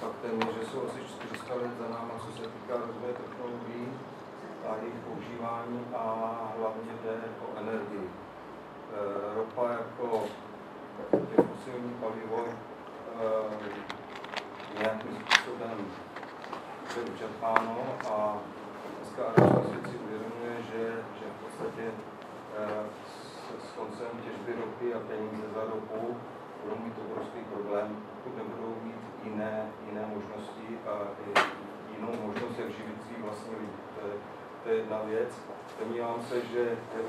[0.00, 1.88] faktem že jsou asi 400 let za
[2.36, 3.88] se týká rozvoje technologií
[4.68, 4.74] a
[5.04, 6.04] používání a
[6.58, 8.10] hlavně jde o energii.
[8.10, 10.22] E, ropa jako
[11.60, 12.52] fosilní palivo e,
[14.82, 15.78] nějakým způsobem
[16.96, 18.38] je vyčerpáno a
[18.96, 20.82] dneska arabský svět si uvědomuje, že,
[21.18, 21.84] že v podstatě
[22.58, 22.84] eh,
[23.64, 26.16] s, koncem těžby ropy a peníze za ropu
[26.62, 30.92] budou mít obrovský problém, pokud nebudou mít jiné, jiné možnosti a
[31.96, 33.80] jinou možnost, jak živit svý vlastní lidi.
[33.94, 34.12] To je,
[34.62, 35.30] to je jedna věc.
[35.80, 36.58] Domnívám se, že
[36.96, 37.02] je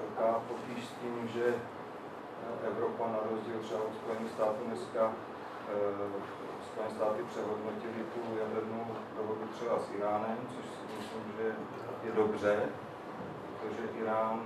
[0.00, 1.71] velká potíž s tím, že eh,
[2.70, 6.32] Evropa na rozdíl třeba od Spojených států dneska eh,
[6.66, 8.86] Spojené státy přehodnotili tu jadernou
[9.16, 11.46] dohodu třeba s Iránem, což si myslím, že
[12.06, 12.54] je dobře,
[13.46, 14.40] protože Irán,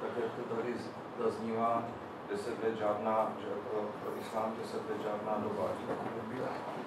[0.00, 0.74] tak jak to tady
[1.18, 1.84] zaznívá,
[2.30, 5.64] deset let žádná, že pro, pro islám deset let žádná doba.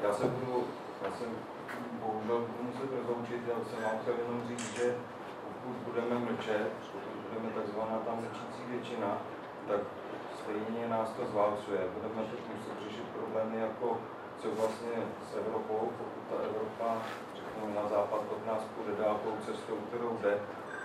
[0.03, 0.67] Já se budu,
[1.03, 1.29] já jsem
[2.01, 4.95] bohužel budu muset rozloučit, já jsem vám chtěl jenom říct, že
[5.43, 9.17] pokud budeme mlčet, pokud budeme takzvaná tam mlčící většina,
[9.67, 9.79] tak
[10.49, 11.79] stejně nás to zválcuje.
[11.95, 13.87] Budeme teď muset řešit problémy jako
[14.39, 14.95] co vlastně
[15.27, 16.87] s Evropou, pokud ta Evropa,
[17.37, 20.33] řekněme, na západ od nás půjde dál tou cestou, kterou jde,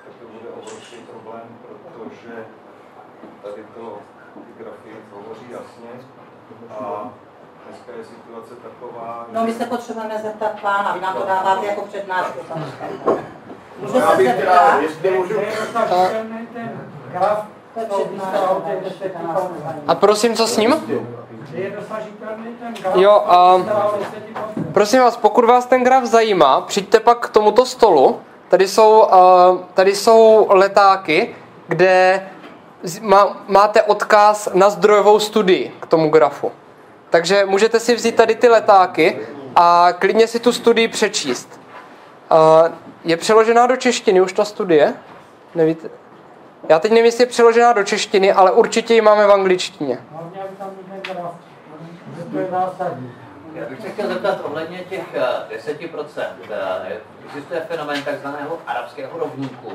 [0.04, 2.34] tak to bude obrovský problém, protože
[3.42, 3.98] tady to,
[4.34, 5.92] ty grafy hovoří jasně
[6.80, 7.08] a
[7.66, 11.82] dneska je situace taková, No my se potřebujeme zeptat pána, vy nám to dáváte jako
[11.82, 13.22] přednášku samozřejmě.
[13.80, 14.40] Můžu Já se bych zeptat?
[14.40, 15.34] teda, jestli můžu,
[17.12, 19.40] graf To je toho výstavu těch přednáška.
[19.40, 19.48] 10%.
[19.88, 20.74] A prosím, co s ním?
[22.94, 23.98] Jo, a toho
[24.56, 24.72] 10%.
[24.72, 28.20] prosím vás, pokud vás ten graf zajímá, přijďte pak k tomuto stolu.
[28.48, 29.06] Tady jsou,
[29.74, 31.34] tady jsou letáky,
[31.68, 32.26] kde
[33.48, 36.52] máte odkaz na zdrojovou studii k tomu grafu.
[37.10, 39.18] Takže můžete si vzít tady ty letáky
[39.56, 41.60] a klidně si tu studii přečíst.
[43.04, 44.94] Je přeložená do češtiny už ta studie?
[45.54, 45.90] Nevíte?
[46.68, 49.98] Já teď nevím, jestli je přeložená do češtiny, ale určitě ji máme v angličtině.
[52.34, 52.48] Je.
[53.54, 56.24] Já bych se chtěl zeptat ohledně těch eh, 10%.
[56.50, 59.72] Eh, Existuje fenomén takzvaného arabského rovníku.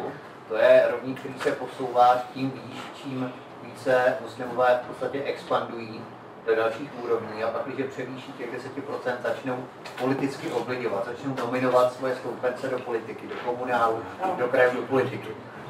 [0.47, 3.33] To je rovník, který se posouvá tím výš, čím
[3.63, 6.01] více muslimové v podstatě expandují
[6.45, 9.57] do dalších úrovní a pak, když převýší těch 10%, začnou
[9.99, 13.99] politicky ovlivňovat, začnou nominovat svoje stoupence do politiky, do komunálu,
[14.37, 15.29] do krajů, do politiky.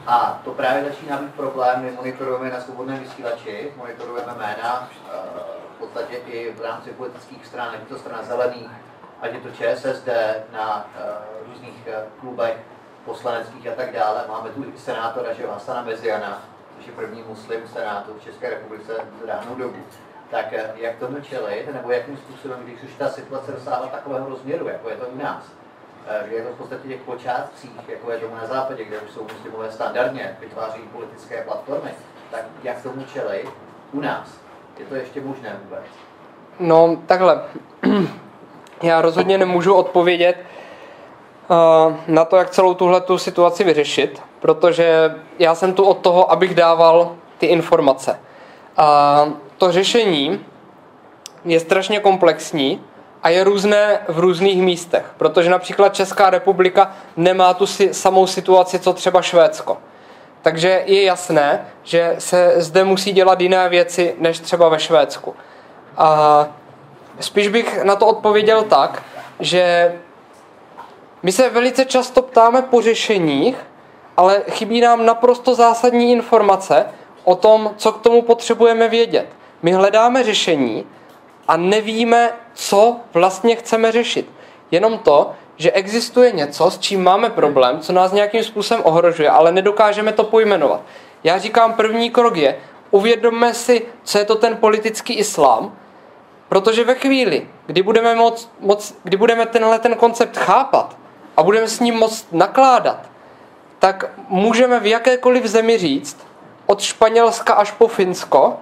[0.09, 5.17] A to právě začíná být problém, my monitorujeme na svobodném vysílači, monitorujeme jména, eh,
[5.75, 8.71] v podstatě i v rámci politických stran, ať je to strana zelených,
[9.21, 10.09] ať je to ČSSD
[10.53, 12.57] na uh, různých uh, klubech
[13.05, 14.23] poslaneckých a tak dále.
[14.27, 16.41] Máme tu senátora, že Hasana Meziana,
[16.77, 19.77] což je první muslim v senátu v České republice za dávnou dobu.
[20.31, 24.89] Tak jak tomu čelit, nebo jakým způsobem, když už ta situace dosáhla takového rozměru, jako
[24.89, 25.43] je to u nás,
[26.27, 29.27] kde je to v podstatě těch počátcích, jako je tomu na západě, kde už jsou
[29.33, 31.91] muslimové standardně, vytváří politické platformy,
[32.31, 33.49] tak jak tomu čelit
[33.91, 34.29] u nás?
[34.79, 35.83] Je to ještě možné vůbec?
[36.59, 37.43] No, takhle.
[38.83, 40.37] Já rozhodně nemůžu odpovědět
[41.47, 46.31] uh, na to, jak celou tuhle tu situaci vyřešit, protože já jsem tu od toho,
[46.31, 48.19] abych dával ty informace.
[48.77, 49.25] A
[49.57, 50.45] to řešení
[51.45, 52.81] je strašně komplexní
[53.23, 58.79] a je různé v různých místech, protože například Česká republika nemá tu si, samou situaci,
[58.79, 59.77] co třeba Švédsko.
[60.41, 65.35] Takže je jasné, že se zde musí dělat jiné věci, než třeba ve Švédsku.
[65.97, 66.47] A
[67.19, 69.03] spíš bych na to odpověděl tak,
[69.39, 69.93] že
[71.23, 73.55] my se velice často ptáme po řešeních,
[74.17, 76.85] ale chybí nám naprosto zásadní informace
[77.23, 79.27] o tom, co k tomu potřebujeme vědět.
[79.61, 80.85] My hledáme řešení
[81.49, 84.29] a nevíme, co vlastně chceme řešit.
[84.71, 89.51] Jenom to, že existuje něco, s čím máme problém, co nás nějakým způsobem ohrožuje, ale
[89.51, 90.81] nedokážeme to pojmenovat.
[91.23, 92.57] Já říkám, první krok je,
[92.91, 95.75] uvědomme si, co je to ten politický islám,
[96.49, 100.97] protože ve chvíli, kdy budeme, moc, moc, kdy budeme tenhle ten koncept chápat
[101.37, 103.09] a budeme s ním moc nakládat,
[103.79, 106.17] tak můžeme v jakékoliv zemi říct,
[106.65, 108.57] od Španělska až po Finsko,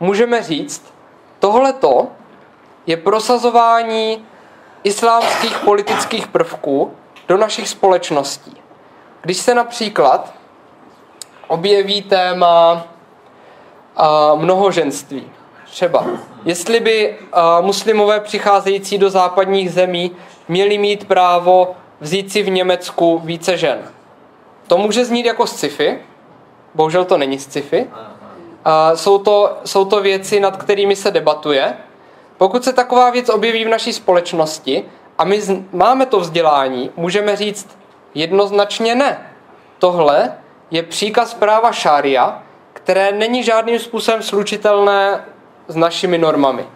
[0.00, 0.92] můžeme říct,
[1.38, 2.08] tohleto
[2.86, 4.24] je prosazování
[4.82, 6.92] islámských politických prvků
[7.28, 8.56] do našich společností.
[9.22, 10.34] Když se například
[11.48, 12.86] objeví téma
[14.34, 15.30] mnohoženství,
[15.64, 16.06] třeba,
[16.44, 17.18] jestli by
[17.60, 20.10] muslimové přicházející do západních zemí
[20.48, 23.78] měli mít právo vzít si v Německu více žen.
[24.66, 25.98] To může znít jako sci-fi,
[26.74, 27.90] bohužel to není sci-fi.
[28.94, 31.76] Jsou, to, jsou to věci, nad kterými se debatuje.
[32.38, 34.84] Pokud se taková věc objeví v naší společnosti
[35.18, 35.40] a my
[35.72, 37.78] máme to vzdělání, můžeme říct
[38.14, 39.30] jednoznačně ne.
[39.78, 40.32] Tohle
[40.70, 42.42] je příkaz práva šária,
[42.72, 45.24] které není žádným způsobem slučitelné
[45.68, 46.66] s našimi normami.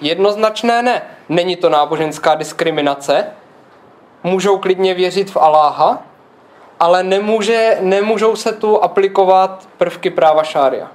[0.00, 1.02] Jednoznačné ne.
[1.28, 3.26] Není to náboženská diskriminace.
[4.22, 6.02] Můžou klidně věřit v Aláha,
[6.80, 10.90] ale nemůže, nemůžou se tu aplikovat prvky práva šária.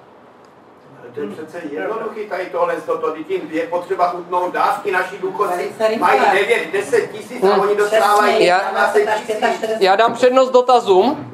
[1.16, 6.20] To je přece jednoduchý tady tohle, toto, tím je potřeba utnout dávky, naši důchodci mají
[6.34, 7.60] 9, 10 tisíc a Hmm.
[7.60, 8.94] oni dostávají Já- 11
[9.28, 9.70] tisíc.
[9.80, 11.30] Já dám přednost dotazům.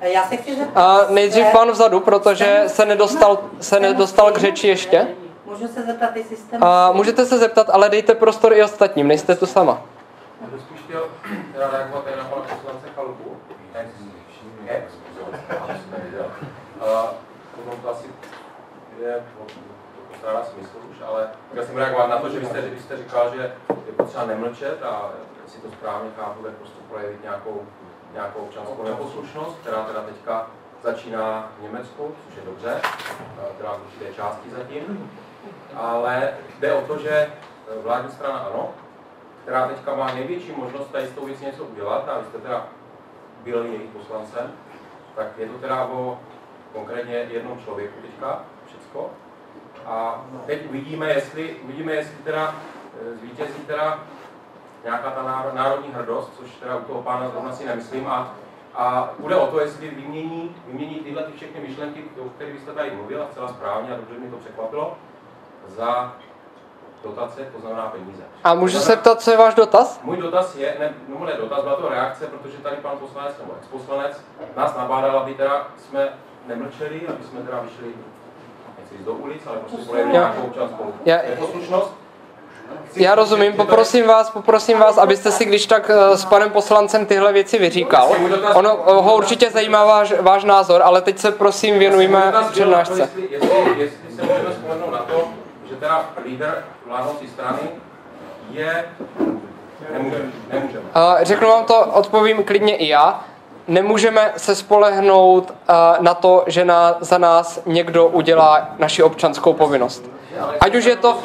[0.00, 0.80] Já se chci zeptat.
[0.82, 5.08] A nejdřív pan vzadu, protože se nedostal, se nedostal k řeči ještě.
[5.46, 6.56] Můžu se zeptat, jestli jste...
[6.60, 9.82] A můžete se zeptat, ale dejte prostor i ostatním, nejste tu sama.
[10.40, 11.04] Já bych spíš chtěl
[11.56, 13.36] reagovat na pana poslance Chalupu.
[14.66, 14.84] Je?
[16.80, 17.14] A
[17.56, 18.06] potom to asi
[19.00, 19.24] je
[20.08, 23.34] postrádá smysl už, ale chtěl jsem reagovat na to, že vy jste, vy jste říkal,
[23.34, 23.52] že
[23.86, 25.10] je potřeba nemlčet a
[25.44, 27.66] jestli to správně chápu, tak prostě projevit nějakou,
[28.12, 30.50] nějakou občanskou neposlušnost, která teda teďka
[30.82, 35.10] začíná v Německu, což je dobře, eh, teda v určité části zatím,
[35.74, 37.30] ale jde o to, že eh,
[37.82, 38.70] vládní strana ANO,
[39.42, 42.66] která teďka má největší možnost tady s tou věcí něco udělat, a vy jste teda
[43.44, 44.52] byl jejich poslancem,
[45.16, 46.18] tak je to teda o
[46.72, 48.44] konkrétně jednom člověku teďka,
[48.88, 49.10] všecko.
[49.86, 52.54] A teď uvidíme, jestli, uvidíme, jestli teda
[53.00, 53.98] eh, zvítězí teda
[54.84, 58.34] nějaká ta národní hrdost, což teda u toho pána zrovna si nemyslím, a,
[58.74, 62.90] a bude o to, jestli vymění, vymění tyhle ty všechny myšlenky, o kterých jste tady
[62.90, 64.96] mluvil, a celá správně, a dobře mi to překvapilo,
[65.68, 66.12] za
[67.02, 68.22] dotace, to znamená peníze.
[68.44, 70.00] A můžu se ptat, co je váš dotaz?
[70.02, 73.52] Můj dotaz je, ne, no ne dotaz, byla to reakce, protože tady pan poslanec nebo
[73.58, 74.24] exposlanec
[74.56, 76.12] nás nabádal, aby teda jsme
[76.46, 77.94] nemlčeli, aby jsme teda vyšli
[78.90, 80.92] nechci jít do ulic, ale prostě projevili nějakou občanskou
[81.38, 81.94] poslušnost.
[82.96, 87.32] Já rozumím, poprosím vás, poprosím vás, abyste si když tak eh, s panem poslancem tyhle
[87.32, 88.08] věci vyříkal.
[88.54, 93.00] Ono ho určitě zajímá váš, váš názor, ale teď se prosím věnujeme přednášce.
[93.00, 95.28] Jestli, jestli, jestli se můžeme vzpomenout na to,
[95.68, 97.58] že teda líder vládnoucí strany
[98.50, 98.84] je...
[99.92, 100.32] Nemůžeme.
[100.52, 100.84] nemůžeme.
[101.22, 103.24] Řeknu vám to, odpovím klidně i já.
[103.68, 105.54] Nemůžeme se spolehnout
[106.00, 110.10] na to, že na, za nás někdo udělá naši občanskou povinnost.
[110.60, 111.18] Ať už, je to,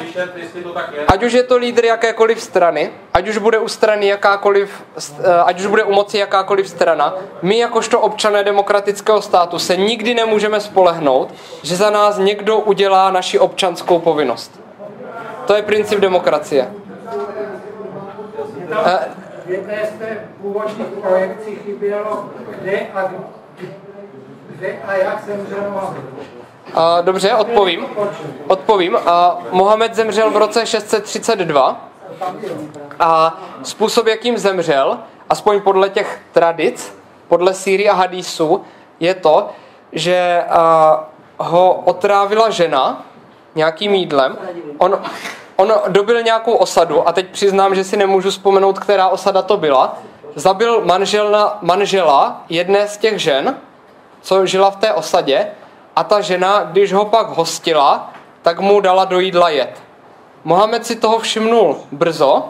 [1.08, 4.84] ať už je to lídr jakékoliv strany, ať už bude u strany jakákoliv,
[5.44, 10.60] ať už bude u moci jakákoliv strana, my jakožto občané demokratického státu se nikdy nemůžeme
[10.60, 14.60] spolehnout, že za nás někdo udělá naši občanskou povinnost.
[15.46, 16.72] To je princip demokracie.
[19.46, 23.10] Jedné z té původních projekcí chybělo, kde a,
[24.48, 26.02] kde a jak zemřel Mohamed.
[26.74, 27.86] A, dobře, odpovím.
[28.46, 28.96] Odpovím.
[29.06, 31.88] A Mohamed zemřel v roce 632.
[33.00, 34.98] A způsob, jakým zemřel,
[35.30, 36.96] aspoň podle těch tradic,
[37.28, 38.64] podle Sýry a Hadisu,
[39.00, 39.50] je to,
[39.92, 41.04] že a,
[41.38, 43.02] ho otrávila žena
[43.54, 44.38] nějakým jídlem.
[44.78, 45.02] On,
[45.56, 49.98] on dobil nějakou osadu a teď přiznám, že si nemůžu vzpomenout, která osada to byla.
[50.34, 53.56] Zabil manželna, manžela jedné z těch žen,
[54.20, 55.46] co žila v té osadě
[55.96, 58.12] a ta žena, když ho pak hostila,
[58.42, 59.82] tak mu dala do jídla jed.
[60.44, 62.44] Mohamed si toho všimnul brzo,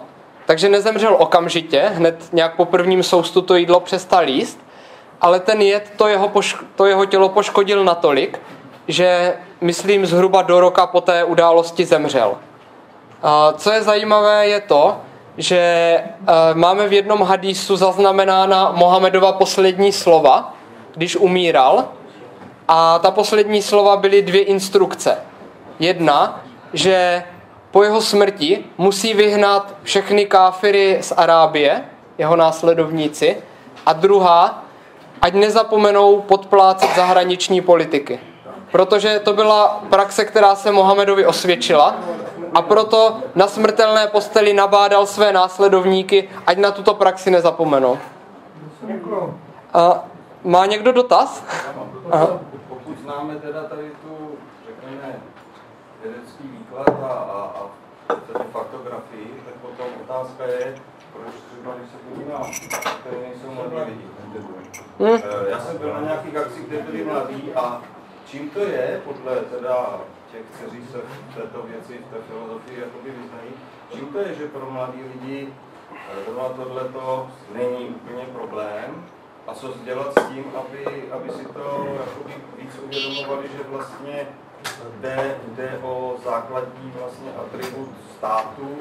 [0.46, 4.60] takže nezemřel okamžitě, hned nějak po prvním soustu to jídlo přestal jíst,
[5.20, 6.32] ale ten jed to jeho,
[6.76, 8.40] to jeho tělo poškodil natolik,
[8.88, 12.36] že myslím zhruba do roka po té události zemřel.
[13.56, 14.96] Co je zajímavé je to,
[15.36, 16.04] že e,
[16.54, 20.54] máme v jednom hadisu zaznamenána Mohamedova poslední slova,
[20.94, 21.84] když umíral.
[22.68, 25.16] A ta poslední slova byly dvě instrukce.
[25.78, 26.40] Jedna,
[26.72, 27.24] že
[27.70, 31.84] po jeho smrti musí vyhnat všechny káfiry z Arábie,
[32.18, 33.36] jeho následovníci.
[33.86, 34.64] A druhá,
[35.22, 38.20] ať nezapomenou podplácet zahraniční politiky.
[38.70, 41.96] Protože to byla praxe, která se Mohamedovi osvědčila
[42.54, 47.98] a proto na smrtelné posteli nabádal své následovníky, ať na tuto praxi nezapomenou.
[49.74, 50.04] A,
[50.44, 51.44] má někdo dotaz?
[52.10, 52.40] Aha.
[52.68, 54.30] Pokud známe teda tady tu,
[54.66, 55.16] řekněme,
[56.02, 57.66] vědecký výklad a, a,
[58.08, 60.74] a tady faktografii, tak potom otázka je,
[61.12, 62.42] proč třeba, když se podívám,
[63.04, 64.04] tady nejsou mladí lidi.
[65.00, 65.18] Hmm.
[65.50, 67.82] Já jsem byl na nějakých akcích, kde byli mladí a
[68.26, 69.86] čím to je, podle teda
[70.34, 73.50] těch, kteří se v této věci, v té filozofii jakoby vyznají.
[73.92, 79.04] Čím to je, že pro mladí lidi eh, zrovna tohleto není úplně problém
[79.46, 84.26] a co dělat s tím, aby, aby si to jakoby víc uvědomovali, že vlastně
[85.00, 87.88] jde, jde o základní vlastně atribut
[88.18, 88.76] státu,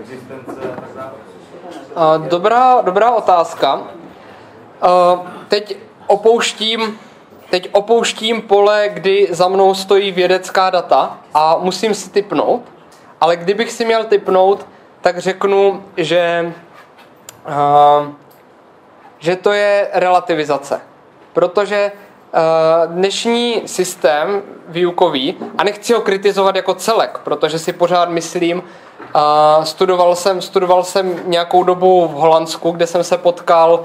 [0.00, 2.28] existence a tak dále.
[2.28, 3.82] Dobrá, dobrá otázka.
[5.48, 5.76] Teď
[6.06, 6.98] opouštím
[7.52, 12.62] teď opouštím pole, kdy za mnou stojí vědecká data a musím si typnout,
[13.20, 14.66] ale kdybych si měl typnout,
[15.00, 16.52] tak řeknu, že,
[17.48, 18.08] uh,
[19.18, 20.80] že to je relativizace.
[21.32, 28.58] Protože uh, dnešní systém výukový, a nechci ho kritizovat jako celek, protože si pořád myslím,
[28.58, 33.84] uh, studoval, jsem, studoval jsem nějakou dobu v Holandsku, kde jsem se potkal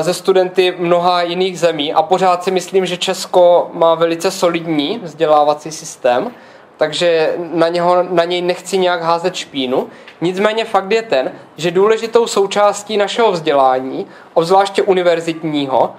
[0.00, 5.00] ze eh, studenty mnoha jiných zemí a pořád si myslím, že Česko má velice solidní
[5.02, 6.30] vzdělávací systém,
[6.76, 9.88] takže na, něho, na něj nechci nějak házet špínu.
[10.20, 15.94] Nicméně fakt je ten, že důležitou součástí našeho vzdělání, obzvláště univerzitního,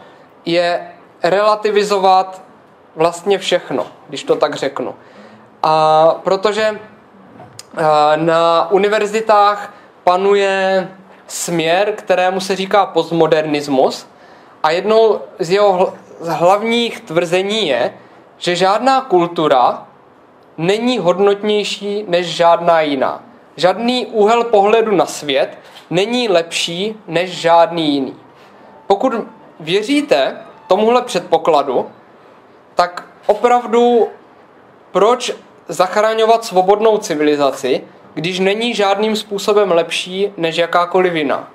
[0.46, 0.88] je
[1.24, 2.42] relativizovat
[2.96, 4.96] vlastně všechno, když to tak řeknu.
[5.64, 7.84] A protože eh,
[8.16, 9.74] na univerzitách
[10.04, 10.88] panuje
[11.28, 14.08] směr, kterému se říká postmodernismus.
[14.64, 17.94] a jednou z jeho hlavních tvrzení je,
[18.38, 19.88] že žádná kultura
[20.58, 23.24] není hodnotnější než žádná jiná.
[23.56, 25.58] Žádný úhel pohledu na svět
[25.90, 28.16] není lepší než žádný jiný.
[28.88, 29.14] Pokud
[29.60, 30.38] věříte
[30.68, 31.90] tomuhle předpokladu,
[32.76, 34.08] tak opravdu
[34.92, 35.32] proč
[35.68, 37.84] zachraňovat svobodnou civilizaci,
[38.16, 41.48] když není žádným způsobem lepší než jakákoliv jiná?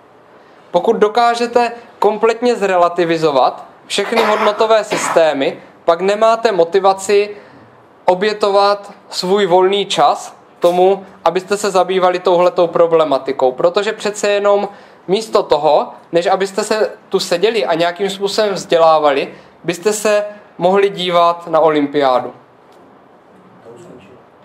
[0.71, 7.37] Pokud dokážete kompletně zrelativizovat všechny hodnotové systémy, pak nemáte motivaci
[8.05, 13.53] obětovat svůj volný čas tomu, abyste se zabývali touhletou problematikou.
[13.53, 14.69] Protože přece jenom
[15.09, 19.35] místo toho, než abyste se tu seděli a nějakým způsobem vzdělávali,
[19.65, 20.25] byste se
[20.59, 22.33] mohli dívat na olympiádu.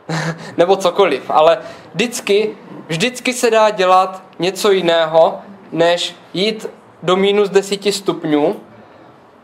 [0.58, 1.58] Nebo cokoliv, ale
[1.94, 2.58] vždycky,
[2.88, 5.40] vždycky se dá dělat něco jiného,
[5.72, 6.70] než jít
[7.04, 8.56] do minus desíti stupňů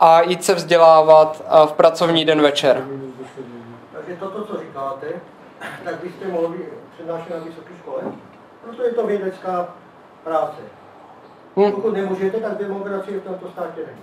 [0.00, 2.84] a jít se vzdělávat v pracovní den večer.
[3.92, 5.06] Takže toto, co říkáte,
[5.84, 6.58] tak byste mohli
[6.94, 8.02] přednášet na vysoké škole,
[8.64, 9.68] proto je to vědecká
[10.24, 10.62] práce.
[11.56, 11.72] Hmm.
[11.72, 13.98] Pokud nemůžete, tak demokracie v tomto státě není.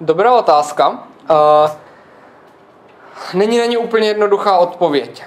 [0.00, 0.88] Dobrá otázka.
[1.30, 1.70] Uh,
[3.34, 5.24] není na ně úplně jednoduchá odpověď.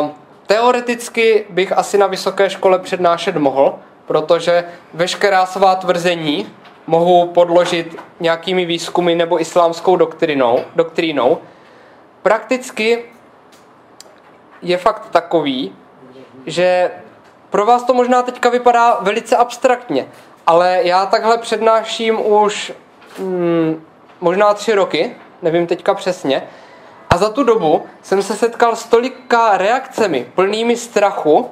[0.00, 0.10] Uh,
[0.48, 4.64] teoreticky bych asi na vysoké škole přednášet mohl, protože
[4.94, 6.52] veškerá svá tvrzení
[6.86, 11.38] mohu podložit nějakými výzkumy nebo islámskou doktrinou, doktrínou.
[12.22, 13.04] Prakticky
[14.62, 15.72] je fakt takový,
[16.46, 16.90] že
[17.50, 20.08] pro vás to možná teďka vypadá velice abstraktně,
[20.46, 22.72] ale já takhle přednáším už
[23.18, 23.84] hmm,
[24.20, 26.48] možná tři roky, nevím teďka přesně,
[27.10, 31.50] a za tu dobu jsem se setkal s tolika reakcemi plnými strachu,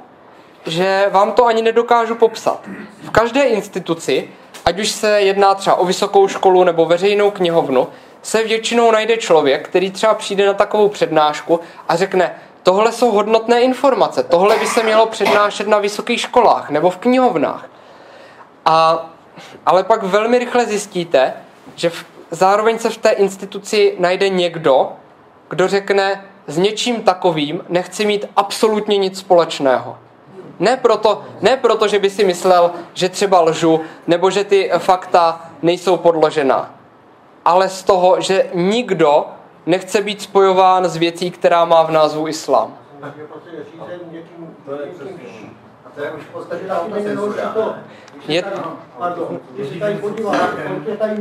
[0.67, 2.61] že vám to ani nedokážu popsat.
[3.03, 4.29] V každé instituci
[4.67, 7.89] ať už se jedná třeba o vysokou školu nebo veřejnou knihovnu,
[8.23, 13.61] se většinou najde člověk, který třeba přijde na takovou přednášku a řekne, tohle jsou hodnotné
[13.61, 17.69] informace, tohle by se mělo přednášet na vysokých školách nebo v knihovnách.
[18.65, 19.07] A,
[19.67, 21.35] ale pak velmi rychle zjistíte,
[21.75, 24.93] že v, zároveň se v té instituci najde někdo,
[25.51, 29.99] kdo řekne, s něčím takovým nechci mít absolutně nic společného.
[30.59, 35.51] Ne proto, ne proto, že by si myslel, že třeba lžu, nebo že ty fakta
[35.63, 36.75] nejsou podložená,
[37.45, 39.27] ale z toho, že nikdo
[39.67, 42.79] nechce být spojován s věcí, která má v názvu islám.
[48.29, 48.45] Je...
[48.99, 51.17] Pardon, když se tady podíváte, kolik tady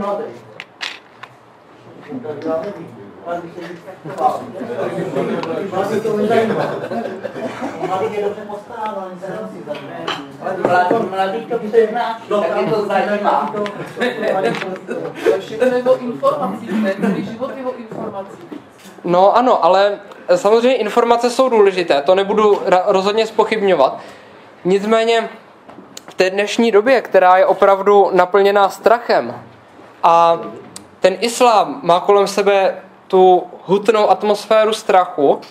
[19.04, 20.00] No ano, ale
[20.36, 24.00] samozřejmě informace jsou důležité, to nebudu rozhodně spochybňovat.
[24.66, 25.30] Nicméně
[26.10, 29.42] v té dnešní době, která je opravdu naplněná strachem
[30.04, 30.40] a
[31.00, 35.42] ten islám má kolem sebe tu hutnou atmosféru strachu,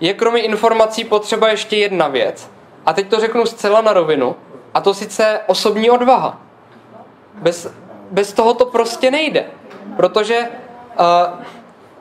[0.00, 2.50] je kromě informací potřeba ještě jedna věc.
[2.86, 4.36] A teď to řeknu zcela na rovinu.
[4.74, 6.40] A to sice osobní odvaha.
[7.34, 7.68] Bez,
[8.10, 9.44] bez toho to prostě nejde.
[9.96, 11.40] Protože uh,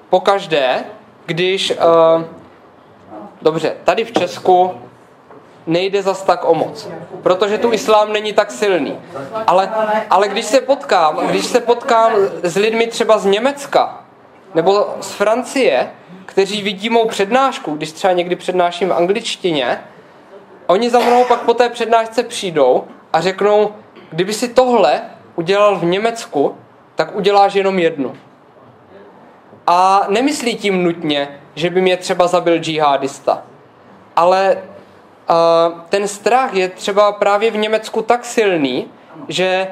[0.10, 0.84] pokaždé,
[1.26, 1.72] když...
[1.72, 2.24] Uh,
[3.42, 4.72] dobře, tady v Česku
[5.68, 6.90] nejde zas tak o moc.
[7.24, 9.00] Protože tu islám není tak silný.
[9.48, 9.72] Ale,
[10.10, 12.12] ale když se potkám, když se potkám
[12.44, 14.05] s lidmi třeba z Německa,
[14.56, 15.92] nebo z Francie,
[16.26, 19.80] kteří vidí mou přednášku, když třeba někdy přednáším v angličtině,
[20.68, 22.84] oni za mnou pak po té přednášce přijdou
[23.14, 23.74] a řeknou,
[24.12, 25.02] kdyby si tohle
[25.36, 26.56] udělal v Německu,
[26.96, 28.18] tak uděláš jenom jednu.
[29.68, 33.44] A nemyslí tím nutně, že by mě třeba zabil džihadista.
[34.16, 38.88] Ale uh, ten strach je třeba právě v Německu tak silný,
[39.28, 39.68] že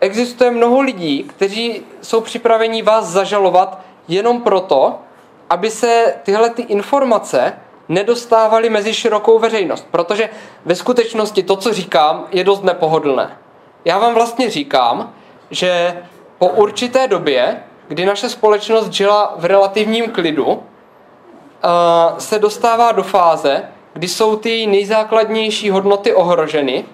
[0.00, 4.98] existuje mnoho lidí, kteří jsou připraveni vás zažalovat jenom proto,
[5.50, 7.52] aby se tyhle ty informace
[7.88, 9.86] nedostávaly mezi širokou veřejnost.
[9.90, 10.28] Protože
[10.64, 13.36] ve skutečnosti to, co říkám, je dost nepohodlné.
[13.84, 15.12] Já vám vlastně říkám,
[15.50, 16.02] že
[16.38, 20.62] po určité době, kdy naše společnost žila v relativním klidu,
[22.18, 26.84] se dostává do fáze, kdy jsou ty nejzákladnější hodnoty ohroženy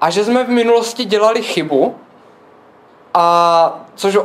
[0.00, 1.94] a že jsme v minulosti dělali chybu,
[3.16, 4.18] a což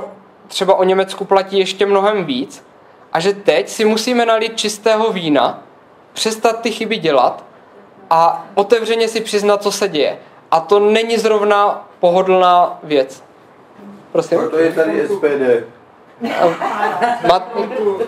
[0.48, 2.66] třeba o Německu platí ještě mnohem víc,
[3.14, 5.64] a že teď si musíme nalít čistého vína,
[6.14, 7.44] přestat ty chyby dělat
[8.10, 10.20] a otevřeně si přiznat, co se děje.
[10.52, 13.24] A to není zrovna pohodlná věc.
[14.12, 14.38] Prosím.
[14.38, 15.68] Proto je tady SPD.
[17.28, 18.02] Mat- tu uh,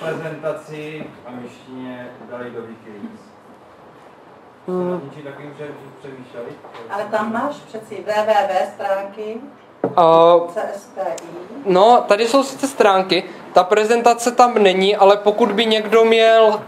[0.00, 3.20] prezentaci v angličtině dali do Wikileaks.
[4.68, 4.90] Hmm.
[4.90, 5.66] Nad Něčím takovým že
[5.98, 6.48] přemýšleli?
[6.90, 9.40] Ale tam máš přeci www stránky
[9.86, 10.50] Uh.
[11.66, 16.60] No, tady jsou sice stránky, ta prezentace tam není, ale pokud by někdo měl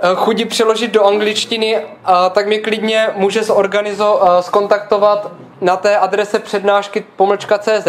[0.00, 1.86] eh, chudí přeložit do angličtiny,
[2.32, 5.30] tak mě klidně může zorganizo, eh, skontaktovat
[5.60, 7.88] na té adrese přednášky pomlčka CZ.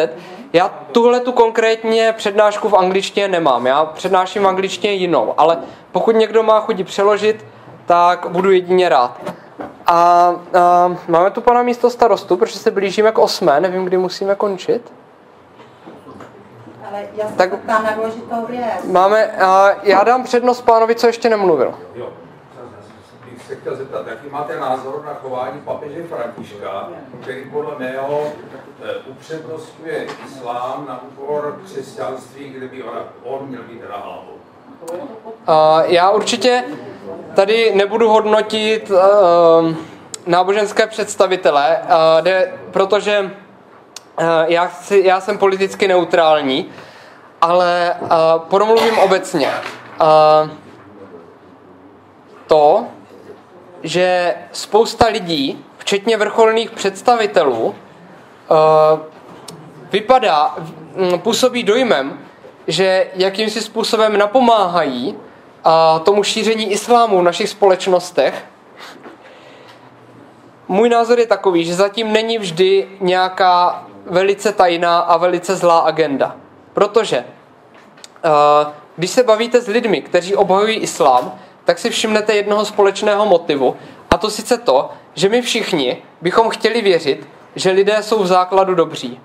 [0.54, 5.58] Já tuhle tu konkrétně přednášku v angličtině nemám, já přednáším v angličtině jinou, ale
[5.92, 7.46] pokud někdo má chudí přeložit,
[7.86, 9.22] tak budu jedině rád.
[9.86, 9.96] A,
[10.60, 14.94] a máme tu pana místo starostu, protože se blížíme k osmé, nevím, kdy musíme končit.
[16.90, 18.86] Ale já se Tak- na důležitou věc.
[18.92, 21.74] Máme, a já dám přednost pánovi, co ještě nemluvil.
[21.96, 22.10] Jo,
[23.32, 26.90] bych se chtěl zeptat, jaký máte názor na chování papeže Františka,
[27.22, 28.24] který podle mého
[28.84, 34.34] eh, upřednostňuje islám na úkor křesťanství, kde by ona, on měl být hlavou.
[35.48, 36.64] A já určitě
[37.34, 38.98] tady nebudu hodnotit uh,
[40.28, 46.70] náboženské představitele, uh, jde, protože uh, já, chci, já jsem politicky neutrální,
[47.42, 48.08] ale uh,
[48.50, 49.48] promluvím obecně.
[50.02, 50.50] Uh,
[52.48, 52.86] to,
[53.84, 57.76] že spousta lidí, včetně vrcholných představitelů, uh,
[59.92, 60.56] vypadá,
[61.18, 62.20] působí dojmem,
[62.68, 65.16] že jakýmsi způsobem napomáhají
[65.64, 68.46] a tomu šíření islámu v našich společnostech.
[70.68, 76.36] Můj názor je takový, že zatím není vždy nějaká velice tajná a velice zlá agenda.
[76.74, 77.26] Protože
[78.26, 83.76] uh, když se bavíte s lidmi, kteří obhajují islám, tak si všimnete jednoho společného motivu,
[84.12, 88.76] a to sice to, že my všichni bychom chtěli věřit, že lidé jsou v základu
[88.76, 89.20] dobří.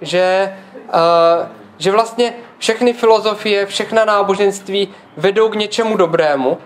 [0.00, 1.48] Že, uh,
[1.78, 6.58] že vlastně všechny filozofie, všechna náboženství vedou k něčemu dobrému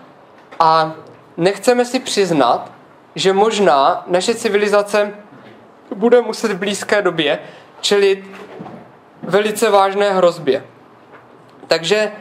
[0.61, 0.93] a
[1.37, 2.73] nechceme si přiznat,
[3.15, 5.15] že možná naše civilizace
[5.95, 7.39] bude muset v blízké době
[7.81, 8.25] čelit
[9.23, 10.65] velice vážné hrozbě.
[11.66, 12.12] Takže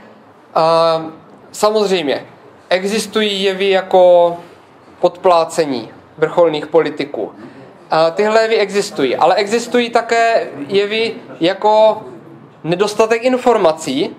[1.52, 2.26] samozřejmě
[2.70, 4.38] existují jevy jako
[5.00, 7.36] podplácení vrcholných politiků.
[8.12, 12.04] Tyhle jevy existují, ale existují také jevy jako
[12.64, 14.16] nedostatek informací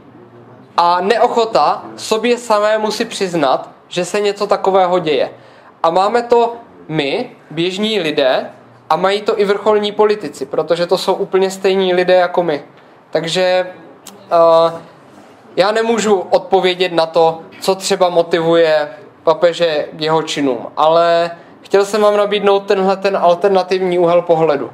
[0.76, 5.30] a neochota sobě samému si přiznat, že se něco takového děje.
[5.82, 6.56] A máme to
[6.88, 8.50] my, běžní lidé,
[8.90, 12.62] a mají to i vrcholní politici, protože to jsou úplně stejní lidé jako my.
[13.10, 13.66] Takže
[14.32, 14.80] uh,
[15.56, 18.88] já nemůžu odpovědět na to, co třeba motivuje
[19.22, 21.30] papeže k jeho činům, ale
[21.62, 24.66] chtěl jsem vám nabídnout tenhle ten alternativní úhel pohledu.
[24.66, 24.70] Uh,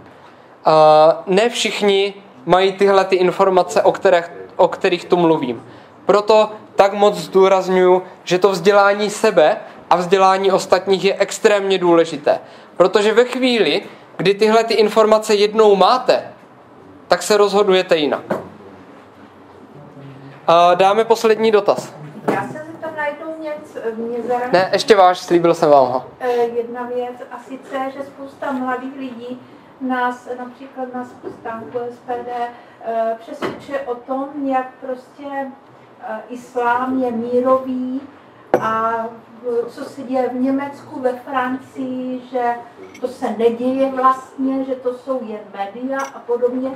[1.27, 2.15] ne všichni
[2.47, 4.25] mají tyhle ty informace, o kterých,
[4.57, 5.65] o kterých tu mluvím.
[6.07, 9.57] Proto tak moc zdůraznuju, že to vzdělání sebe
[9.91, 12.39] a vzdělání ostatních je extrémně důležité.
[12.77, 13.83] Protože ve chvíli,
[14.17, 16.23] kdy tyhle ty informace jednou máte,
[17.09, 18.23] tak se rozhodujete jinak.
[20.47, 21.95] A dáme poslední dotaz.
[22.35, 26.05] Já se zeptám na jednu věc, mě zarazí Ne, ještě váš, slíbil jsem vám ho.
[26.21, 29.41] eh, jedna věc a sice, že spousta mladých lidí
[29.81, 31.05] nás, například na
[31.41, 32.29] stánku SPD,
[33.19, 35.25] přesvědčuje o tom, jak prostě
[36.01, 38.01] eh, islám je mírový
[38.61, 38.95] a
[39.49, 42.55] eh, co se děje v Německu, ve Francii, že
[43.01, 46.71] to se neděje vlastně, že to jsou jen média a podobně.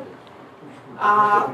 [0.99, 1.45] A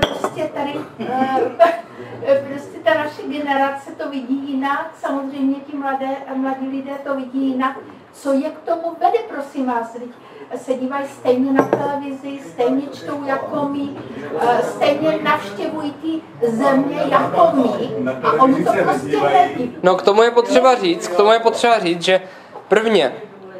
[0.00, 0.74] prostě tady,
[1.08, 7.48] eh, prostě ta naše generace to vidí jinak, samozřejmě ti mladé, mladí lidé to vidí
[7.48, 7.78] jinak.
[8.12, 9.96] Co je k tomu vede, prosím vás?
[10.56, 13.88] Se dívají stejně na televizi, stejně čtou jako my,
[14.40, 19.76] eh, stejně navštěvují ty země jako my a oni to prostě neví.
[19.82, 22.20] No k tomu je potřeba říct, k tomu je potřeba říct, že
[22.68, 23.12] prvně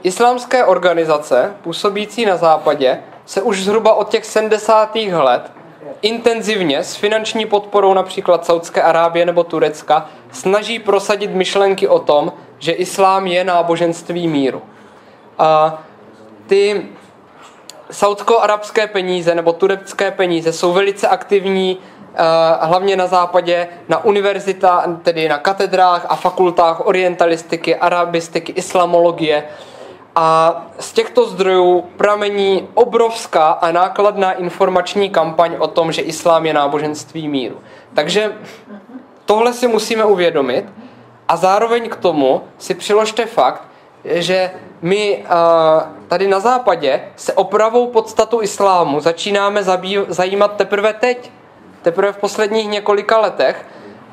[0.02, 4.96] islámské organizace působící na západě se už zhruba od těch 70.
[4.96, 5.52] let
[6.02, 12.72] intenzivně s finanční podporou například Saudské Arábie nebo Turecka snaží prosadit myšlenky o tom, že
[12.72, 14.62] islám je náboženství míru.
[15.38, 15.82] A
[16.46, 16.86] ty
[17.90, 21.78] saudsko-arabské peníze nebo turecké peníze jsou velice aktivní
[22.14, 22.18] eh,
[22.60, 29.44] hlavně na západě, na univerzita, tedy na katedrách a fakultách orientalistiky, arabistiky, islamologie.
[30.18, 36.52] A z těchto zdrojů pramení obrovská a nákladná informační kampaň o tom, že islám je
[36.52, 37.60] náboženství míru.
[37.94, 38.32] Takže
[39.24, 40.64] tohle si musíme uvědomit
[41.28, 43.62] a zároveň k tomu si přiložte fakt,
[44.04, 44.50] že
[44.86, 49.62] my uh, tady na západě se opravou podstatu islámu začínáme
[50.08, 51.30] zajímat teprve teď,
[51.82, 53.66] teprve v posledních několika letech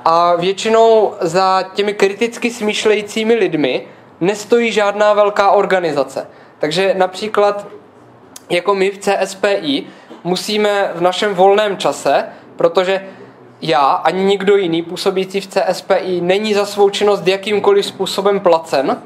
[0.06, 3.88] a většinou za těmi kriticky smýšlejícími lidmi
[4.22, 6.28] nestojí žádná velká organizace.
[6.60, 7.68] Takže například
[8.50, 9.84] jako my v CSPI
[10.24, 12.26] musíme v našem volném čase,
[12.56, 13.08] protože
[13.62, 19.02] já ani nikdo jiný působící v CSPI není za svou činnost jakýmkoliv způsobem placen,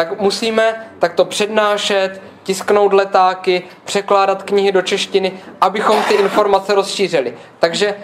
[0.00, 7.34] tak musíme takto přednášet, tisknout letáky, překládat knihy do češtiny, abychom ty informace rozšířili.
[7.58, 7.94] Takže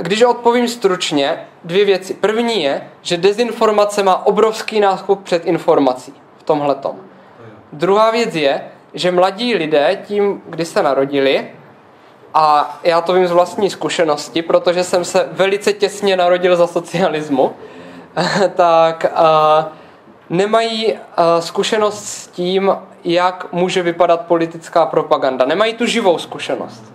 [0.00, 2.14] když odpovím stručně, dvě věci.
[2.14, 6.96] První je, že dezinformace má obrovský náskok před informací v tomhle tom.
[7.72, 8.64] Druhá věc je,
[8.94, 11.48] že mladí lidé tím, kdy se narodili,
[12.34, 17.52] a já to vím z vlastní zkušenosti, protože jsem se velice těsně narodil za socialismu,
[18.54, 19.81] tak uh,
[20.30, 20.98] nemají uh,
[21.40, 25.44] zkušenost s tím, jak může vypadat politická propaganda.
[25.44, 26.92] Nemají tu živou zkušenost.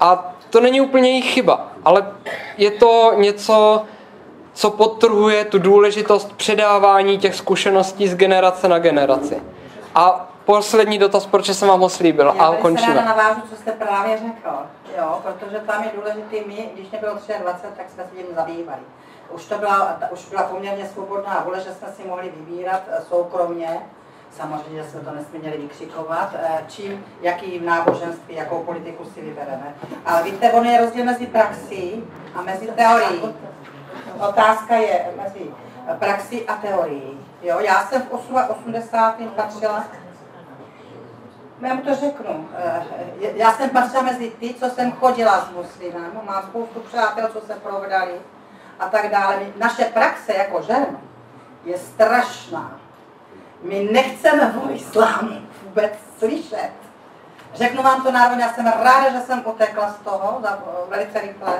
[0.00, 2.06] A to není úplně jejich chyba, ale
[2.56, 3.82] je to něco,
[4.52, 9.42] co podtrhuje tu důležitost předávání těch zkušeností z generace na generaci.
[9.94, 12.94] A poslední dotaz, proč jsem vám ho slíbil Já a končíme.
[12.94, 14.56] Já navážu, co jste právě řekl,
[14.98, 18.80] jo, protože tam je důležitý, my, když nebylo 23, tak jsme se tím zabývali.
[19.30, 23.80] Už to byla, už byla poměrně svobodná vůle, že jsme si mohli vybírat eh, soukromně,
[24.30, 29.74] samozřejmě, že jsme to nesměli vykřikovat, eh, čím, jaký náboženství, jakou politiku si vybereme.
[30.06, 32.04] Ale víte, on je rozdíl mezi praxí
[32.34, 33.34] a mezi teorií.
[34.28, 35.50] Otázka je mezi
[35.98, 37.20] praxi a teorií.
[37.42, 38.10] Jo, já jsem v
[38.50, 39.14] 80.
[39.36, 39.84] patřila
[41.68, 42.48] já mu to řeknu.
[42.56, 42.86] Eh,
[43.20, 47.54] já jsem patřila mezi ty, co jsem chodila s muslimem, mám spoustu přátel, co se
[47.54, 48.12] provedali
[48.80, 49.36] a tak dále.
[49.56, 50.86] Naše praxe jako žen
[51.64, 52.72] je strašná.
[53.62, 56.70] My nechceme o islámu vůbec slyšet.
[57.54, 60.58] Řeknu vám to národně, já jsem ráda, že jsem utekla z toho za,
[60.88, 61.54] velice rychle.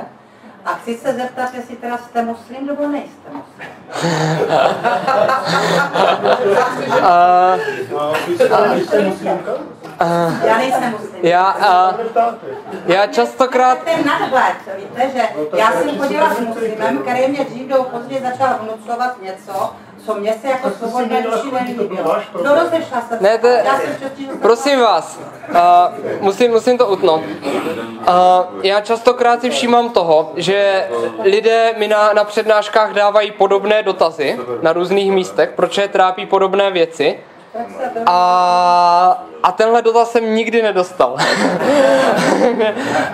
[0.64, 3.68] A chci se zeptat, jestli teda jste muslim nebo nejste muslim.
[10.44, 11.10] já nejsem muslim.
[11.22, 11.56] Já,
[11.90, 12.01] uh,
[12.86, 13.78] já častokrát...
[13.78, 15.22] Ten nadhled, víte, že
[15.59, 19.72] já jsem chodila s muslimem, který mě dřív nebo později začal vnucovat něco,
[20.06, 22.16] co mě se jako svobodné duši nelíbilo.
[22.44, 23.18] No rozešla se.
[23.20, 25.56] Ne, to, já jsem přestíž, prosím vás, uh,
[26.20, 27.22] musím, musím to utnout.
[27.22, 28.05] Uh,
[28.62, 30.89] já častokrát si všímám toho, že
[31.22, 36.70] lidé mi na, na přednáškách dávají podobné dotazy na různých místech, proč je trápí podobné
[36.70, 37.18] věci.
[38.06, 41.16] A, a tenhle dotaz jsem nikdy nedostal.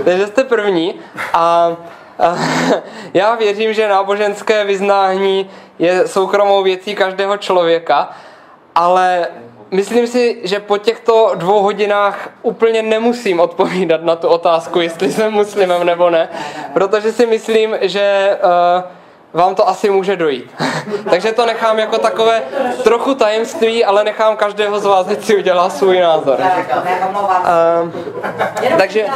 [0.04, 0.94] Takže jste první.
[1.32, 1.76] A,
[2.18, 2.36] a
[3.14, 8.10] já věřím, že náboženské vyznání je soukromou věcí každého člověka,
[8.74, 9.28] ale
[9.70, 15.32] myslím si, že po těchto dvou hodinách úplně nemusím odpovídat na tu otázku, jestli jsem
[15.32, 16.28] muslimem nebo ne,
[16.72, 18.82] protože si myslím, že uh,
[19.36, 20.54] vám to asi může dojít.
[21.10, 22.42] Takže to nechám jako takové
[22.84, 26.38] trochu tajemství, ale nechám každého z vás, ať si udělá svůj názor.
[26.40, 27.90] Uh,
[28.78, 29.06] takže...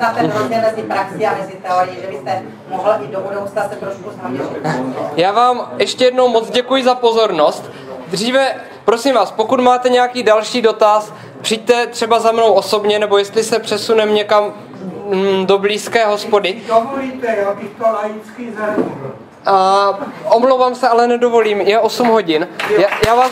[0.00, 3.76] na ten rozdíl mezi praxi a mezi teorií, že byste mohl i do budoucna se
[3.76, 4.58] trošku zaměřit.
[5.16, 7.70] Já vám ještě jednou moc děkuji za pozornost.
[8.08, 13.44] Dříve, prosím vás, pokud máte nějaký další dotaz, přijďte třeba za mnou osobně, nebo jestli
[13.44, 14.52] se přesuneme někam
[15.06, 16.62] mm, do blízké hospody.
[16.66, 18.92] Dovolíte, abych to laicky zhrnul.
[19.48, 22.48] Uh, omlouvám se, ale nedovolím, je 8 hodin.
[22.78, 23.30] Já, já vás...